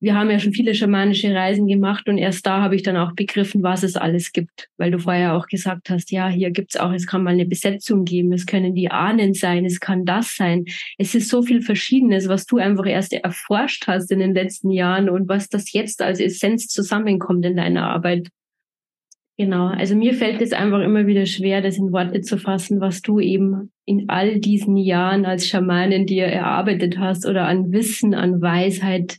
Wir 0.00 0.14
haben 0.14 0.30
ja 0.30 0.38
schon 0.38 0.52
viele 0.52 0.74
schamanische 0.74 1.34
Reisen 1.34 1.66
gemacht 1.66 2.08
und 2.08 2.18
erst 2.18 2.46
da 2.46 2.62
habe 2.62 2.76
ich 2.76 2.84
dann 2.84 2.96
auch 2.96 3.12
begriffen, 3.12 3.64
was 3.64 3.82
es 3.82 3.96
alles 3.96 4.32
gibt. 4.32 4.70
Weil 4.76 4.92
du 4.92 5.00
vorher 5.00 5.34
auch 5.34 5.46
gesagt 5.46 5.90
hast, 5.90 6.12
ja, 6.12 6.28
hier 6.28 6.52
gibt's 6.52 6.76
auch, 6.76 6.92
es 6.92 7.06
kann 7.06 7.24
mal 7.24 7.34
eine 7.34 7.46
Besetzung 7.46 8.04
geben, 8.04 8.32
es 8.32 8.46
können 8.46 8.76
die 8.76 8.90
Ahnen 8.90 9.34
sein, 9.34 9.64
es 9.64 9.80
kann 9.80 10.04
das 10.04 10.36
sein. 10.36 10.66
Es 10.98 11.16
ist 11.16 11.28
so 11.28 11.42
viel 11.42 11.62
Verschiedenes, 11.62 12.28
was 12.28 12.46
du 12.46 12.58
einfach 12.58 12.86
erst 12.86 13.12
erforscht 13.12 13.88
hast 13.88 14.12
in 14.12 14.20
den 14.20 14.34
letzten 14.34 14.70
Jahren 14.70 15.10
und 15.10 15.28
was 15.28 15.48
das 15.48 15.72
jetzt 15.72 16.00
als 16.00 16.20
Essenz 16.20 16.68
zusammenkommt 16.68 17.44
in 17.44 17.56
deiner 17.56 17.90
Arbeit. 17.90 18.28
Genau, 19.40 19.68
also 19.68 19.94
mir 19.94 20.14
fällt 20.14 20.42
es 20.42 20.52
einfach 20.52 20.80
immer 20.80 21.06
wieder 21.06 21.24
schwer, 21.24 21.62
das 21.62 21.78
in 21.78 21.92
Worte 21.92 22.22
zu 22.22 22.38
fassen, 22.38 22.80
was 22.80 23.02
du 23.02 23.20
eben 23.20 23.70
in 23.84 24.08
all 24.08 24.40
diesen 24.40 24.76
Jahren 24.76 25.24
als 25.24 25.46
Schamanin 25.46 26.06
dir 26.06 26.26
erarbeitet 26.26 26.98
hast 26.98 27.24
oder 27.24 27.46
an 27.46 27.70
Wissen, 27.70 28.14
an 28.14 28.42
Weisheit, 28.42 29.18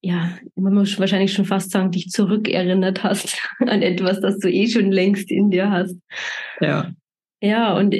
ja, 0.00 0.36
man 0.56 0.74
muss 0.74 0.98
wahrscheinlich 0.98 1.32
schon 1.32 1.44
fast 1.44 1.70
sagen, 1.70 1.92
dich 1.92 2.08
zurückerinnert 2.08 3.04
hast 3.04 3.38
an 3.60 3.82
etwas, 3.82 4.20
das 4.20 4.38
du 4.38 4.50
eh 4.50 4.66
schon 4.66 4.90
längst 4.90 5.30
in 5.30 5.50
dir 5.50 5.70
hast. 5.70 5.96
Ja. 6.60 6.90
Ja, 7.40 7.76
und 7.76 7.94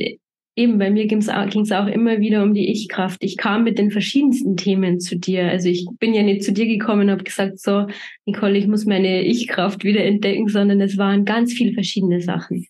Eben, 0.54 0.78
bei 0.78 0.90
mir 0.90 1.06
ging 1.06 1.18
es 1.18 1.30
auch 1.30 1.86
immer 1.86 2.20
wieder 2.20 2.42
um 2.42 2.52
die 2.52 2.70
Ich-Kraft. 2.70 3.24
Ich 3.24 3.38
kam 3.38 3.64
mit 3.64 3.78
den 3.78 3.90
verschiedensten 3.90 4.56
Themen 4.56 5.00
zu 5.00 5.16
dir. 5.16 5.48
Also 5.48 5.70
ich 5.70 5.86
bin 5.98 6.12
ja 6.12 6.22
nicht 6.22 6.44
zu 6.44 6.52
dir 6.52 6.66
gekommen 6.66 7.02
und 7.02 7.10
habe 7.10 7.24
gesagt, 7.24 7.58
so, 7.58 7.86
Nicole, 8.26 8.58
ich 8.58 8.66
muss 8.66 8.84
meine 8.84 9.22
Ich-Kraft 9.22 9.82
wieder 9.82 10.04
entdecken, 10.04 10.48
sondern 10.48 10.80
es 10.82 10.98
waren 10.98 11.24
ganz 11.24 11.54
viele 11.54 11.72
verschiedene 11.72 12.20
Sachen. 12.20 12.66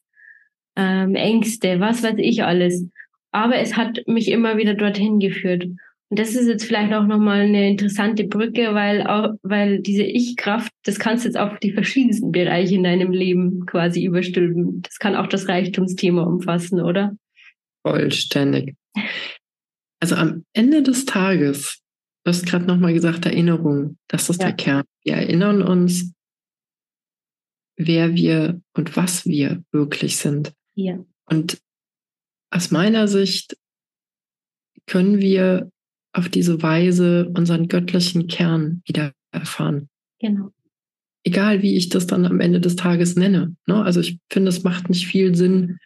Ähm, 0.76 1.16
Ängste, 1.16 1.80
was 1.80 2.04
weiß 2.04 2.14
ich 2.18 2.44
alles. 2.44 2.88
Aber 3.32 3.56
es 3.56 3.76
hat 3.76 4.00
mich 4.06 4.30
immer 4.30 4.58
wieder 4.58 4.74
dorthin 4.74 5.18
geführt. 5.18 5.64
Und 5.64 6.18
das 6.18 6.36
ist 6.36 6.46
jetzt 6.46 6.64
vielleicht 6.64 6.92
auch 6.92 7.06
nochmal 7.06 7.40
eine 7.40 7.70
interessante 7.70 8.24
Brücke, 8.24 8.74
weil 8.74 9.04
auch, 9.06 9.30
weil 9.42 9.80
diese 9.80 10.04
Ich-Kraft, 10.04 10.70
das 10.84 11.00
kannst 11.00 11.24
du 11.24 11.28
jetzt 11.28 11.38
auf 11.38 11.58
die 11.58 11.72
verschiedensten 11.72 12.30
Bereiche 12.30 12.76
in 12.76 12.84
deinem 12.84 13.10
Leben 13.10 13.66
quasi 13.66 14.04
überstülpen. 14.04 14.82
Das 14.82 14.98
kann 14.98 15.16
auch 15.16 15.26
das 15.26 15.48
Reichtumsthema 15.48 16.22
umfassen, 16.22 16.80
oder? 16.80 17.16
Vollständig. 17.82 18.76
Also 20.00 20.16
am 20.16 20.44
Ende 20.52 20.82
des 20.82 21.04
Tages, 21.04 21.80
du 22.24 22.30
hast 22.30 22.46
gerade 22.46 22.64
nochmal 22.64 22.92
gesagt, 22.92 23.26
Erinnerung, 23.26 23.98
das 24.08 24.30
ist 24.30 24.40
ja. 24.40 24.48
der 24.48 24.56
Kern. 24.56 24.84
Wir 25.04 25.14
erinnern 25.14 25.62
uns, 25.62 26.12
wer 27.76 28.14
wir 28.14 28.60
und 28.74 28.96
was 28.96 29.26
wir 29.26 29.62
wirklich 29.72 30.16
sind. 30.16 30.52
Ja. 30.74 31.04
Und 31.26 31.60
aus 32.50 32.70
meiner 32.70 33.08
Sicht 33.08 33.56
können 34.86 35.18
wir 35.18 35.70
auf 36.12 36.28
diese 36.28 36.62
Weise 36.62 37.30
unseren 37.34 37.68
göttlichen 37.68 38.26
Kern 38.26 38.82
wieder 38.86 39.12
erfahren. 39.30 39.88
Genau. 40.20 40.50
Egal, 41.24 41.62
wie 41.62 41.76
ich 41.76 41.88
das 41.88 42.06
dann 42.06 42.26
am 42.26 42.40
Ende 42.40 42.60
des 42.60 42.76
Tages 42.76 43.16
nenne. 43.16 43.56
Ne? 43.66 43.82
Also 43.82 44.00
ich 44.00 44.18
finde, 44.30 44.50
es 44.50 44.64
macht 44.64 44.90
nicht 44.90 45.06
viel 45.06 45.34
Sinn, 45.34 45.78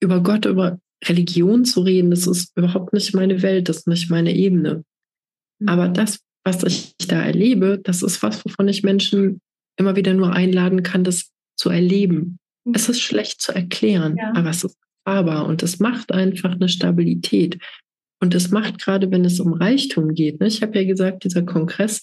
über 0.00 0.22
Gott, 0.22 0.46
über 0.46 0.80
Religion 1.04 1.64
zu 1.64 1.80
reden. 1.80 2.10
Das 2.10 2.26
ist 2.26 2.56
überhaupt 2.56 2.92
nicht 2.92 3.14
meine 3.14 3.42
Welt, 3.42 3.68
das 3.68 3.78
ist 3.78 3.88
nicht 3.88 4.10
meine 4.10 4.34
Ebene. 4.34 4.84
Mhm. 5.58 5.68
Aber 5.68 5.88
das, 5.88 6.20
was 6.44 6.62
ich 6.64 6.94
da 7.06 7.20
erlebe, 7.22 7.80
das 7.82 8.02
ist 8.02 8.22
was, 8.22 8.44
wovon 8.44 8.68
ich 8.68 8.82
Menschen 8.82 9.40
immer 9.76 9.96
wieder 9.96 10.14
nur 10.14 10.32
einladen 10.32 10.82
kann, 10.82 11.04
das 11.04 11.30
zu 11.56 11.70
erleben. 11.70 12.38
Mhm. 12.64 12.74
Es 12.74 12.88
ist 12.88 13.00
schlecht 13.00 13.40
zu 13.40 13.54
erklären, 13.54 14.16
ja. 14.16 14.32
aber 14.34 14.50
es 14.50 14.64
ist 14.64 14.76
erfahrbar 15.04 15.46
und 15.46 15.62
es 15.62 15.78
macht 15.78 16.12
einfach 16.12 16.52
eine 16.52 16.68
Stabilität. 16.68 17.58
Und 18.22 18.34
es 18.34 18.50
macht 18.50 18.78
gerade, 18.78 19.10
wenn 19.10 19.24
es 19.24 19.40
um 19.40 19.54
Reichtum 19.54 20.14
geht, 20.14 20.40
ne? 20.40 20.46
ich 20.46 20.60
habe 20.62 20.78
ja 20.78 20.84
gesagt, 20.84 21.24
dieser 21.24 21.42
Kongress, 21.42 22.02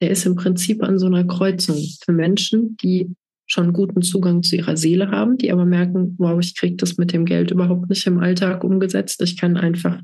der 0.00 0.10
ist 0.10 0.24
im 0.24 0.34
Prinzip 0.34 0.82
an 0.82 0.98
so 0.98 1.06
einer 1.06 1.24
Kreuzung 1.24 1.76
für 2.02 2.12
Menschen, 2.12 2.76
die 2.78 3.14
schon 3.52 3.74
guten 3.74 4.00
Zugang 4.00 4.42
zu 4.42 4.56
ihrer 4.56 4.76
Seele 4.76 5.10
haben, 5.10 5.36
die 5.36 5.52
aber 5.52 5.66
merken, 5.66 6.14
wow, 6.18 6.40
ich 6.40 6.56
kriege 6.56 6.76
das 6.76 6.96
mit 6.96 7.12
dem 7.12 7.26
Geld 7.26 7.50
überhaupt 7.50 7.90
nicht 7.90 8.06
im 8.06 8.18
Alltag 8.18 8.64
umgesetzt. 8.64 9.20
Ich 9.20 9.36
kann 9.36 9.58
einfach 9.58 10.00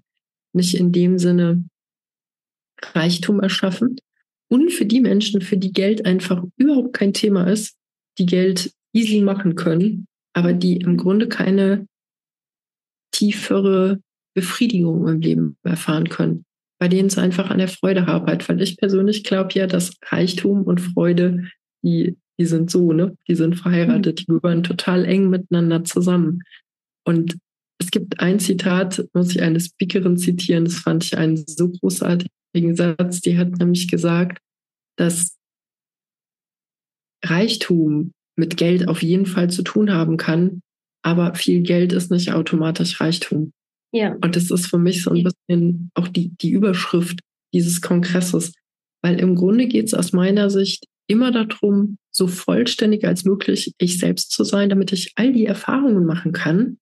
nicht 0.53 0.75
in 0.75 0.93
dem 0.93 1.19
Sinne 1.19 1.65
Reichtum 2.95 3.41
erschaffen. 3.41 3.97
Und 4.51 4.71
für 4.71 4.85
die 4.85 5.01
Menschen, 5.01 5.41
für 5.41 5.57
die 5.57 5.73
Geld 5.73 6.05
einfach 6.05 6.43
überhaupt 6.57 6.93
kein 6.93 7.15
Thema 7.15 7.51
ist, 7.51 7.77
die 8.19 8.27
Geld 8.27 8.73
easy 8.93 9.21
machen 9.21 9.55
können, 9.55 10.07
aber 10.35 10.53
die 10.53 10.77
im 10.77 10.97
Grunde 10.97 11.29
keine 11.29 11.87
tiefere 13.13 14.01
Befriedigung 14.35 15.09
im 15.09 15.21
Leben 15.21 15.57
erfahren 15.63 16.09
können, 16.09 16.45
bei 16.79 16.89
denen 16.89 17.09
es 17.09 17.19
einfach 17.19 17.51
an 17.51 17.59
der 17.59 17.69
Freude 17.69 18.09
arbeitet. 18.09 18.49
Weil 18.49 18.61
ich 18.61 18.77
persönlich 18.77 19.25
glaube 19.25 19.51
ja, 19.55 19.67
dass 19.67 19.97
Reichtum 20.05 20.65
und 20.65 20.81
Freude, 20.81 21.49
die, 21.83 22.19
die 22.39 22.47
sind 22.47 22.71
so, 22.71 22.93
ne? 22.93 23.17
Die 23.27 23.35
sind 23.35 23.57
verheiratet, 23.57 24.21
die 24.21 24.27
gehören 24.27 24.63
total 24.63 25.05
eng 25.05 25.29
miteinander 25.29 25.85
zusammen. 25.85 26.43
Und 27.05 27.39
es 27.81 27.91
gibt 27.91 28.21
ein 28.21 28.39
Zitat, 28.41 29.05
muss 29.13 29.31
ich 29.31 29.43
eine 29.43 29.61
Speakerin 29.61 30.17
zitieren, 30.17 30.65
das 30.65 30.77
fand 30.77 31.05
ich 31.05 31.17
einen 31.17 31.37
so 31.37 31.69
großartigen 31.69 32.77
Satz, 32.77 33.21
die 33.21 33.39
hat 33.39 33.59
nämlich 33.59 33.89
gesagt, 33.89 34.39
dass 34.97 35.37
Reichtum 37.25 38.13
mit 38.37 38.57
Geld 38.57 38.89
auf 38.89 39.03
jeden 39.03 39.27
Fall 39.27 39.51
zu 39.51 39.63
tun 39.63 39.93
haben 39.93 40.17
kann, 40.17 40.61
aber 41.03 41.35
viel 41.35 41.63
Geld 41.63 41.93
ist 41.93 42.11
nicht 42.11 42.33
automatisch 42.33 43.01
Reichtum. 43.01 43.53
Ja. 43.93 44.15
Und 44.21 44.37
das 44.37 44.51
ist 44.51 44.67
für 44.67 44.79
mich 44.79 45.03
so 45.03 45.11
ein 45.11 45.25
bisschen 45.25 45.91
auch 45.95 46.09
die, 46.09 46.31
die 46.41 46.51
Überschrift 46.51 47.21
dieses 47.55 47.81
Kongresses. 47.81 48.53
Weil 49.03 49.19
im 49.21 49.35
Grunde 49.35 49.67
geht 49.67 49.87
es 49.87 49.95
aus 49.95 50.13
meiner 50.13 50.51
Sicht 50.51 50.85
immer 51.09 51.33
darum, 51.33 51.99
so 52.11 52.29
vollständig 52.29 53.05
als 53.05 53.25
möglich 53.25 53.75
ich 53.79 53.99
selbst 53.99 54.31
zu 54.31 54.45
sein, 54.45 54.69
damit 54.69 54.93
ich 54.93 55.13
all 55.17 55.33
die 55.33 55.47
Erfahrungen 55.47 56.05
machen 56.05 56.33
kann, 56.33 56.79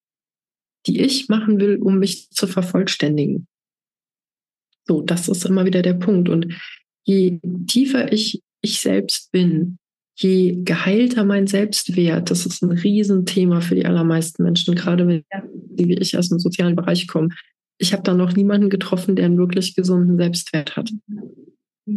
die 0.87 1.01
ich 1.01 1.29
machen 1.29 1.59
will, 1.61 1.77
um 1.77 1.99
mich 1.99 2.31
zu 2.31 2.47
vervollständigen. 2.47 3.47
So, 4.87 5.03
das 5.03 5.29
ist 5.29 5.45
immer 5.47 5.65
wieder 5.65 5.83
der 5.83 5.95
Punkt. 5.95 6.29
Und 6.29 6.55
je 7.05 7.41
tiefer 7.67 8.13
ich 8.13 8.43
ich 8.63 8.81
selbst 8.81 9.31
bin, 9.33 9.79
je 10.17 10.63
geheilter 10.65 11.25
mein 11.25 11.47
Selbstwert, 11.47 12.31
das 12.31 12.47
ist 12.47 12.63
ein 12.63 12.73
Riesenthema 12.73 13.61
für 13.61 13.75
die 13.75 13.87
allermeisten 13.87 14.43
Menschen, 14.43 14.75
gerade 14.75 15.07
wenn 15.07 15.25
wie 15.77 15.95
ich 15.95 16.17
aus 16.17 16.31
dem 16.31 16.39
sozialen 16.39 16.75
Bereich 16.75 17.07
komme. 17.07 17.29
Ich 17.79 17.93
habe 17.93 18.03
da 18.03 18.15
noch 18.15 18.33
niemanden 18.33 18.71
getroffen, 18.71 19.15
der 19.15 19.27
einen 19.27 19.39
wirklich 19.39 19.75
gesunden 19.75 20.17
Selbstwert 20.17 20.77
hat. 20.77 20.91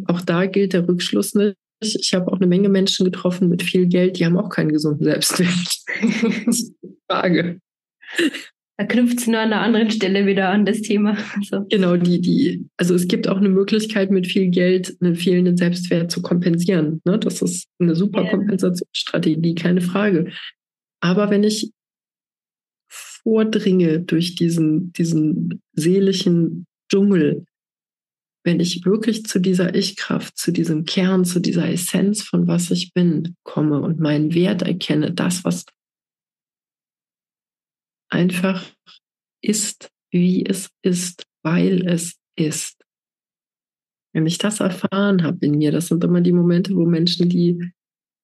Auch 0.06 0.22
da 0.22 0.46
gilt 0.46 0.74
der 0.74 0.88
Rückschluss 0.88 1.34
nicht. 1.34 1.56
Ich 1.82 2.13
habe 2.13 2.32
auch 2.32 2.38
eine 2.38 2.48
Menge 2.48 2.70
Menschen 2.70 3.06
getroffen 3.06 3.50
mit 3.50 3.63
viel 3.63 3.88
Geld, 3.88 4.20
die 4.20 4.26
haben 4.26 4.38
auch 4.38 4.50
keinen 4.50 4.72
gesunden 4.72 5.04
Selbstwert. 5.06 5.50
das 6.46 6.60
ist 6.60 6.76
die 6.82 6.98
Frage. 7.10 7.62
Da 8.78 8.86
knüpft 8.86 9.20
es 9.20 9.28
nur 9.28 9.39
an 9.39 9.52
einer 9.52 9.62
anderen 9.62 9.92
Stelle 9.92 10.26
wieder 10.26 10.50
an 10.50 10.65
das 10.65 10.82
Thema. 10.82 11.18
Also. 11.36 11.65
Genau, 11.70 11.98
die, 11.98 12.22
die, 12.22 12.65
also 12.78 12.96
es 12.96 13.10
gibt 13.10 13.28
auch 13.28 13.38
eine 13.38 13.50
Möglichkeit, 13.50 14.10
mit 14.10 14.26
viel 14.26 14.48
Geld 14.48 14.96
einen 15.02 15.15
fehlenden 15.15 15.58
Selbstwert 15.58 16.12
zu 16.12 16.22
kompensieren. 16.22 17.02
Ne? 17.04 17.20
Das 17.20 17.42
ist 17.42 17.68
eine 17.80 17.94
super 17.96 18.24
ja. 18.24 18.30
Kompensationsstrategie, 18.30 19.56
keine 19.56 19.82
Frage. 19.82 20.32
Aber 21.02 21.30
wenn 21.30 21.44
ich 21.44 21.72
vordringe 22.88 24.00
durch 24.00 24.36
diesen, 24.36 24.94
diesen 24.94 25.62
seelischen 25.74 26.65
Dschungel, 26.89 27.46
wenn 28.49 28.59
ich 28.59 28.83
wirklich 28.83 29.25
zu 29.25 29.39
dieser 29.39 29.75
Ich-Kraft, 29.75 30.35
zu 30.35 30.51
diesem 30.51 30.83
Kern, 30.85 31.23
zu 31.23 31.39
dieser 31.39 31.69
Essenz 31.69 32.23
von 32.23 32.47
was 32.47 32.71
ich 32.71 32.93
bin, 32.95 33.35
komme 33.43 33.79
und 33.79 33.99
meinen 33.99 34.33
Wert 34.33 34.63
erkenne, 34.63 35.13
das, 35.13 35.45
was 35.45 35.65
einfach 38.09 38.65
ist, 39.43 39.91
wie 40.09 40.47
es 40.47 40.71
ist, 40.81 41.27
weil 41.43 41.85
es 41.88 42.15
ist. 42.35 42.83
Wenn 44.13 44.25
ich 44.25 44.39
das 44.39 44.62
erfahren 44.62 45.21
habe 45.21 45.45
in 45.45 45.59
mir, 45.59 45.71
das 45.71 45.85
sind 45.85 46.03
immer 46.03 46.21
die 46.21 46.33
Momente, 46.33 46.75
wo 46.75 46.88
Menschen, 46.88 47.29
die 47.29 47.71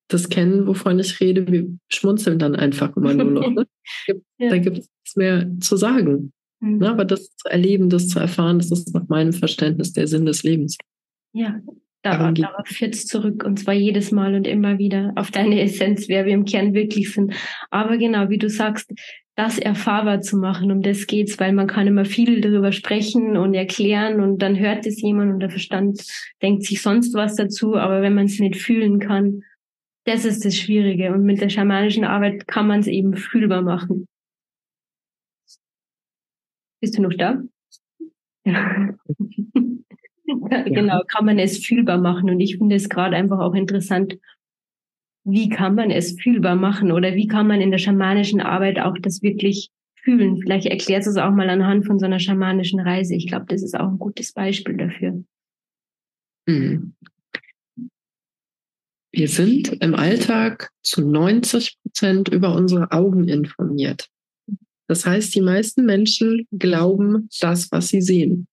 das 0.08 0.30
kennen, 0.30 0.66
wovon 0.66 0.98
ich 0.98 1.20
rede, 1.20 1.46
wir 1.52 1.68
schmunzeln 1.88 2.40
dann 2.40 2.56
einfach 2.56 2.98
immer 2.98 3.14
nur 3.14 3.30
noch. 3.30 3.48
Ne? 3.52 3.68
ja. 4.40 4.50
Da 4.50 4.58
gibt 4.58 4.80
es 4.80 5.16
mehr 5.16 5.48
zu 5.60 5.78
sagen. 5.78 6.34
Mhm. 6.66 6.78
Ne? 6.80 6.90
Aber 6.90 7.06
das 7.06 7.36
zu 7.36 7.48
erleben, 7.48 7.90
das 7.90 8.10
zu 8.10 8.20
erfahren, 8.20 8.58
das 8.58 8.72
ist 8.72 8.94
nach 8.94 9.08
meinem 9.08 9.34
Verständnis 9.34 9.94
der 9.94 10.08
Sinn 10.08 10.26
des 10.26 10.44
Lebens. 10.44 10.78
Ja, 11.34 11.60
darauf, 12.02 12.34
darauf 12.34 12.68
führt 12.68 12.96
es 12.96 13.06
zurück 13.06 13.44
und 13.46 13.60
zwar 13.60 13.74
jedes 13.74 14.12
Mal 14.12 14.36
und 14.36 14.48
immer 14.48 14.78
wieder 14.78 15.14
auf 15.16 15.32
deine 15.32 15.62
Essenz, 15.62 16.08
wer 16.08 16.26
wir 16.26 16.34
im 16.34 16.46
Kern 16.46 16.74
wirklich 16.74 17.14
sind. 17.14 17.34
Aber 17.70 17.98
genau, 17.98 18.30
wie 18.30 18.38
du 18.38 18.50
sagst, 18.50 18.92
das 19.38 19.60
erfahrbar 19.60 20.22
zu 20.22 20.38
machen, 20.38 20.72
um 20.72 20.82
das 20.82 21.08
geht's, 21.08 21.40
weil 21.40 21.52
man 21.52 21.68
kann 21.68 21.88
immer 21.88 22.06
viel 22.06 22.40
darüber 22.40 22.72
sprechen 22.72 23.36
und 23.36 23.54
erklären 23.54 24.22
und 24.22 24.42
dann 24.42 24.58
hört 24.58 24.86
es 24.86 25.02
jemand 25.02 25.34
und 25.34 25.40
der 25.42 25.50
Verstand 25.50 26.02
denkt 26.42 26.64
sich 26.64 26.82
sonst 26.82 27.14
was 27.14 27.36
dazu, 27.36 27.76
aber 27.76 28.02
wenn 28.02 28.16
man 28.16 28.26
es 28.26 28.40
nicht 28.40 28.56
fühlen 28.56 29.00
kann, 29.00 29.42
das 30.06 30.24
ist 30.24 30.46
das 30.46 30.56
Schwierige 30.56 31.12
und 31.12 31.24
mit 31.24 31.42
der 31.42 31.50
schamanischen 31.50 32.06
Arbeit 32.06 32.48
kann 32.48 32.68
man 32.68 32.80
es 32.80 32.88
eben 32.88 33.16
fühlbar 33.18 33.62
machen. 33.62 34.08
Bist 36.86 37.00
du 37.00 37.02
noch 37.02 37.16
da? 37.18 37.42
Ja. 38.46 38.94
genau, 40.66 41.02
kann 41.12 41.26
man 41.26 41.40
es 41.40 41.66
fühlbar 41.66 41.98
machen 41.98 42.30
und 42.30 42.40
ich 42.40 42.60
finde 42.60 42.76
es 42.76 42.90
gerade 42.90 43.16
einfach 43.16 43.40
auch 43.40 43.56
interessant, 43.56 44.20
wie 45.24 45.50
kann 45.50 45.74
man 45.74 45.90
es 45.90 46.16
fühlbar 46.22 46.56
machen 46.56 46.92
oder 46.92 47.16
wie 47.16 47.26
kann 47.26 47.48
man 47.48 47.60
in 47.60 47.72
der 47.72 47.80
schamanischen 47.80 48.40
Arbeit 48.40 48.80
auch 48.80 48.94
das 49.02 49.24
wirklich 49.24 49.72
fühlen? 49.96 50.40
Vielleicht 50.40 50.68
erklärst 50.68 51.08
du 51.08 51.10
es 51.10 51.18
auch 51.18 51.32
mal 51.32 51.50
anhand 51.50 51.88
von 51.88 51.98
so 51.98 52.06
einer 52.06 52.20
schamanischen 52.20 52.80
Reise. 52.80 53.16
Ich 53.16 53.26
glaube, 53.26 53.48
das 53.48 53.64
ist 53.64 53.76
auch 53.76 53.88
ein 53.88 53.98
gutes 53.98 54.32
Beispiel 54.32 54.78
dafür. 54.78 55.24
Mhm. 56.46 56.94
Wir 59.12 59.28
sind 59.28 59.70
im 59.82 59.96
Alltag 59.96 60.70
zu 60.84 61.02
90 61.02 61.80
Prozent 61.82 62.28
über 62.28 62.54
unsere 62.54 62.92
Augen 62.92 63.28
informiert. 63.28 64.08
Das 64.88 65.06
heißt, 65.06 65.34
die 65.34 65.42
meisten 65.42 65.86
Menschen 65.86 66.48
glauben 66.52 67.30
das, 67.40 67.72
was 67.72 67.88
sie 67.88 68.02
sehen. 68.02 68.48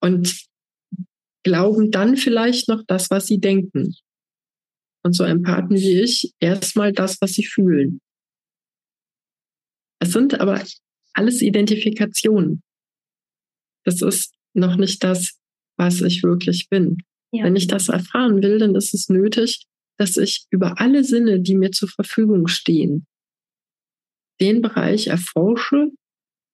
Und 0.00 0.44
glauben 1.44 1.90
dann 1.90 2.16
vielleicht 2.16 2.68
noch 2.68 2.82
das, 2.86 3.10
was 3.10 3.26
sie 3.26 3.38
denken 3.38 3.94
und 5.04 5.12
so 5.12 5.24
Empathen 5.24 5.76
wie 5.76 6.00
ich 6.00 6.32
erstmal 6.40 6.92
das, 6.92 7.20
was 7.20 7.34
sie 7.34 7.44
fühlen. 7.44 8.00
Es 10.00 10.12
sind 10.12 10.40
aber 10.40 10.62
alles 11.12 11.42
Identifikationen. 11.42 12.62
Das 13.84 14.02
ist 14.02 14.34
noch 14.54 14.76
nicht 14.76 15.04
das, 15.04 15.38
was 15.76 16.00
ich 16.00 16.22
wirklich 16.22 16.68
bin. 16.68 16.98
Ja. 17.32 17.44
Wenn 17.44 17.56
ich 17.56 17.66
das 17.66 17.88
erfahren 17.88 18.42
will, 18.42 18.58
dann 18.58 18.74
ist 18.74 18.94
es 18.94 19.08
nötig, 19.08 19.66
dass 19.98 20.16
ich 20.16 20.46
über 20.50 20.80
alle 20.80 21.04
Sinne, 21.04 21.40
die 21.40 21.56
mir 21.56 21.70
zur 21.70 21.88
Verfügung 21.88 22.48
stehen, 22.48 23.06
den 24.40 24.62
Bereich 24.62 25.08
erforsche 25.08 25.90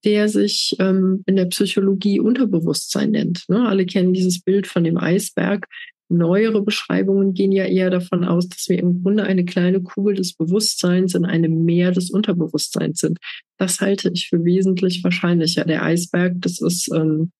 der 0.04 0.28
sich 0.28 0.76
ähm, 0.78 1.22
in 1.26 1.36
der 1.36 1.46
Psychologie 1.46 2.20
Unterbewusstsein 2.20 3.10
nennt. 3.10 3.44
Ne? 3.48 3.66
Alle 3.68 3.86
kennen 3.86 4.12
dieses 4.12 4.40
Bild 4.40 4.66
von 4.66 4.84
dem 4.84 4.96
Eisberg. 4.96 5.66
Neuere 6.08 6.62
Beschreibungen 6.62 7.34
gehen 7.34 7.52
ja 7.52 7.66
eher 7.66 7.90
davon 7.90 8.24
aus, 8.24 8.48
dass 8.48 8.68
wir 8.68 8.78
im 8.78 9.02
Grunde 9.02 9.22
eine 9.24 9.44
kleine 9.44 9.80
Kugel 9.80 10.14
des 10.14 10.34
Bewusstseins 10.34 11.14
in 11.14 11.24
einem 11.24 11.64
Meer 11.64 11.92
des 11.92 12.10
Unterbewusstseins 12.10 13.00
sind. 13.00 13.18
Das 13.58 13.80
halte 13.80 14.10
ich 14.12 14.28
für 14.28 14.44
wesentlich 14.44 15.04
wahrscheinlicher. 15.04 15.64
Der 15.64 15.84
Eisberg, 15.84 16.34
das 16.40 16.60
ist, 16.60 16.90
ähm, 16.92 17.30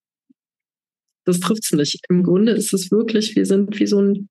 das 1.25 1.41
trifft 1.41 1.65
es 1.65 1.73
nicht. 1.73 1.99
Im 2.09 2.23
Grunde 2.23 2.53
ist 2.53 2.73
es 2.73 2.91
wirklich, 2.93 3.35
wir 3.35 3.47
sind 3.47 3.81
wie 3.81 3.87
so 3.87 4.01
ein, 4.01 4.29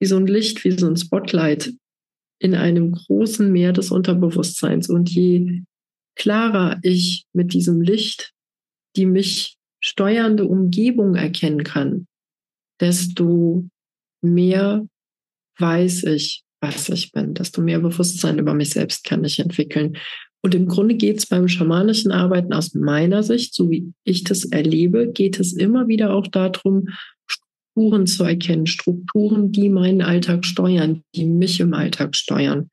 wie 0.00 0.06
so 0.06 0.16
ein 0.16 0.26
Licht, 0.26 0.64
wie 0.64 0.72
so 0.72 0.88
ein 0.88 0.96
Spotlight 0.96 1.72
in 2.38 2.54
einem 2.54 2.92
großen 2.92 3.50
Meer 3.50 3.72
des 3.72 3.90
Unterbewusstseins. 3.90 4.88
Und 4.88 5.10
je 5.10 5.62
klarer 6.16 6.78
ich 6.82 7.26
mit 7.32 7.52
diesem 7.52 7.80
Licht 7.80 8.34
die 8.96 9.06
mich 9.06 9.56
steuernde 9.80 10.46
Umgebung 10.46 11.14
erkennen 11.14 11.62
kann, 11.62 12.06
desto 12.80 13.68
mehr 14.22 14.86
weiß 15.58 16.04
ich, 16.04 16.42
was 16.60 16.88
ich 16.88 17.12
bin, 17.12 17.34
desto 17.34 17.60
mehr 17.62 17.78
Bewusstsein 17.78 18.38
über 18.38 18.54
mich 18.54 18.70
selbst 18.70 19.04
kann 19.04 19.24
ich 19.24 19.38
entwickeln. 19.38 19.96
Und 20.42 20.54
im 20.54 20.66
Grunde 20.66 20.94
geht 20.94 21.18
es 21.18 21.26
beim 21.26 21.48
schamanischen 21.48 22.12
Arbeiten 22.12 22.52
aus 22.52 22.74
meiner 22.74 23.22
Sicht, 23.22 23.54
so 23.54 23.70
wie 23.70 23.92
ich 24.04 24.24
das 24.24 24.44
erlebe, 24.44 25.10
geht 25.12 25.38
es 25.38 25.52
immer 25.52 25.88
wieder 25.88 26.12
auch 26.14 26.26
darum, 26.26 26.88
Strukturen 27.76 28.06
zu 28.06 28.24
erkennen, 28.24 28.66
Strukturen, 28.66 29.52
die 29.52 29.68
meinen 29.68 30.00
Alltag 30.00 30.46
steuern, 30.46 31.02
die 31.14 31.26
mich 31.26 31.60
im 31.60 31.74
Alltag 31.74 32.16
steuern. 32.16 32.70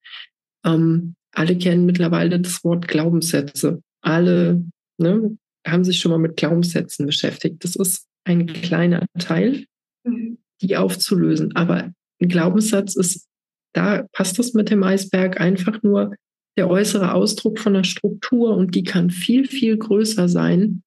Ähm, 0.66 1.16
alle 1.34 1.58
kennen 1.58 1.86
mittlerweile 1.86 2.40
das 2.40 2.64
Wort 2.64 2.88
Glaubenssätze. 2.88 3.82
Alle 4.02 4.64
ne, 4.98 5.38
haben 5.68 5.84
sich 5.84 6.00
schon 6.00 6.12
mal 6.12 6.20
mit 6.20 6.38
Glaubenssätzen 6.38 7.06
beschäftigt. 7.06 7.64
Das 7.66 7.76
ist 7.76 8.08
ein 8.24 8.48
kleiner 8.48 9.06
Teil 9.20 9.66
Mhm. 10.06 10.38
die 10.62 10.78
aufzulösen. 10.78 11.56
Aber 11.56 11.94
ein 12.22 12.28
Glaubenssatz 12.28 12.96
ist, 12.96 13.28
da 13.74 14.06
passt 14.14 14.38
das 14.40 14.54
mit 14.54 14.70
dem 14.70 14.84
Eisberg 14.84 15.40
einfach 15.40 15.82
nur 15.84 16.16
der 16.58 16.70
äußere 16.70 17.14
Ausdruck 17.14 17.60
von 17.60 17.74
der 17.74 17.84
Struktur 17.84 18.56
und 18.56 18.76
die 18.76 18.84
kann 18.84 19.10
viel, 19.10 19.48
viel 19.48 19.78
größer 19.78 20.30
sein 20.30 20.84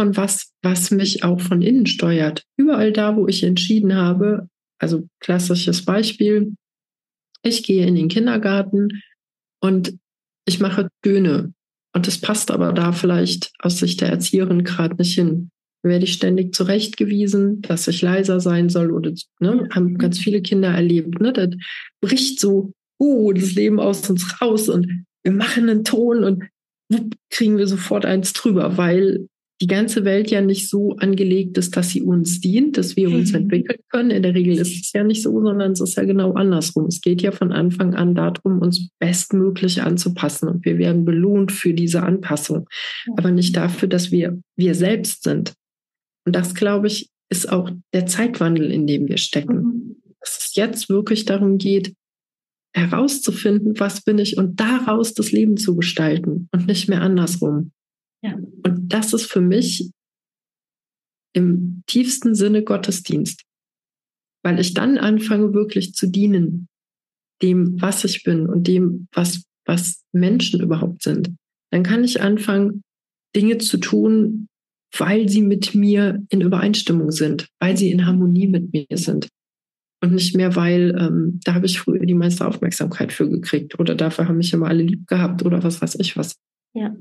von 0.00 0.16
was, 0.16 0.54
was 0.62 0.90
mich 0.90 1.24
auch 1.24 1.42
von 1.42 1.60
innen 1.60 1.84
steuert. 1.84 2.44
Überall 2.56 2.90
da, 2.90 3.16
wo 3.16 3.28
ich 3.28 3.42
entschieden 3.42 3.94
habe, 3.94 4.48
also 4.78 5.06
klassisches 5.20 5.84
Beispiel, 5.84 6.54
ich 7.42 7.64
gehe 7.64 7.86
in 7.86 7.96
den 7.96 8.08
Kindergarten 8.08 9.02
und 9.60 9.98
ich 10.46 10.58
mache 10.58 10.88
Töne. 11.02 11.52
Und 11.94 12.06
das 12.06 12.18
passt 12.18 12.50
aber 12.50 12.72
da 12.72 12.92
vielleicht 12.92 13.52
aus 13.58 13.78
Sicht 13.78 14.00
der 14.00 14.08
Erzieherin 14.08 14.64
gerade 14.64 14.96
nicht 14.96 15.14
hin 15.14 15.50
werde 15.82 16.04
ich 16.04 16.12
ständig 16.12 16.54
zurechtgewiesen, 16.54 17.62
dass 17.62 17.88
ich 17.88 18.02
leiser 18.02 18.40
sein 18.40 18.68
soll 18.68 18.90
oder 18.90 19.12
ne, 19.38 19.68
haben 19.72 19.98
ganz 19.98 20.18
viele 20.18 20.42
Kinder 20.42 20.68
erlebt. 20.68 21.20
Ne, 21.20 21.32
das 21.32 21.50
bricht 22.00 22.40
so 22.40 22.72
uh, 22.98 23.32
das 23.32 23.54
Leben 23.54 23.80
aus 23.80 24.08
uns 24.10 24.40
raus 24.40 24.68
und 24.68 25.04
wir 25.22 25.32
machen 25.32 25.68
einen 25.68 25.84
Ton 25.84 26.24
und 26.24 26.44
kriegen 27.30 27.56
wir 27.56 27.66
sofort 27.66 28.04
eins 28.04 28.32
drüber, 28.32 28.76
weil 28.76 29.28
die 29.60 29.66
ganze 29.66 30.04
Welt 30.06 30.30
ja 30.30 30.40
nicht 30.40 30.70
so 30.70 30.96
angelegt 30.96 31.58
ist, 31.58 31.76
dass 31.76 31.90
sie 31.90 32.00
uns 32.00 32.40
dient, 32.40 32.78
dass 32.78 32.96
wir 32.96 33.10
uns 33.10 33.30
mhm. 33.30 33.40
entwickeln 33.42 33.78
können. 33.90 34.10
In 34.10 34.22
der 34.22 34.34
Regel 34.34 34.58
ist 34.58 34.74
es 34.74 34.92
ja 34.92 35.04
nicht 35.04 35.22
so, 35.22 35.38
sondern 35.42 35.72
es 35.72 35.80
ist 35.80 35.96
ja 35.96 36.04
genau 36.04 36.32
andersrum. 36.32 36.86
Es 36.86 37.02
geht 37.02 37.20
ja 37.20 37.30
von 37.30 37.52
Anfang 37.52 37.94
an 37.94 38.14
darum, 38.14 38.60
uns 38.60 38.88
bestmöglich 38.98 39.82
anzupassen 39.82 40.48
und 40.48 40.64
wir 40.64 40.78
werden 40.78 41.04
belohnt 41.04 41.52
für 41.52 41.74
diese 41.74 42.02
Anpassung, 42.02 42.68
aber 43.16 43.30
nicht 43.30 43.54
dafür, 43.54 43.88
dass 43.88 44.10
wir 44.10 44.40
wir 44.56 44.74
selbst 44.74 45.24
sind. 45.24 45.52
Und 46.24 46.34
das, 46.34 46.54
glaube 46.54 46.86
ich, 46.86 47.10
ist 47.30 47.50
auch 47.50 47.70
der 47.92 48.06
Zeitwandel, 48.06 48.70
in 48.70 48.86
dem 48.86 49.08
wir 49.08 49.18
stecken. 49.18 49.56
Mhm. 49.56 49.96
Dass 50.20 50.46
es 50.46 50.54
jetzt 50.54 50.88
wirklich 50.88 51.26
darum 51.26 51.58
geht, 51.58 51.94
herauszufinden, 52.72 53.78
was 53.78 54.02
bin 54.02 54.18
ich 54.18 54.36
und 54.36 54.60
daraus 54.60 55.12
das 55.14 55.32
Leben 55.32 55.56
zu 55.56 55.76
gestalten 55.76 56.48
und 56.52 56.66
nicht 56.66 56.88
mehr 56.88 57.02
andersrum. 57.02 57.72
Ja. 58.22 58.34
Und 58.34 58.88
das 58.88 59.12
ist 59.12 59.26
für 59.26 59.40
mich 59.40 59.90
im 61.32 61.82
tiefsten 61.86 62.34
Sinne 62.34 62.62
Gottesdienst, 62.62 63.42
weil 64.42 64.58
ich 64.58 64.74
dann 64.74 64.98
anfange 64.98 65.54
wirklich 65.54 65.94
zu 65.94 66.06
dienen, 66.06 66.68
dem, 67.42 67.80
was 67.80 68.04
ich 68.04 68.22
bin 68.22 68.46
und 68.46 68.66
dem, 68.66 69.08
was, 69.12 69.44
was 69.64 70.02
Menschen 70.12 70.60
überhaupt 70.60 71.02
sind. 71.02 71.34
Dann 71.70 71.82
kann 71.82 72.04
ich 72.04 72.20
anfangen, 72.20 72.82
Dinge 73.34 73.58
zu 73.58 73.78
tun, 73.78 74.48
weil 74.98 75.28
sie 75.28 75.42
mit 75.42 75.74
mir 75.74 76.24
in 76.30 76.40
Übereinstimmung 76.40 77.12
sind, 77.12 77.48
weil 77.60 77.76
sie 77.76 77.90
in 77.90 78.06
Harmonie 78.06 78.48
mit 78.48 78.72
mir 78.72 78.86
sind. 78.94 79.28
Und 80.02 80.14
nicht 80.14 80.34
mehr, 80.34 80.56
weil 80.56 80.96
ähm, 80.98 81.40
da 81.44 81.54
habe 81.54 81.66
ich 81.66 81.78
früher 81.78 82.04
die 82.06 82.14
meiste 82.14 82.46
Aufmerksamkeit 82.46 83.12
für 83.12 83.28
gekriegt 83.28 83.78
oder 83.78 83.94
dafür 83.94 84.26
haben 84.26 84.38
mich 84.38 84.52
immer 84.52 84.66
alle 84.66 84.82
lieb 84.82 85.06
gehabt 85.06 85.44
oder 85.44 85.62
was 85.62 85.82
weiß 85.82 85.96
ich 86.00 86.16
was. 86.16 86.36
Ja. 86.74 86.94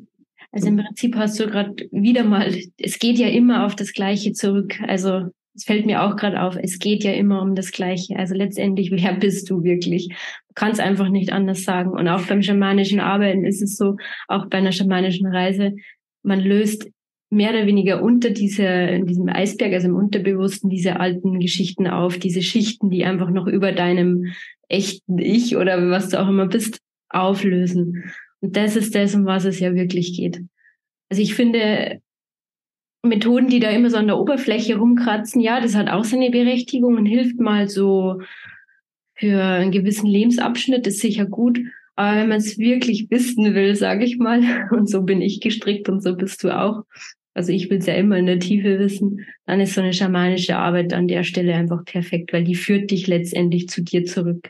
Also 0.52 0.68
im 0.68 0.78
Prinzip 0.78 1.16
hast 1.16 1.40
du 1.40 1.46
gerade 1.46 1.88
wieder 1.92 2.24
mal, 2.24 2.56
es 2.78 3.00
geht 3.00 3.18
ja 3.18 3.28
immer 3.28 3.66
auf 3.66 3.76
das 3.76 3.94
Gleiche 3.94 4.34
zurück. 4.34 4.80
Also 4.88 5.30
es 5.56 5.64
fällt 5.66 5.86
mir 5.86 6.04
auch 6.04 6.16
gerade 6.16 6.42
auf, 6.42 6.56
es 6.56 6.80
geht 6.80 7.04
ja 7.04 7.12
immer 7.12 7.42
um 7.42 7.54
das 7.54 7.72
Gleiche. 7.72 8.16
Also 8.18 8.34
letztendlich, 8.34 8.92
wer 8.92 9.14
bist 9.14 9.50
du 9.50 9.64
wirklich? 9.64 10.08
Du 10.08 10.54
kannst 10.56 10.80
einfach 10.80 11.10
nicht 11.10 11.32
anders 11.32 11.64
sagen. 11.64 11.92
Und 11.92 12.08
auch 12.08 12.24
beim 12.24 12.42
schamanischen 12.42 13.00
Arbeiten 13.00 13.46
ist 13.46 13.62
es 13.62 13.76
so, 13.76 13.98
auch 14.28 14.48
bei 14.48 14.58
einer 14.58 14.72
schamanischen 14.72 15.28
Reise, 15.28 15.76
man 16.24 16.40
löst 16.40 16.90
mehr 17.30 17.52
oder 17.52 17.68
weniger 17.68 18.02
unter 18.02 18.32
dieser, 18.32 18.90
in 18.90 19.06
diesem 19.06 19.30
Eisberg, 19.30 19.74
also 19.74 19.88
im 19.88 19.96
Unterbewussten, 19.96 20.70
diese 20.70 21.00
alten 21.00 21.40
Geschichten 21.40 21.88
auf, 21.88 22.18
diese 22.18 22.42
Schichten, 22.42 22.90
die 22.90 23.06
einfach 23.06 23.30
noch 23.30 23.46
über 23.46 23.72
deinem 23.72 24.34
echten 24.68 25.20
Ich 25.20 25.56
oder 25.56 25.90
was 25.90 26.10
du 26.10 26.20
auch 26.20 26.28
immer 26.28 26.48
bist, 26.48 26.80
auflösen. 27.10 28.04
Und 28.42 28.56
das 28.56 28.76
ist 28.76 28.96
das, 28.96 29.16
um 29.16 29.26
was 29.26 29.46
es 29.46 29.60
ja 29.60 29.76
wirklich 29.76 30.16
geht. 30.16 30.42
Also 31.10 31.22
ich 31.22 31.36
finde, 31.36 32.02
Methoden, 33.04 33.48
die 33.48 33.60
da 33.60 33.70
immer 33.70 33.90
so 33.90 33.98
an 33.98 34.08
der 34.08 34.18
Oberfläche 34.18 34.78
rumkratzen, 34.78 35.42
ja, 35.42 35.62
das 35.62 35.76
hat 35.76 35.90
auch 35.90 36.04
seine 36.04 36.30
Berechtigung 36.32 36.98
und 36.98 37.06
hilft 37.06 37.40
mal 37.40 37.68
so 37.70 38.22
für 39.16 39.42
einen 39.44 39.72
gewissen 39.72 40.08
Lebensabschnitt, 40.08 40.88
ist 40.88 41.00
sicher 41.00 41.26
gut. 41.26 41.60
Aber 41.96 42.18
wenn 42.18 42.30
man 42.30 42.38
es 42.38 42.58
wirklich 42.58 43.08
wissen 43.10 43.54
will, 43.56 43.76
sage 43.76 44.06
ich 44.06 44.18
mal, 44.18 44.42
und 44.72 44.90
so 44.90 45.04
bin 45.04 45.22
ich 45.22 45.42
gestrickt 45.42 45.90
und 45.90 46.02
so 46.02 46.16
bist 46.16 46.44
du 46.44 46.58
auch, 46.58 46.84
also 47.34 47.52
ich 47.52 47.70
will 47.70 47.78
es 47.78 47.86
ja 47.86 47.94
immer 47.96 48.18
in 48.18 48.26
der 48.26 48.40
Tiefe 48.40 48.80
wissen, 48.80 49.26
dann 49.46 49.60
ist 49.60 49.74
so 49.74 49.82
eine 49.82 49.94
schamanische 49.94 50.58
Arbeit 50.58 50.94
an 50.94 51.08
der 51.08 51.24
Stelle 51.24 51.54
einfach 51.54 51.86
perfekt, 51.86 52.34
weil 52.34 52.44
die 52.44 52.56
führt 52.56 52.92
dich 52.92 53.08
letztendlich 53.08 53.70
zu 53.70 53.82
dir 53.82 54.06
zurück. 54.06 54.50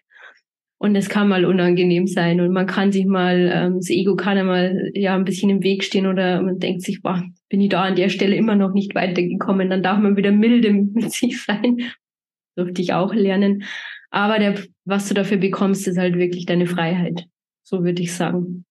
Und 0.81 0.95
es 0.95 1.09
kann 1.09 1.27
mal 1.27 1.43
unangenehm 1.43 2.07
sein 2.07 2.39
und 2.39 2.53
man 2.53 2.65
kann 2.65 2.93
sich 2.93 3.05
mal, 3.05 3.51
ähm, 3.53 3.75
das 3.75 3.89
Ego 3.89 4.15
kann 4.15 4.37
ja 4.37 4.45
mal 4.45 4.91
ja 4.93 5.13
ein 5.13 5.25
bisschen 5.25 5.49
im 5.49 5.61
Weg 5.61 5.83
stehen 5.83 6.07
oder 6.07 6.41
man 6.41 6.57
denkt 6.57 6.83
sich, 6.83 7.01
boah, 7.01 7.21
bin 7.49 7.59
ich 7.59 7.69
da 7.69 7.83
an 7.83 7.97
der 7.97 8.07
Stelle 8.07 8.35
immer 8.37 8.55
noch 8.55 8.73
nicht 8.73 8.95
weitergekommen, 8.95 9.69
dann 9.69 9.83
darf 9.83 9.99
man 9.99 10.15
wieder 10.15 10.31
milde 10.31 10.71
mit 10.71 11.11
sich 11.11 11.43
sein. 11.43 11.81
Durfte 12.55 12.81
ich 12.81 12.93
auch 12.93 13.13
lernen. 13.13 13.63
Aber 14.09 14.39
der, 14.39 14.55
was 14.85 15.09
du 15.09 15.13
dafür 15.13 15.37
bekommst, 15.37 15.85
ist 15.87 15.97
halt 15.97 16.17
wirklich 16.17 16.45
deine 16.45 16.65
Freiheit. 16.65 17.25
So 17.63 17.83
würde 17.83 18.01
ich 18.01 18.13
sagen. 18.13 18.65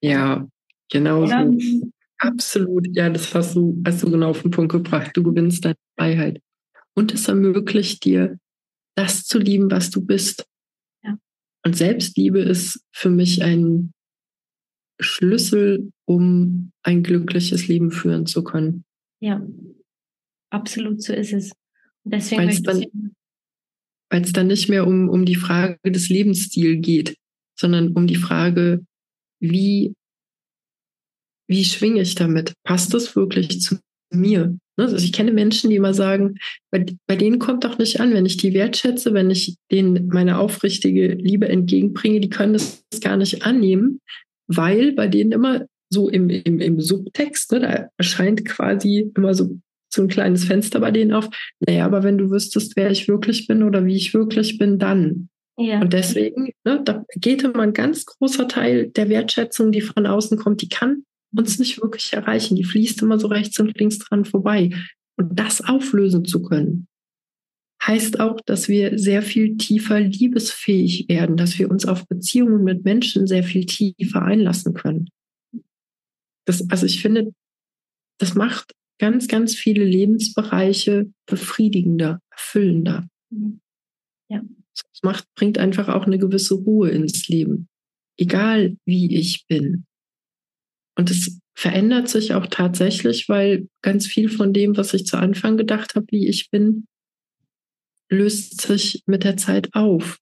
Ja, 0.00 0.46
genau 0.90 1.26
so. 1.26 1.58
Absolut, 2.18 2.86
ja, 2.92 3.10
das 3.10 3.34
hast 3.34 3.56
du, 3.56 3.82
hast 3.84 4.02
du 4.02 4.10
genau 4.10 4.30
auf 4.30 4.42
den 4.42 4.50
Punkt 4.52 4.72
gebracht. 4.72 5.10
Du 5.14 5.22
gewinnst 5.22 5.64
deine 5.64 5.74
Freiheit. 5.98 6.40
Und 6.94 7.12
es 7.12 7.26
ermöglicht 7.26 8.04
dir, 8.04 8.38
das 8.94 9.24
zu 9.24 9.38
lieben, 9.38 9.70
was 9.70 9.90
du 9.90 10.00
bist. 10.00 10.46
Und 11.64 11.76
Selbstliebe 11.76 12.40
ist 12.40 12.84
für 12.92 13.10
mich 13.10 13.42
ein 13.42 13.92
Schlüssel, 15.00 15.90
um 16.06 16.72
ein 16.82 17.02
glückliches 17.02 17.68
Leben 17.68 17.90
führen 17.90 18.26
zu 18.26 18.44
können. 18.44 18.84
Ja, 19.20 19.44
absolut 20.50 21.02
so 21.02 21.12
ist 21.12 21.32
es. 21.32 21.52
deswegen 22.04 22.42
weil 22.42 22.48
es 22.50 22.62
dann, 22.62 22.84
weil 24.10 24.22
es 24.22 24.32
dann 24.32 24.46
nicht 24.46 24.68
mehr 24.68 24.86
um, 24.86 25.08
um 25.08 25.24
die 25.24 25.36
Frage 25.36 25.78
des 25.84 26.08
Lebensstils 26.10 26.84
geht, 26.84 27.16
sondern 27.58 27.92
um 27.92 28.06
die 28.06 28.16
Frage, 28.16 28.84
wie 29.40 29.94
wie 31.48 31.64
schwinge 31.64 32.00
ich 32.00 32.14
damit? 32.14 32.54
Passt 32.64 32.94
das 32.94 33.14
wirklich 33.16 33.60
zu 33.60 33.78
mir? 34.14 34.56
Ne, 34.76 34.84
also 34.84 34.96
ich 34.96 35.12
kenne 35.12 35.32
Menschen, 35.32 35.70
die 35.70 35.76
immer 35.76 35.94
sagen, 35.94 36.36
bei, 36.70 36.84
bei 37.06 37.16
denen 37.16 37.38
kommt 37.38 37.64
doch 37.64 37.78
nicht 37.78 38.00
an, 38.00 38.12
wenn 38.12 38.26
ich 38.26 38.36
die 38.36 38.54
wertschätze, 38.54 39.14
wenn 39.14 39.30
ich 39.30 39.56
denen 39.70 40.08
meine 40.08 40.38
aufrichtige 40.38 41.14
Liebe 41.14 41.48
entgegenbringe, 41.48 42.20
die 42.20 42.30
können 42.30 42.54
das 42.54 42.84
gar 43.00 43.16
nicht 43.16 43.44
annehmen, 43.44 44.00
weil 44.48 44.92
bei 44.92 45.06
denen 45.06 45.32
immer 45.32 45.66
so 45.90 46.08
im, 46.08 46.28
im, 46.28 46.60
im 46.60 46.80
Subtext, 46.80 47.52
ne, 47.52 47.60
da 47.60 47.88
erscheint 47.98 48.44
quasi 48.44 49.12
immer 49.16 49.34
so, 49.34 49.58
so 49.92 50.02
ein 50.02 50.08
kleines 50.08 50.44
Fenster 50.44 50.80
bei 50.80 50.90
denen 50.90 51.12
auf. 51.12 51.28
Naja, 51.60 51.84
aber 51.84 52.02
wenn 52.02 52.18
du 52.18 52.30
wüsstest, 52.30 52.74
wer 52.74 52.90
ich 52.90 53.06
wirklich 53.06 53.46
bin 53.46 53.62
oder 53.62 53.86
wie 53.86 53.96
ich 53.96 54.12
wirklich 54.12 54.58
bin, 54.58 54.80
dann. 54.80 55.28
Ja. 55.56 55.80
Und 55.80 55.92
deswegen, 55.92 56.50
ne, 56.64 56.82
da 56.84 57.04
geht 57.14 57.44
immer 57.44 57.60
ein 57.60 57.74
ganz 57.74 58.04
großer 58.06 58.48
Teil 58.48 58.88
der 58.88 59.08
Wertschätzung, 59.08 59.70
die 59.70 59.82
von 59.82 60.04
außen 60.04 60.36
kommt, 60.36 60.62
die 60.62 60.68
kann 60.68 61.04
uns 61.36 61.58
nicht 61.58 61.80
wirklich 61.80 62.12
erreichen. 62.12 62.56
Die 62.56 62.64
fließt 62.64 63.02
immer 63.02 63.18
so 63.18 63.28
rechts 63.28 63.58
und 63.60 63.78
links 63.78 63.98
dran 63.98 64.24
vorbei. 64.24 64.70
Und 65.16 65.38
das 65.38 65.60
auflösen 65.62 66.24
zu 66.24 66.42
können, 66.42 66.88
heißt 67.86 68.20
auch, 68.20 68.40
dass 68.40 68.68
wir 68.68 68.98
sehr 68.98 69.22
viel 69.22 69.56
tiefer 69.56 70.00
liebesfähig 70.00 71.08
werden, 71.08 71.36
dass 71.36 71.58
wir 71.58 71.70
uns 71.70 71.86
auf 71.86 72.06
Beziehungen 72.06 72.64
mit 72.64 72.84
Menschen 72.84 73.26
sehr 73.26 73.44
viel 73.44 73.66
tiefer 73.66 74.22
einlassen 74.22 74.74
können. 74.74 75.08
Das, 76.46 76.68
also 76.70 76.86
ich 76.86 77.00
finde, 77.00 77.32
das 78.18 78.34
macht 78.34 78.72
ganz, 78.98 79.28
ganz 79.28 79.54
viele 79.54 79.84
Lebensbereiche 79.84 81.10
befriedigender, 81.26 82.20
erfüllender. 82.30 83.08
Ja. 84.28 84.42
Es 84.72 85.02
macht, 85.02 85.26
bringt 85.34 85.58
einfach 85.58 85.88
auch 85.88 86.06
eine 86.06 86.18
gewisse 86.18 86.54
Ruhe 86.54 86.90
ins 86.90 87.28
Leben. 87.28 87.68
Egal 88.16 88.76
wie 88.84 89.16
ich 89.16 89.46
bin. 89.46 89.86
Und 90.96 91.10
es 91.10 91.38
verändert 91.54 92.08
sich 92.08 92.34
auch 92.34 92.46
tatsächlich, 92.46 93.28
weil 93.28 93.68
ganz 93.82 94.06
viel 94.06 94.28
von 94.28 94.52
dem, 94.52 94.76
was 94.76 94.94
ich 94.94 95.06
zu 95.06 95.16
Anfang 95.16 95.56
gedacht 95.56 95.94
habe, 95.94 96.06
wie 96.10 96.28
ich 96.28 96.50
bin, 96.50 96.86
löst 98.10 98.60
sich 98.60 99.02
mit 99.06 99.24
der 99.24 99.36
Zeit 99.36 99.74
auf. 99.74 100.18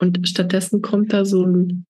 Und 0.00 0.28
stattdessen 0.28 0.82
kommt 0.82 1.12
da 1.12 1.24
so 1.24 1.44
ein 1.44 1.86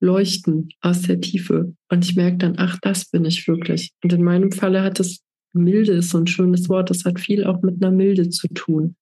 Leuchten 0.00 0.70
aus 0.80 1.02
der 1.02 1.20
Tiefe. 1.20 1.74
Und 1.90 2.04
ich 2.04 2.16
merke 2.16 2.38
dann, 2.38 2.54
ach, 2.58 2.78
das 2.80 3.10
bin 3.10 3.24
ich 3.24 3.46
wirklich. 3.48 3.92
Und 4.02 4.12
in 4.12 4.22
meinem 4.22 4.52
Falle 4.52 4.82
hat 4.82 5.00
es 5.00 5.22
Milde 5.54 5.92
ist 5.92 6.10
so 6.10 6.18
ein 6.18 6.26
schönes 6.26 6.68
Wort. 6.68 6.90
Das 6.90 7.04
hat 7.04 7.20
viel 7.20 7.44
auch 7.44 7.62
mit 7.62 7.82
einer 7.82 7.94
Milde 7.94 8.28
zu 8.30 8.48
tun. 8.48 8.96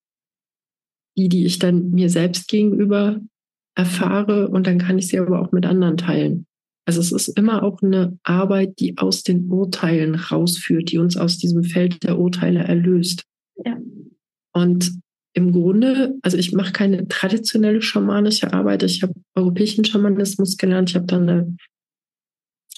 Die, 1.17 1.29
die 1.29 1.45
ich 1.45 1.59
dann 1.59 1.91
mir 1.91 2.11
selbst 2.11 2.49
gegenüber 2.49 3.21
erfahre 3.75 4.49
und 4.49 4.67
dann 4.67 4.79
kann 4.79 4.99
ich 4.99 5.09
sie 5.09 5.19
aber 5.19 5.41
auch 5.41 5.53
mit 5.53 5.67
anderen 5.67 5.97
teilen. 5.97 6.47
Also 6.87 7.01
es 7.01 7.11
ist 7.11 7.29
immer 7.37 7.65
auch 7.65 7.83
eine 7.83 8.17
Arbeit, 8.23 8.79
die 8.79 8.97
aus 8.97 9.25
den 9.25 9.51
Urteilen 9.51 10.15
rausführt, 10.15 10.93
die 10.93 10.99
uns 10.99 11.17
aus 11.17 11.37
diesem 11.37 11.65
Feld 11.65 12.05
der 12.05 12.19
Urteile 12.19 12.61
erlöst. 12.61 13.25
Ja. 13.65 13.77
Und 14.53 14.93
im 15.35 15.53
Grunde, 15.53 16.15
also 16.23 16.39
ich 16.39 16.53
mache 16.53 16.73
keine 16.73 17.09
traditionelle 17.09 17.83
schamanische 17.83 18.53
Arbeit. 18.53 18.85
Ich 18.85 19.03
habe 19.03 19.13
europäischen 19.35 19.85
Schamanismus 19.85 20.57
gelernt. 20.57 20.91
Ich 20.91 20.97
habe 20.97 21.07
dann 21.07 21.29
eine 21.29 21.57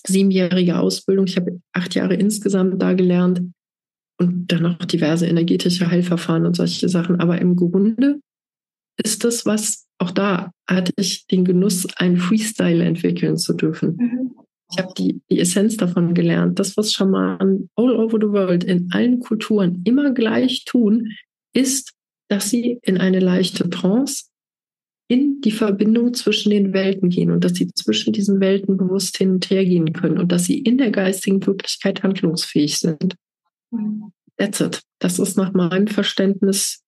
siebenjährige 0.07 0.79
Ausbildung. 0.79 1.27
Ich 1.27 1.37
habe 1.37 1.61
acht 1.73 1.95
Jahre 1.95 2.15
insgesamt 2.15 2.81
da 2.81 2.95
gelernt 2.95 3.43
und 4.19 4.51
dann 4.51 4.63
noch 4.63 4.79
diverse 4.79 5.27
energetische 5.27 5.91
Heilverfahren 5.91 6.47
und 6.47 6.57
solche 6.57 6.89
Sachen. 6.89 7.21
Aber 7.21 7.41
im 7.41 7.57
Grunde 7.57 8.21
ist 8.97 9.23
das, 9.23 9.47
was 9.47 9.88
auch 9.99 10.11
da 10.11 10.53
hatte 10.67 10.93
ich 10.97 11.27
den 11.27 11.45
Genuss, 11.45 11.87
einen 11.97 12.17
Freestyle 12.17 12.85
entwickeln 12.85 13.37
zu 13.37 13.55
dürfen. 13.55 13.97
Mhm. 13.97 14.31
Ich 14.71 14.79
habe 14.79 14.93
die, 14.97 15.21
die 15.31 15.41
Essenz 15.41 15.77
davon 15.77 16.15
gelernt. 16.15 16.59
Das, 16.59 16.77
was 16.77 16.93
Schamanen 16.93 17.71
all 17.75 17.97
over 17.97 18.19
the 18.21 18.29
world 18.29 18.65
in 18.65 18.91
allen 18.93 19.21
Kulturen 19.21 19.83
immer 19.85 20.13
gleich 20.13 20.65
tun, 20.67 21.13
ist, 21.55 21.95
dass 22.29 22.51
sie 22.51 22.79
in 22.83 22.99
eine 22.99 23.21
leichte 23.21 23.71
Trance 23.71 24.25
in 25.11 25.41
die 25.41 25.53
Verbindung 25.53 26.13
zwischen 26.13 26.51
den 26.51 26.75
Welten 26.75 27.09
gehen 27.09 27.31
und 27.31 27.43
dass 27.43 27.55
sie 27.55 27.69
zwischen 27.73 28.13
diesen 28.13 28.41
Welten 28.41 28.77
bewusst 28.77 29.17
hin 29.17 29.31
und 29.31 29.49
her 29.49 29.65
gehen 29.65 29.95
können 29.95 30.19
und 30.19 30.31
dass 30.31 30.45
sie 30.45 30.59
in 30.59 30.77
der 30.77 30.91
geistigen 30.91 31.45
Wirklichkeit 31.47 32.03
handlungsfähig 32.03 32.79
sind. 32.79 33.17
Mhm. 33.71 34.13
That's 34.37 34.61
it. 34.61 34.83
Das 35.01 35.19
ist 35.19 35.37
nach 35.37 35.53
meinem 35.55 35.89
Verständnis 35.89 36.83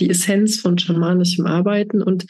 die 0.00 0.10
Essenz 0.10 0.60
von 0.60 0.78
schamanischem 0.78 1.46
Arbeiten 1.46 2.02
und 2.02 2.26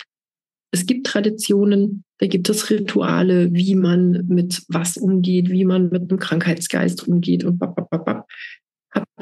es 0.73 0.87
gibt 0.87 1.07
Traditionen, 1.07 2.05
da 2.19 2.27
gibt 2.27 2.49
es 2.49 2.71
Rituale, 2.71 3.53
wie 3.53 3.75
man 3.75 4.27
mit 4.29 4.63
was 4.69 4.97
umgeht, 4.97 5.51
wie 5.51 5.65
man 5.65 5.91
mit 5.91 6.11
einem 6.11 6.21
Krankheitsgeist 6.21 7.09
umgeht 7.09 7.45
und 7.45 7.61
habe 7.61 8.25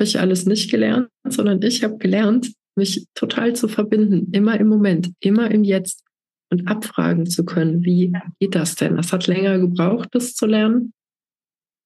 ich 0.01 0.19
alles 0.21 0.47
nicht 0.47 0.71
gelernt, 0.71 1.09
sondern 1.27 1.63
ich 1.63 1.85
habe 1.85 1.99
gelernt, 1.99 2.53
mich 2.77 3.07
total 3.15 3.55
zu 3.55 3.69
verbinden, 3.69 4.31
immer 4.33 4.59
im 4.59 4.69
Moment, 4.69 5.13
immer 5.21 5.51
im 5.51 5.65
Jetzt 5.65 6.05
und 6.51 6.69
abfragen 6.69 7.27
zu 7.27 7.45
können, 7.45 7.85
wie 7.85 8.13
geht 8.41 8.55
das 8.55 8.75
denn? 8.77 8.97
Das 8.97 9.13
hat 9.13 9.27
länger 9.27 9.59
gebraucht, 9.59 10.09
das 10.13 10.35
zu 10.35 10.47
lernen, 10.47 10.93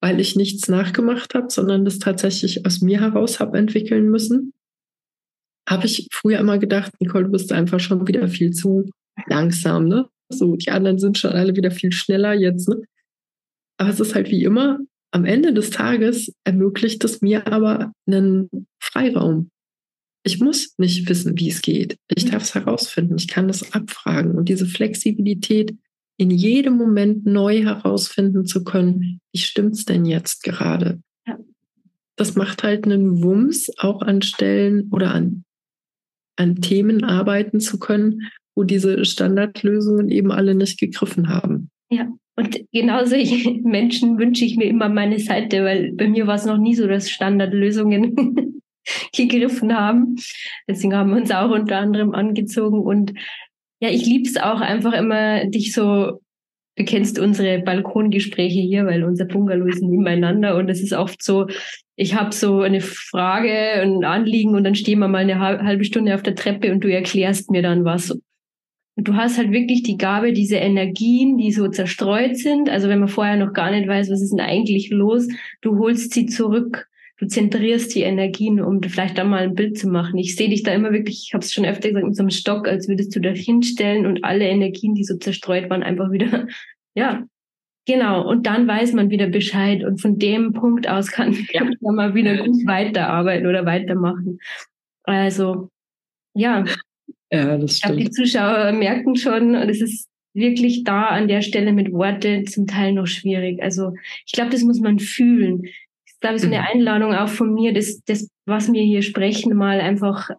weil 0.00 0.20
ich 0.20 0.36
nichts 0.36 0.68
nachgemacht 0.68 1.34
habe, 1.34 1.50
sondern 1.50 1.84
das 1.84 1.98
tatsächlich 1.98 2.66
aus 2.66 2.80
mir 2.80 3.00
heraus 3.00 3.40
habe 3.40 3.58
entwickeln 3.58 4.10
müssen. 4.10 4.52
Habe 5.68 5.86
ich 5.86 6.08
früher 6.12 6.38
immer 6.38 6.58
gedacht, 6.58 6.92
Nicole, 7.00 7.24
du 7.24 7.30
bist 7.30 7.52
einfach 7.52 7.80
schon 7.80 8.06
wieder 8.06 8.28
viel 8.28 8.50
zu 8.50 8.90
langsam, 9.26 9.86
ne? 9.86 10.08
So, 10.28 10.56
die 10.56 10.70
anderen 10.70 10.98
sind 10.98 11.18
schon 11.18 11.32
alle 11.32 11.56
wieder 11.56 11.70
viel 11.70 11.92
schneller 11.92 12.32
jetzt, 12.32 12.68
ne? 12.68 12.82
Aber 13.78 13.90
es 13.90 14.00
ist 14.00 14.14
halt 14.14 14.30
wie 14.30 14.44
immer, 14.44 14.78
am 15.12 15.24
Ende 15.24 15.52
des 15.52 15.70
Tages 15.70 16.32
ermöglicht 16.44 17.04
es 17.04 17.20
mir 17.20 17.46
aber 17.46 17.92
einen 18.06 18.48
Freiraum. 18.80 19.50
Ich 20.24 20.40
muss 20.40 20.74
nicht 20.78 21.08
wissen, 21.08 21.38
wie 21.38 21.48
es 21.48 21.62
geht. 21.62 21.96
Ich 22.08 22.24
darf 22.24 22.44
es 22.44 22.54
herausfinden. 22.54 23.16
Ich 23.18 23.28
kann 23.28 23.50
es 23.50 23.72
abfragen. 23.74 24.36
Und 24.36 24.48
diese 24.48 24.66
Flexibilität, 24.66 25.76
in 26.16 26.30
jedem 26.30 26.76
Moment 26.76 27.26
neu 27.26 27.62
herausfinden 27.62 28.46
zu 28.46 28.64
können, 28.64 29.20
wie 29.32 29.40
stimmt's 29.40 29.84
denn 29.84 30.04
jetzt 30.04 30.42
gerade? 30.44 31.02
Ja. 31.26 31.38
Das 32.16 32.36
macht 32.36 32.62
halt 32.62 32.84
einen 32.84 33.22
Wumms, 33.22 33.70
auch 33.78 34.00
an 34.00 34.22
Stellen 34.22 34.88
oder 34.92 35.12
an, 35.12 35.44
an 36.36 36.56
Themen 36.56 37.04
arbeiten 37.04 37.60
zu 37.60 37.78
können, 37.78 38.30
wo 38.54 38.64
diese 38.64 39.04
Standardlösungen 39.04 40.10
eben 40.10 40.32
alle 40.32 40.54
nicht 40.54 40.78
gegriffen 40.78 41.28
haben. 41.28 41.70
Ja, 41.90 42.08
und 42.36 42.58
genau 42.72 43.04
solche 43.04 43.50
Menschen 43.62 44.18
wünsche 44.18 44.44
ich 44.44 44.56
mir 44.56 44.64
immer 44.64 44.88
meine 44.88 45.18
Seite, 45.18 45.64
weil 45.64 45.92
bei 45.92 46.08
mir 46.08 46.26
war 46.26 46.36
es 46.36 46.46
noch 46.46 46.58
nie 46.58 46.74
so, 46.74 46.86
dass 46.86 47.10
Standardlösungen 47.10 48.62
gegriffen 49.16 49.76
haben. 49.76 50.16
Deswegen 50.68 50.94
haben 50.94 51.10
wir 51.10 51.16
uns 51.18 51.30
auch 51.30 51.50
unter 51.50 51.78
anderem 51.78 52.14
angezogen. 52.14 52.80
Und 52.80 53.12
ja, 53.80 53.90
ich 53.90 54.06
liebe 54.06 54.28
es 54.28 54.36
auch 54.36 54.60
einfach 54.60 54.92
immer, 54.92 55.44
dich 55.46 55.72
so, 55.72 56.20
du 56.76 56.84
kennst 56.84 57.18
unsere 57.18 57.60
Balkongespräche 57.60 58.60
hier, 58.60 58.86
weil 58.86 59.04
unser 59.04 59.26
Bungalow 59.26 59.66
ist 59.66 59.82
nebeneinander 59.82 60.56
und 60.56 60.68
es 60.68 60.82
ist 60.82 60.92
oft 60.92 61.22
so, 61.22 61.46
ich 61.96 62.14
habe 62.14 62.32
so 62.32 62.60
eine 62.60 62.80
Frage, 62.80 63.52
ein 63.52 64.04
Anliegen 64.04 64.54
und 64.54 64.64
dann 64.64 64.74
stehen 64.74 65.00
wir 65.00 65.08
mal 65.08 65.18
eine 65.18 65.38
halbe 65.38 65.84
Stunde 65.84 66.14
auf 66.14 66.22
der 66.22 66.34
Treppe 66.34 66.72
und 66.72 66.82
du 66.82 66.88
erklärst 66.88 67.50
mir 67.50 67.62
dann 67.62 67.84
was. 67.84 68.16
Du 68.96 69.14
hast 69.14 69.38
halt 69.38 69.52
wirklich 69.52 69.82
die 69.82 69.96
Gabe, 69.96 70.32
diese 70.32 70.56
Energien, 70.56 71.38
die 71.38 71.50
so 71.50 71.68
zerstreut 71.68 72.36
sind, 72.36 72.68
also 72.68 72.88
wenn 72.88 73.00
man 73.00 73.08
vorher 73.08 73.36
noch 73.36 73.52
gar 73.54 73.70
nicht 73.70 73.88
weiß, 73.88 74.10
was 74.10 74.20
ist 74.20 74.32
denn 74.32 74.40
eigentlich 74.40 74.90
los, 74.90 75.28
du 75.62 75.78
holst 75.78 76.12
sie 76.12 76.26
zurück 76.26 76.88
du 77.22 77.28
zentrierst 77.28 77.94
die 77.94 78.02
Energien, 78.02 78.60
um 78.60 78.82
vielleicht 78.82 79.16
da 79.16 79.22
mal 79.22 79.44
ein 79.44 79.54
Bild 79.54 79.78
zu 79.78 79.88
machen. 79.88 80.18
Ich 80.18 80.34
sehe 80.34 80.48
dich 80.48 80.64
da 80.64 80.72
immer 80.72 80.90
wirklich, 80.90 81.26
ich 81.26 81.34
habe 81.34 81.44
es 81.44 81.52
schon 81.52 81.64
öfter 81.64 81.88
gesagt, 81.88 82.04
mit 82.04 82.16
so 82.16 82.22
einem 82.24 82.30
Stock, 82.30 82.66
als 82.66 82.88
würdest 82.88 83.14
du 83.14 83.20
da 83.20 83.30
hinstellen 83.30 84.06
und 84.06 84.24
alle 84.24 84.48
Energien, 84.48 84.94
die 84.94 85.04
so 85.04 85.16
zerstreut 85.16 85.70
waren, 85.70 85.84
einfach 85.84 86.10
wieder, 86.10 86.48
ja, 86.94 87.24
genau. 87.86 88.28
Und 88.28 88.46
dann 88.48 88.66
weiß 88.66 88.92
man 88.94 89.10
wieder 89.10 89.28
Bescheid 89.28 89.84
und 89.84 90.00
von 90.00 90.18
dem 90.18 90.52
Punkt 90.52 90.88
aus 90.88 91.12
kann 91.12 91.32
ja. 91.52 91.62
man 91.80 91.94
mal 91.94 92.14
wieder 92.16 92.38
gut 92.38 92.66
weiterarbeiten 92.66 93.46
oder 93.46 93.64
weitermachen. 93.66 94.40
Also, 95.04 95.68
ja. 96.34 96.64
Ja, 97.32 97.56
das 97.56 97.78
stimmt. 97.78 97.98
Ich 97.98 97.98
glaube, 97.98 98.00
die 98.04 98.10
Zuschauer 98.10 98.72
merken 98.72 99.16
schon, 99.16 99.56
und 99.56 99.68
es 99.68 99.80
ist 99.80 100.08
wirklich 100.34 100.84
da 100.84 101.06
an 101.06 101.28
der 101.28 101.42
Stelle 101.42 101.72
mit 101.72 101.92
Worte 101.92 102.44
zum 102.44 102.66
Teil 102.66 102.92
noch 102.92 103.06
schwierig. 103.06 103.62
Also 103.62 103.92
ich 104.26 104.32
glaube, 104.32 104.50
das 104.50 104.62
muss 104.62 104.80
man 104.80 104.98
fühlen 104.98 105.62
glaube 106.22 106.36
ich, 106.36 106.42
so 106.42 106.48
eine 106.48 106.60
mhm. 106.60 106.66
Einladung 106.72 107.14
auch 107.14 107.28
von 107.28 107.52
mir, 107.52 107.74
das, 107.74 108.02
das, 108.04 108.30
was 108.46 108.72
wir 108.72 108.82
hier 108.82 109.02
sprechen, 109.02 109.54
mal 109.54 109.80
einfach 109.80 110.30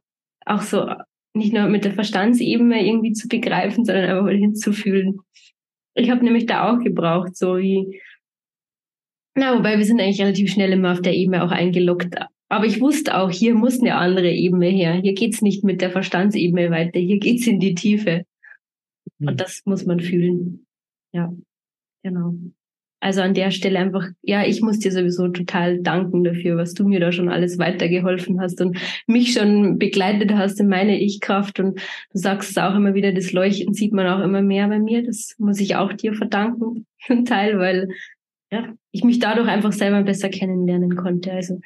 auch 0.45 0.61
so 0.61 0.89
nicht 1.35 1.53
nur 1.53 1.67
mit 1.67 1.85
der 1.85 1.93
Verstandsebene 1.93 2.85
irgendwie 2.85 3.13
zu 3.13 3.27
begreifen, 3.27 3.85
sondern 3.85 4.05
einfach 4.05 4.23
mal 4.23 4.35
hinzufühlen. 4.35 5.19
Ich 5.95 6.09
habe 6.09 6.23
nämlich 6.23 6.47
da 6.47 6.71
auch 6.71 6.79
gebraucht, 6.79 7.35
so 7.35 7.57
wie, 7.57 8.01
na, 9.35 9.57
wobei 9.57 9.77
wir 9.77 9.85
sind 9.85 9.99
eigentlich 9.99 10.21
relativ 10.21 10.51
schnell 10.51 10.71
immer 10.71 10.91
auf 10.91 11.01
der 11.01 11.13
Ebene 11.13 11.43
auch 11.43 11.51
eingeloggt. 11.51 12.15
Aber 12.53 12.67
ich 12.67 12.79
wusste 12.79 13.17
auch, 13.17 13.31
hier 13.31 13.55
muss 13.55 13.79
eine 13.79 13.95
andere 13.95 14.29
Ebene 14.29 14.67
her. 14.67 14.93
Hier 14.93 15.13
geht's 15.13 15.41
nicht 15.41 15.63
mit 15.63 15.81
der 15.81 15.89
Verstandsebene 15.89 16.69
weiter, 16.69 16.99
hier 16.99 17.17
geht's 17.17 17.47
in 17.47 17.59
die 17.59 17.73
Tiefe. 17.73 18.25
Mhm. 19.17 19.29
Und 19.29 19.41
das 19.41 19.63
muss 19.65 19.87
man 19.87 19.99
fühlen. 19.99 20.67
Ja, 21.13 21.33
genau. 22.03 22.35
Also 22.99 23.21
an 23.21 23.33
der 23.33 23.49
Stelle 23.49 23.79
einfach, 23.79 24.07
ja, 24.21 24.45
ich 24.45 24.61
muss 24.61 24.77
dir 24.77 24.91
sowieso 24.91 25.29
total 25.29 25.81
danken 25.81 26.23
dafür, 26.23 26.55
was 26.55 26.75
du 26.75 26.87
mir 26.87 26.99
da 26.99 27.11
schon 27.11 27.27
alles 27.27 27.57
weitergeholfen 27.57 28.39
hast 28.39 28.61
und 28.61 28.77
mich 29.07 29.33
schon 29.33 29.79
begleitet 29.79 30.31
hast 30.35 30.59
in 30.59 30.67
meine 30.67 30.99
Ich-Kraft. 30.99 31.59
Und 31.59 31.79
du 31.79 32.19
sagst 32.19 32.51
es 32.51 32.57
auch 32.59 32.75
immer 32.75 32.93
wieder, 32.93 33.13
das 33.13 33.33
Leuchten 33.33 33.73
sieht 33.73 33.93
man 33.93 34.05
auch 34.05 34.23
immer 34.23 34.43
mehr 34.43 34.67
bei 34.67 34.77
mir. 34.77 35.03
Das 35.03 35.33
muss 35.39 35.59
ich 35.59 35.75
auch 35.75 35.91
dir 35.91 36.13
verdanken, 36.13 36.85
zum 37.07 37.25
Teil, 37.25 37.57
weil 37.57 37.87
ja, 38.51 38.71
ich 38.91 39.03
mich 39.03 39.17
dadurch 39.17 39.47
einfach 39.47 39.71
selber 39.71 40.03
besser 40.03 40.29
kennenlernen 40.29 40.95
konnte. 40.95 41.31
Also 41.31 41.59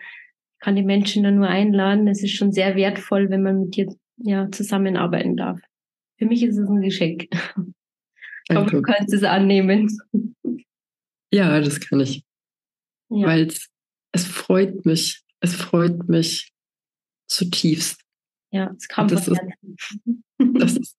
kann 0.60 0.76
die 0.76 0.84
Menschen 0.84 1.24
da 1.24 1.32
nur 1.32 1.48
einladen. 1.48 2.08
Es 2.08 2.24
ist 2.24 2.36
schon 2.36 2.52
sehr 2.52 2.76
wertvoll, 2.76 3.30
wenn 3.30 3.44
man 3.44 3.62
mit 3.62 3.76
dir 3.76 3.88
ja, 4.18 4.50
zusammenarbeiten 4.52 5.38
darf. 5.38 5.60
Für 6.18 6.26
mich 6.26 6.44
ist 6.44 6.58
es 6.58 6.68
ein 6.68 6.82
Geschenk. 6.82 7.28
Ich 8.50 8.56
hoffe, 8.56 8.78
du 8.78 8.82
kannst 8.82 9.14
es 9.14 9.24
annehmen. 9.24 9.90
Ja, 11.34 11.60
das 11.60 11.82
kann 11.82 12.00
ich. 12.00 12.24
ja. 13.10 13.28
weil 13.28 13.52
es 14.14 14.26
freut 14.26 14.86
mich, 14.86 15.24
es 15.42 15.54
freut 15.54 16.08
mich 16.08 16.54
zutiefst. 17.28 18.02
Ja, 18.52 18.74
es 18.78 18.88
kam 18.88 19.08
das 19.08 19.28
ist, 19.28 19.42
das, 20.38 20.78
ist, 20.78 20.98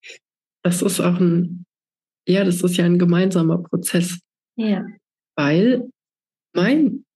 das 0.62 0.82
ist 0.82 1.00
auch 1.00 1.18
ein, 1.18 1.64
ja, 2.28 2.44
das 2.44 2.62
ist 2.62 2.76
ja 2.76 2.84
ein 2.84 2.98
gemeinsamer 2.98 3.62
Prozess. 3.62 4.20
Ja. 4.56 4.84
Weil 5.34 5.88
mein, 6.54 7.06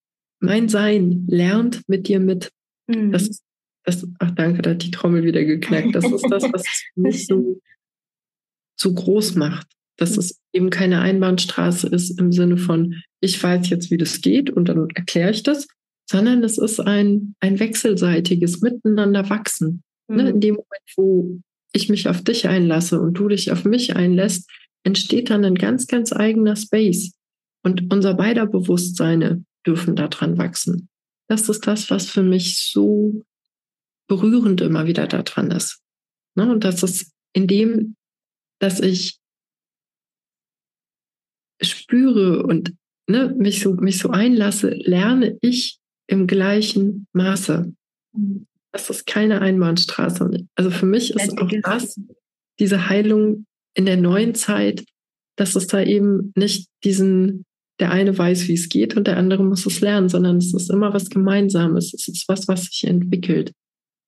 mein 0.43 0.68
Sein 0.68 1.24
lernt 1.28 1.88
mit 1.88 2.09
dir 2.09 2.20
mit. 2.20 2.51
Mhm. 2.88 3.12
Das 3.12 3.28
ist, 3.28 3.43
das, 3.84 4.07
ach 4.18 4.30
danke, 4.32 4.62
da 4.62 4.70
hat 4.70 4.82
die 4.82 4.90
Trommel 4.90 5.24
wieder 5.24 5.45
geknackt. 5.45 5.95
Das 5.95 6.05
ist 6.05 6.26
das, 6.30 6.45
was 6.53 6.62
es 6.62 6.84
mich 6.95 7.26
so, 7.26 7.61
so 8.78 8.93
groß 8.93 9.36
macht. 9.36 9.68
Dass 9.97 10.12
mhm. 10.12 10.18
es 10.18 10.40
eben 10.53 10.70
keine 10.70 11.01
Einbahnstraße 11.01 11.88
ist 11.88 12.18
im 12.18 12.32
Sinne 12.32 12.57
von, 12.57 12.97
ich 13.20 13.40
weiß 13.43 13.70
jetzt, 13.70 13.90
wie 13.90 13.99
das 13.99 14.20
geht 14.20 14.51
und 14.51 14.68
dann 14.68 14.88
erkläre 14.95 15.30
ich 15.30 15.43
das, 15.43 15.68
sondern 16.11 16.43
es 16.43 16.59
ist 16.59 16.80
ein, 16.80 17.34
ein 17.40 17.59
wechselseitiges 17.59 18.61
Miteinander 18.61 19.30
wachsen. 19.30 19.82
Ne? 20.09 20.16
Mhm. 20.16 20.24
Ne? 20.24 20.30
In 20.30 20.40
dem 20.40 20.55
Moment, 20.55 20.93
wo 20.97 21.40
ich 21.72 21.88
mich 21.88 22.09
auf 22.09 22.22
dich 22.22 22.49
einlasse 22.49 23.01
und 23.01 23.14
du 23.14 23.28
dich 23.28 23.51
auf 23.53 23.64
mich 23.64 23.97
einlässt, 23.97 24.51
entsteht 24.84 25.30
dann 25.30 25.45
ein 25.45 25.55
ganz, 25.55 25.86
ganz 25.86 26.12
eigener 26.12 26.57
Space. 26.57 27.12
Und 27.64 27.93
unser 27.93 28.14
beider 28.14 28.47
Bewusstseine 28.47 29.45
dürfen 29.66 29.96
daran 29.96 30.38
wachsen. 30.38 30.88
Das 31.28 31.48
ist 31.48 31.66
das, 31.66 31.90
was 31.90 32.10
für 32.10 32.22
mich 32.22 32.70
so 32.70 33.24
berührend 34.08 34.60
immer 34.60 34.86
wieder 34.86 35.06
daran 35.06 35.50
ist. 35.50 35.80
Ne? 36.34 36.50
Und 36.50 36.64
das 36.64 36.82
ist 36.82 37.12
in 37.32 37.46
dem, 37.46 37.96
dass 38.58 38.80
ich 38.80 39.18
spüre 41.60 42.42
und 42.42 42.74
ne, 43.08 43.34
mich, 43.38 43.60
so, 43.60 43.74
mich 43.74 43.98
so 43.98 44.10
einlasse, 44.10 44.70
lerne 44.70 45.38
ich 45.40 45.78
im 46.06 46.26
gleichen 46.26 47.06
Maße. 47.12 47.72
Das 48.72 48.90
ist 48.90 49.06
keine 49.06 49.40
Einbahnstraße. 49.40 50.46
Also 50.54 50.70
für 50.70 50.86
mich 50.86 51.10
ist 51.14 51.38
auch 51.38 51.50
das, 51.62 51.98
diese 52.58 52.88
Heilung 52.88 53.46
in 53.74 53.86
der 53.86 53.96
neuen 53.96 54.34
Zeit, 54.34 54.84
dass 55.36 55.54
es 55.56 55.66
da 55.66 55.82
eben 55.82 56.32
nicht 56.36 56.68
diesen, 56.84 57.44
der 57.80 57.90
eine 57.90 58.16
weiß, 58.16 58.48
wie 58.48 58.54
es 58.54 58.68
geht 58.68 58.96
und 58.96 59.06
der 59.06 59.16
andere 59.16 59.44
muss 59.44 59.66
es 59.66 59.80
lernen, 59.80 60.08
sondern 60.08 60.36
es 60.36 60.52
ist 60.52 60.70
immer 60.70 60.92
was 60.92 61.10
Gemeinsames. 61.10 61.94
Es 61.94 62.08
ist 62.08 62.28
was, 62.28 62.48
was 62.48 62.64
sich 62.64 62.84
entwickelt 62.84 63.52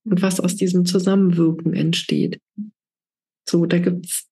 und 0.05 0.23
was 0.23 0.41
aus 0.41 0.57
diesem 0.57 0.85
Zusammenwirken 0.85 1.75
entsteht. 1.75 2.41
So, 3.49 3.67
da 3.67 3.79
gibt 3.79 4.07
es 4.07 4.29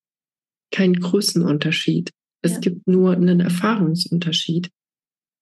keinen 0.70 0.95
Größenunterschied. 1.01 2.11
Es 2.43 2.55
ja. 2.55 2.61
gibt 2.61 2.87
nur 2.87 3.12
einen 3.12 3.41
Erfahrungsunterschied. 3.41 4.70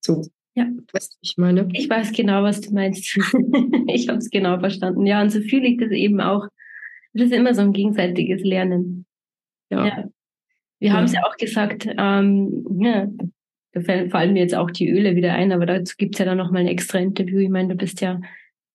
So. 0.05 0.22
Ja. 0.55 0.66
Weißt 0.93 1.14
du, 1.14 1.16
ich 1.20 1.36
meine? 1.36 1.68
Ich 1.72 1.88
weiß 1.88 2.12
genau, 2.12 2.43
was 2.43 2.61
du 2.61 2.72
meinst. 2.72 3.16
ich 3.88 4.09
habe 4.09 4.18
es 4.18 4.30
genau 4.30 4.59
verstanden. 4.59 5.07
Ja, 5.07 5.22
und 5.22 5.30
so 5.30 5.41
fühle 5.41 5.68
ich 5.68 5.78
das 5.78 5.91
eben 5.93 6.20
auch. 6.20 6.47
Das 7.12 7.26
ist 7.26 7.32
immer 7.32 7.55
so 7.55 7.62
ein 7.62 7.72
gegenseitiges 7.72 8.43
Lernen. 8.43 9.07
Ja. 9.70 9.86
ja. 9.86 10.05
Wir 10.80 10.88
ja. 10.88 10.95
haben 10.95 11.05
es 11.05 11.12
ja 11.12 11.24
auch 11.24 11.36
gesagt, 11.36 11.86
ähm, 11.97 12.66
ja, 12.80 13.09
da 13.73 13.81
fallen 13.81 14.33
mir 14.33 14.41
jetzt 14.41 14.55
auch 14.55 14.71
die 14.71 14.91
Öle 14.91 15.14
wieder 15.14 15.35
ein, 15.35 15.53
aber 15.53 15.66
dazu 15.66 15.95
gibt 15.97 16.14
es 16.14 16.18
ja 16.18 16.25
dann 16.25 16.39
nochmal 16.39 16.62
ein 16.62 16.68
extra 16.68 16.99
Interview. 16.99 17.39
Ich 17.39 17.51
meine, 17.51 17.68
du 17.68 17.75
bist 17.77 18.01
ja, 18.01 18.21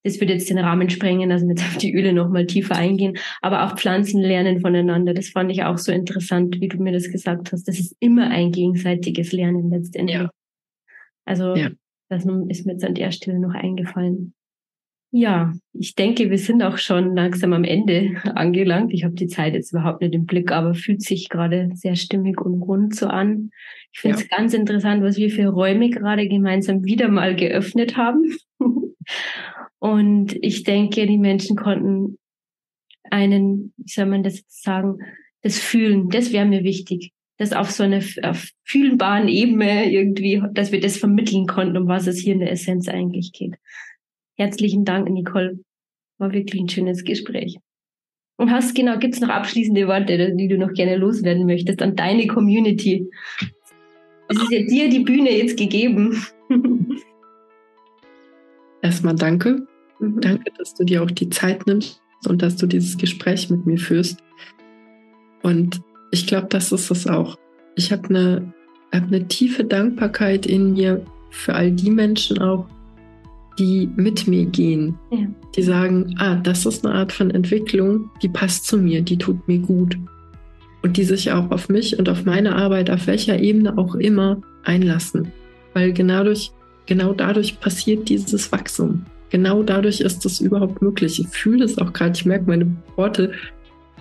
das 0.03 0.19
wird 0.19 0.29
jetzt 0.29 0.49
den 0.49 0.57
Rahmen 0.57 0.89
sprengen, 0.89 1.31
also 1.31 1.47
jetzt 1.47 1.63
auf 1.63 1.77
die 1.77 1.93
Öle 1.93 2.13
nochmal 2.13 2.45
tiefer 2.45 2.75
eingehen, 2.75 3.17
aber 3.41 3.65
auch 3.65 3.77
Pflanzen 3.77 4.21
lernen 4.21 4.61
voneinander. 4.61 5.13
Das 5.13 5.29
fand 5.29 5.51
ich 5.51 5.63
auch 5.63 5.77
so 5.77 5.91
interessant, 5.91 6.61
wie 6.61 6.67
du 6.67 6.81
mir 6.81 6.93
das 6.93 7.11
gesagt 7.11 7.51
hast. 7.51 7.67
Das 7.67 7.79
ist 7.79 7.95
immer 7.99 8.29
ein 8.29 8.51
gegenseitiges 8.51 9.31
Lernen 9.31 9.69
letztendlich. 9.69 10.17
Ja. 10.17 10.29
Also 11.25 11.55
ja. 11.55 11.71
das 12.09 12.23
ist 12.23 12.65
mir 12.65 12.73
jetzt 12.73 12.85
an 12.85 12.95
der 12.95 13.11
Stelle 13.11 13.39
noch 13.39 13.53
eingefallen. 13.53 14.33
Ja, 15.17 15.53
ich 15.71 15.95
denke, 15.95 16.29
wir 16.29 16.37
sind 16.37 16.61
auch 16.61 16.77
schon 16.77 17.15
langsam 17.15 17.53
am 17.53 17.63
Ende 17.63 18.21
angelangt. 18.35 18.91
Ich 18.91 19.05
habe 19.05 19.15
die 19.15 19.27
Zeit 19.27 19.53
jetzt 19.53 19.71
überhaupt 19.71 20.01
nicht 20.01 20.13
im 20.13 20.25
Blick, 20.25 20.51
aber 20.51 20.73
fühlt 20.73 21.01
sich 21.01 21.29
gerade 21.29 21.69
sehr 21.73 21.95
stimmig 21.95 22.41
und 22.41 22.61
rund 22.61 22.93
so 22.93 23.07
an. 23.07 23.49
Ich 23.93 24.01
finde 24.01 24.17
es 24.17 24.27
ja. 24.29 24.37
ganz 24.37 24.53
interessant, 24.53 25.03
was 25.03 25.15
wir 25.15 25.29
für 25.29 25.47
Räume 25.47 25.89
gerade 25.89 26.27
gemeinsam 26.27 26.83
wieder 26.83 27.07
mal 27.07 27.33
geöffnet 27.33 27.95
haben. 27.95 28.35
und 29.79 30.35
ich 30.41 30.63
denke, 30.63 31.07
die 31.07 31.17
Menschen 31.17 31.55
konnten 31.55 32.17
einen, 33.09 33.73
wie 33.77 33.89
soll 33.89 34.07
man 34.07 34.21
das 34.21 34.39
jetzt 34.39 34.63
sagen, 34.63 34.97
das 35.43 35.57
Fühlen, 35.57 36.09
das 36.09 36.33
wäre 36.33 36.45
mir 36.45 36.65
wichtig 36.65 37.13
das 37.37 37.51
auf 37.51 37.69
so 37.69 37.83
einer 37.83 38.01
fühlbaren 38.63 39.27
Ebene 39.27 39.91
irgendwie, 39.91 40.41
dass 40.53 40.71
wir 40.71 40.79
das 40.79 40.95
vermitteln 40.95 41.47
konnten, 41.47 41.75
um 41.75 41.85
was 41.85 42.07
es 42.07 42.19
hier 42.19 42.31
in 42.31 42.39
der 42.39 42.51
Essenz 42.51 42.87
eigentlich 42.87 43.33
geht. 43.33 43.55
Herzlichen 44.37 44.83
Dank, 44.83 45.09
Nicole. 45.09 45.59
War 46.17 46.33
wirklich 46.33 46.61
ein 46.61 46.69
schönes 46.69 47.03
Gespräch. 47.03 47.57
Und 48.37 48.51
hast 48.51 48.75
genau, 48.75 48.97
gibt's 48.99 49.21
noch 49.21 49.29
abschließende 49.29 49.87
Worte, 49.87 50.35
die 50.35 50.47
du 50.49 50.57
noch 50.57 50.73
gerne 50.73 50.97
loswerden 50.97 51.45
möchtest 51.45 51.81
an 51.81 51.95
deine 51.95 52.27
Community? 52.27 53.09
Es 54.27 54.37
ist 54.37 54.51
ja 54.51 54.61
dir 54.63 54.89
die 54.89 54.99
Bühne 54.99 55.31
jetzt 55.31 55.57
gegeben. 55.57 56.21
Erstmal 58.81 59.15
danke. 59.15 59.65
Mhm. 59.99 60.19
Danke, 60.19 60.51
dass 60.57 60.73
du 60.75 60.83
dir 60.83 61.01
auch 61.01 61.11
die 61.11 61.29
Zeit 61.29 61.65
nimmst 61.65 62.01
und 62.27 62.41
dass 62.41 62.57
du 62.57 62.67
dieses 62.67 62.97
Gespräch 62.97 63.49
mit 63.49 63.65
mir 63.65 63.77
führst. 63.77 64.19
Und 65.43 65.81
ich 66.11 66.27
glaube, 66.27 66.47
das 66.49 66.73
ist 66.73 66.91
es 66.91 67.07
auch. 67.07 67.37
Ich 67.75 67.91
habe 67.91 68.09
eine, 68.09 68.53
hab 68.91 69.03
eine 69.03 69.27
tiefe 69.27 69.63
Dankbarkeit 69.63 70.45
in 70.45 70.73
mir 70.73 71.05
für 71.29 71.53
all 71.53 71.71
die 71.71 71.91
Menschen 71.91 72.39
auch, 72.39 72.67
die 73.57 73.89
mit 73.95 74.27
mir 74.27 74.45
gehen, 74.45 74.97
ja. 75.11 75.27
die 75.55 75.61
sagen, 75.61 76.15
ah, 76.17 76.35
das 76.35 76.65
ist 76.65 76.85
eine 76.85 76.95
Art 76.95 77.11
von 77.11 77.31
Entwicklung, 77.31 78.09
die 78.21 78.29
passt 78.29 78.65
zu 78.65 78.77
mir, 78.77 79.01
die 79.01 79.17
tut 79.17 79.47
mir 79.47 79.59
gut. 79.59 79.97
Und 80.81 80.97
die 80.97 81.03
sich 81.03 81.31
auch 81.31 81.49
auf 81.49 81.67
mich 81.67 81.97
und 81.97 82.09
auf 82.09 82.25
meine 82.25 82.55
Arbeit, 82.55 82.91
auf 82.91 83.07
welcher 83.07 83.39
Ebene 83.39 83.77
auch 83.77 83.95
immer, 83.95 84.41
einlassen. 84.63 85.31
Weil 85.73 85.93
genau, 85.93 86.23
durch, 86.23 86.51
genau 86.85 87.13
dadurch 87.13 87.59
passiert 87.59 88.07
dieses 88.09 88.51
Wachstum. 88.51 89.05
Genau 89.29 89.63
dadurch 89.63 90.01
ist 90.01 90.25
es 90.25 90.39
überhaupt 90.39 90.81
möglich. 90.81 91.19
Ich 91.19 91.27
fühle 91.27 91.65
es 91.65 91.77
auch 91.79 91.91
gerade, 91.91 92.13
ich 92.15 92.25
merke 92.25 92.45
meine 92.47 92.67
Worte, 92.95 93.31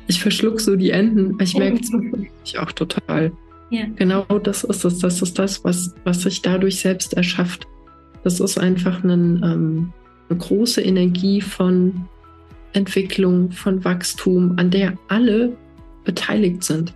ich 0.07 0.21
verschluck 0.21 0.61
so 0.61 0.77
die 0.77 0.91
Enden. 0.91 1.37
Ich 1.41 1.57
merke 1.57 1.81
es 1.81 2.57
auch 2.57 2.73
total. 2.73 3.33
Ja. 3.71 3.87
Genau 3.97 4.25
das 4.43 4.65
ist 4.65 4.85
es. 4.85 4.99
Das 4.99 5.23
ist 5.23 5.39
das, 5.39 5.65
was, 5.65 5.95
was 6.05 6.23
sich 6.23 6.43
dadurch 6.43 6.81
selbst 6.81 7.15
erschafft. 7.15 7.67
Das 8.25 8.41
ist 8.41 8.59
einfach 8.59 9.05
ein, 9.05 9.43
ähm, 9.45 9.93
eine 10.29 10.39
große 10.39 10.81
Energie 10.81 11.41
von 11.41 12.09
Entwicklung, 12.73 13.53
von 13.53 13.85
Wachstum, 13.85 14.55
an 14.57 14.71
der 14.71 14.95
alle 15.09 15.57
beteiligt 16.05 16.65
sind. 16.65 16.95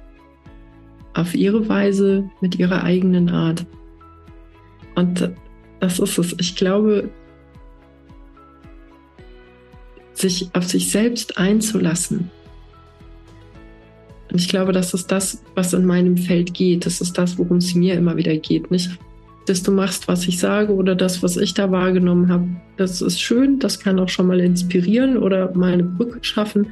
Auf 1.15 1.35
ihre 1.35 1.69
Weise, 1.69 2.29
mit 2.41 2.59
ihrer 2.59 2.83
eigenen 2.83 3.29
Art. 3.29 3.65
Und 4.95 5.31
das 5.81 5.99
ist 5.99 6.19
es. 6.19 6.35
Ich 6.41 6.57
glaube, 6.57 7.11
sich 10.15 10.49
auf 10.55 10.65
sich 10.65 10.91
selbst 10.91 11.39
einzulassen, 11.39 12.31
und 14.31 14.41
ich 14.41 14.49
glaube, 14.49 14.73
das 14.73 14.93
ist 14.93 15.11
das, 15.11 15.43
was 15.55 15.73
in 15.73 15.87
meinem 15.87 16.17
Feld 16.17 16.53
geht. 16.53 16.85
Das 16.85 17.01
ist 17.01 17.17
das, 17.17 17.39
worum 17.39 17.59
es 17.59 17.75
mir 17.75 17.95
immer 17.95 18.17
wieder 18.17 18.37
geht. 18.37 18.71
Nicht, 18.71 18.91
dass 19.49 19.63
du 19.63 19.73
machst, 19.73 20.09
was 20.09 20.27
ich 20.27 20.39
sage 20.39 20.75
oder 20.75 20.95
das, 20.95 21.23
was 21.23 21.37
ich 21.37 21.55
da 21.55 21.71
wahrgenommen 21.71 22.29
habe. 22.29 22.49
Das 22.77 23.01
ist 23.01 23.21
schön, 23.21 23.59
das 23.59 23.81
kann 23.81 23.99
auch 23.99 24.09
schon 24.09 24.27
mal 24.27 24.41
inspirieren 24.41 25.17
oder 25.17 25.55
mal 25.55 25.73
eine 25.73 25.85
Brücke 25.85 26.19
schaffen. 26.23 26.69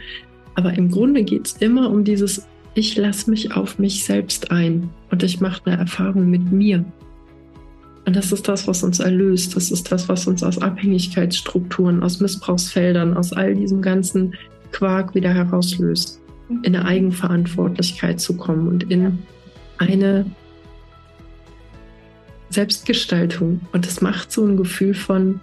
Aber 0.54 0.72
im 0.74 0.90
Grunde 0.90 1.22
geht 1.22 1.46
es 1.46 1.52
immer 1.54 1.90
um 1.90 2.04
dieses, 2.04 2.46
ich 2.74 2.96
lasse 2.96 3.30
mich 3.30 3.54
auf 3.54 3.78
mich 3.78 4.04
selbst 4.04 4.50
ein 4.50 4.90
und 5.10 5.22
ich 5.22 5.40
mache 5.40 5.62
eine 5.64 5.78
Erfahrung 5.78 6.30
mit 6.30 6.50
mir. 6.52 6.84
Und 8.06 8.14
das 8.14 8.30
ist 8.30 8.46
das, 8.48 8.68
was 8.68 8.82
uns 8.82 9.00
erlöst. 9.00 9.56
Das 9.56 9.70
ist 9.70 9.90
das, 9.90 10.08
was 10.08 10.26
uns 10.26 10.42
aus 10.42 10.58
Abhängigkeitsstrukturen, 10.58 12.02
aus 12.02 12.20
Missbrauchsfeldern, 12.20 13.16
aus 13.16 13.32
all 13.32 13.54
diesem 13.54 13.82
ganzen 13.82 14.34
Quark 14.72 15.14
wieder 15.14 15.32
herauslöst 15.32 16.20
in 16.48 16.76
eine 16.76 16.84
Eigenverantwortlichkeit 16.84 18.20
zu 18.20 18.36
kommen 18.36 18.68
und 18.68 18.90
in 18.90 19.18
eine 19.78 20.26
Selbstgestaltung. 22.56 23.60
Und 23.72 23.86
es 23.86 24.00
macht 24.00 24.32
so 24.32 24.44
ein 24.44 24.56
Gefühl 24.56 24.94
von 24.94 25.40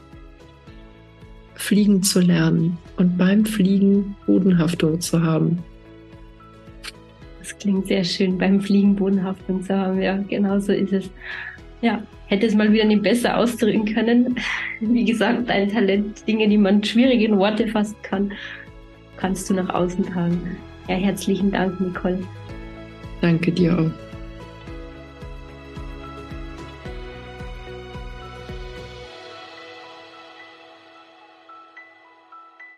Fliegen 1.53 2.01
zu 2.01 2.19
lernen 2.19 2.77
und 2.97 3.17
beim 3.17 3.45
Fliegen 3.45 4.15
Bodenhaftung 4.25 4.99
zu 4.99 5.21
haben. 5.21 5.59
Das 7.39 7.55
klingt 7.59 7.87
sehr 7.87 8.03
schön, 8.03 8.37
beim 8.37 8.59
Fliegen 8.59 8.95
Bodenhaftung 8.95 9.61
zu 9.61 9.77
haben. 9.77 10.01
Ja, 10.01 10.17
genau 10.17 10.59
so 10.59 10.73
ist 10.73 10.91
es. 10.91 11.09
Ja, 11.81 12.01
hätte 12.27 12.47
es 12.47 12.55
mal 12.55 12.71
wieder 12.71 12.85
nicht 12.85 13.03
besser 13.03 13.37
ausdrücken 13.37 13.85
können. 13.93 14.35
Wie 14.79 15.05
gesagt, 15.05 15.49
dein 15.49 15.69
Talent, 15.69 16.27
Dinge, 16.27 16.49
die 16.49 16.57
man 16.57 16.83
schwierig 16.83 17.21
in 17.21 17.37
Worte 17.37 17.67
fassen 17.67 17.97
kann, 18.01 18.31
kannst 19.17 19.49
du 19.49 19.53
nach 19.53 19.69
außen 19.69 20.03
tragen. 20.05 20.57
Ja, 20.87 20.95
herzlichen 20.95 21.51
Dank, 21.51 21.79
Nicole. 21.79 22.19
Danke 23.21 23.51
dir 23.51 23.77
auch. 23.77 24.12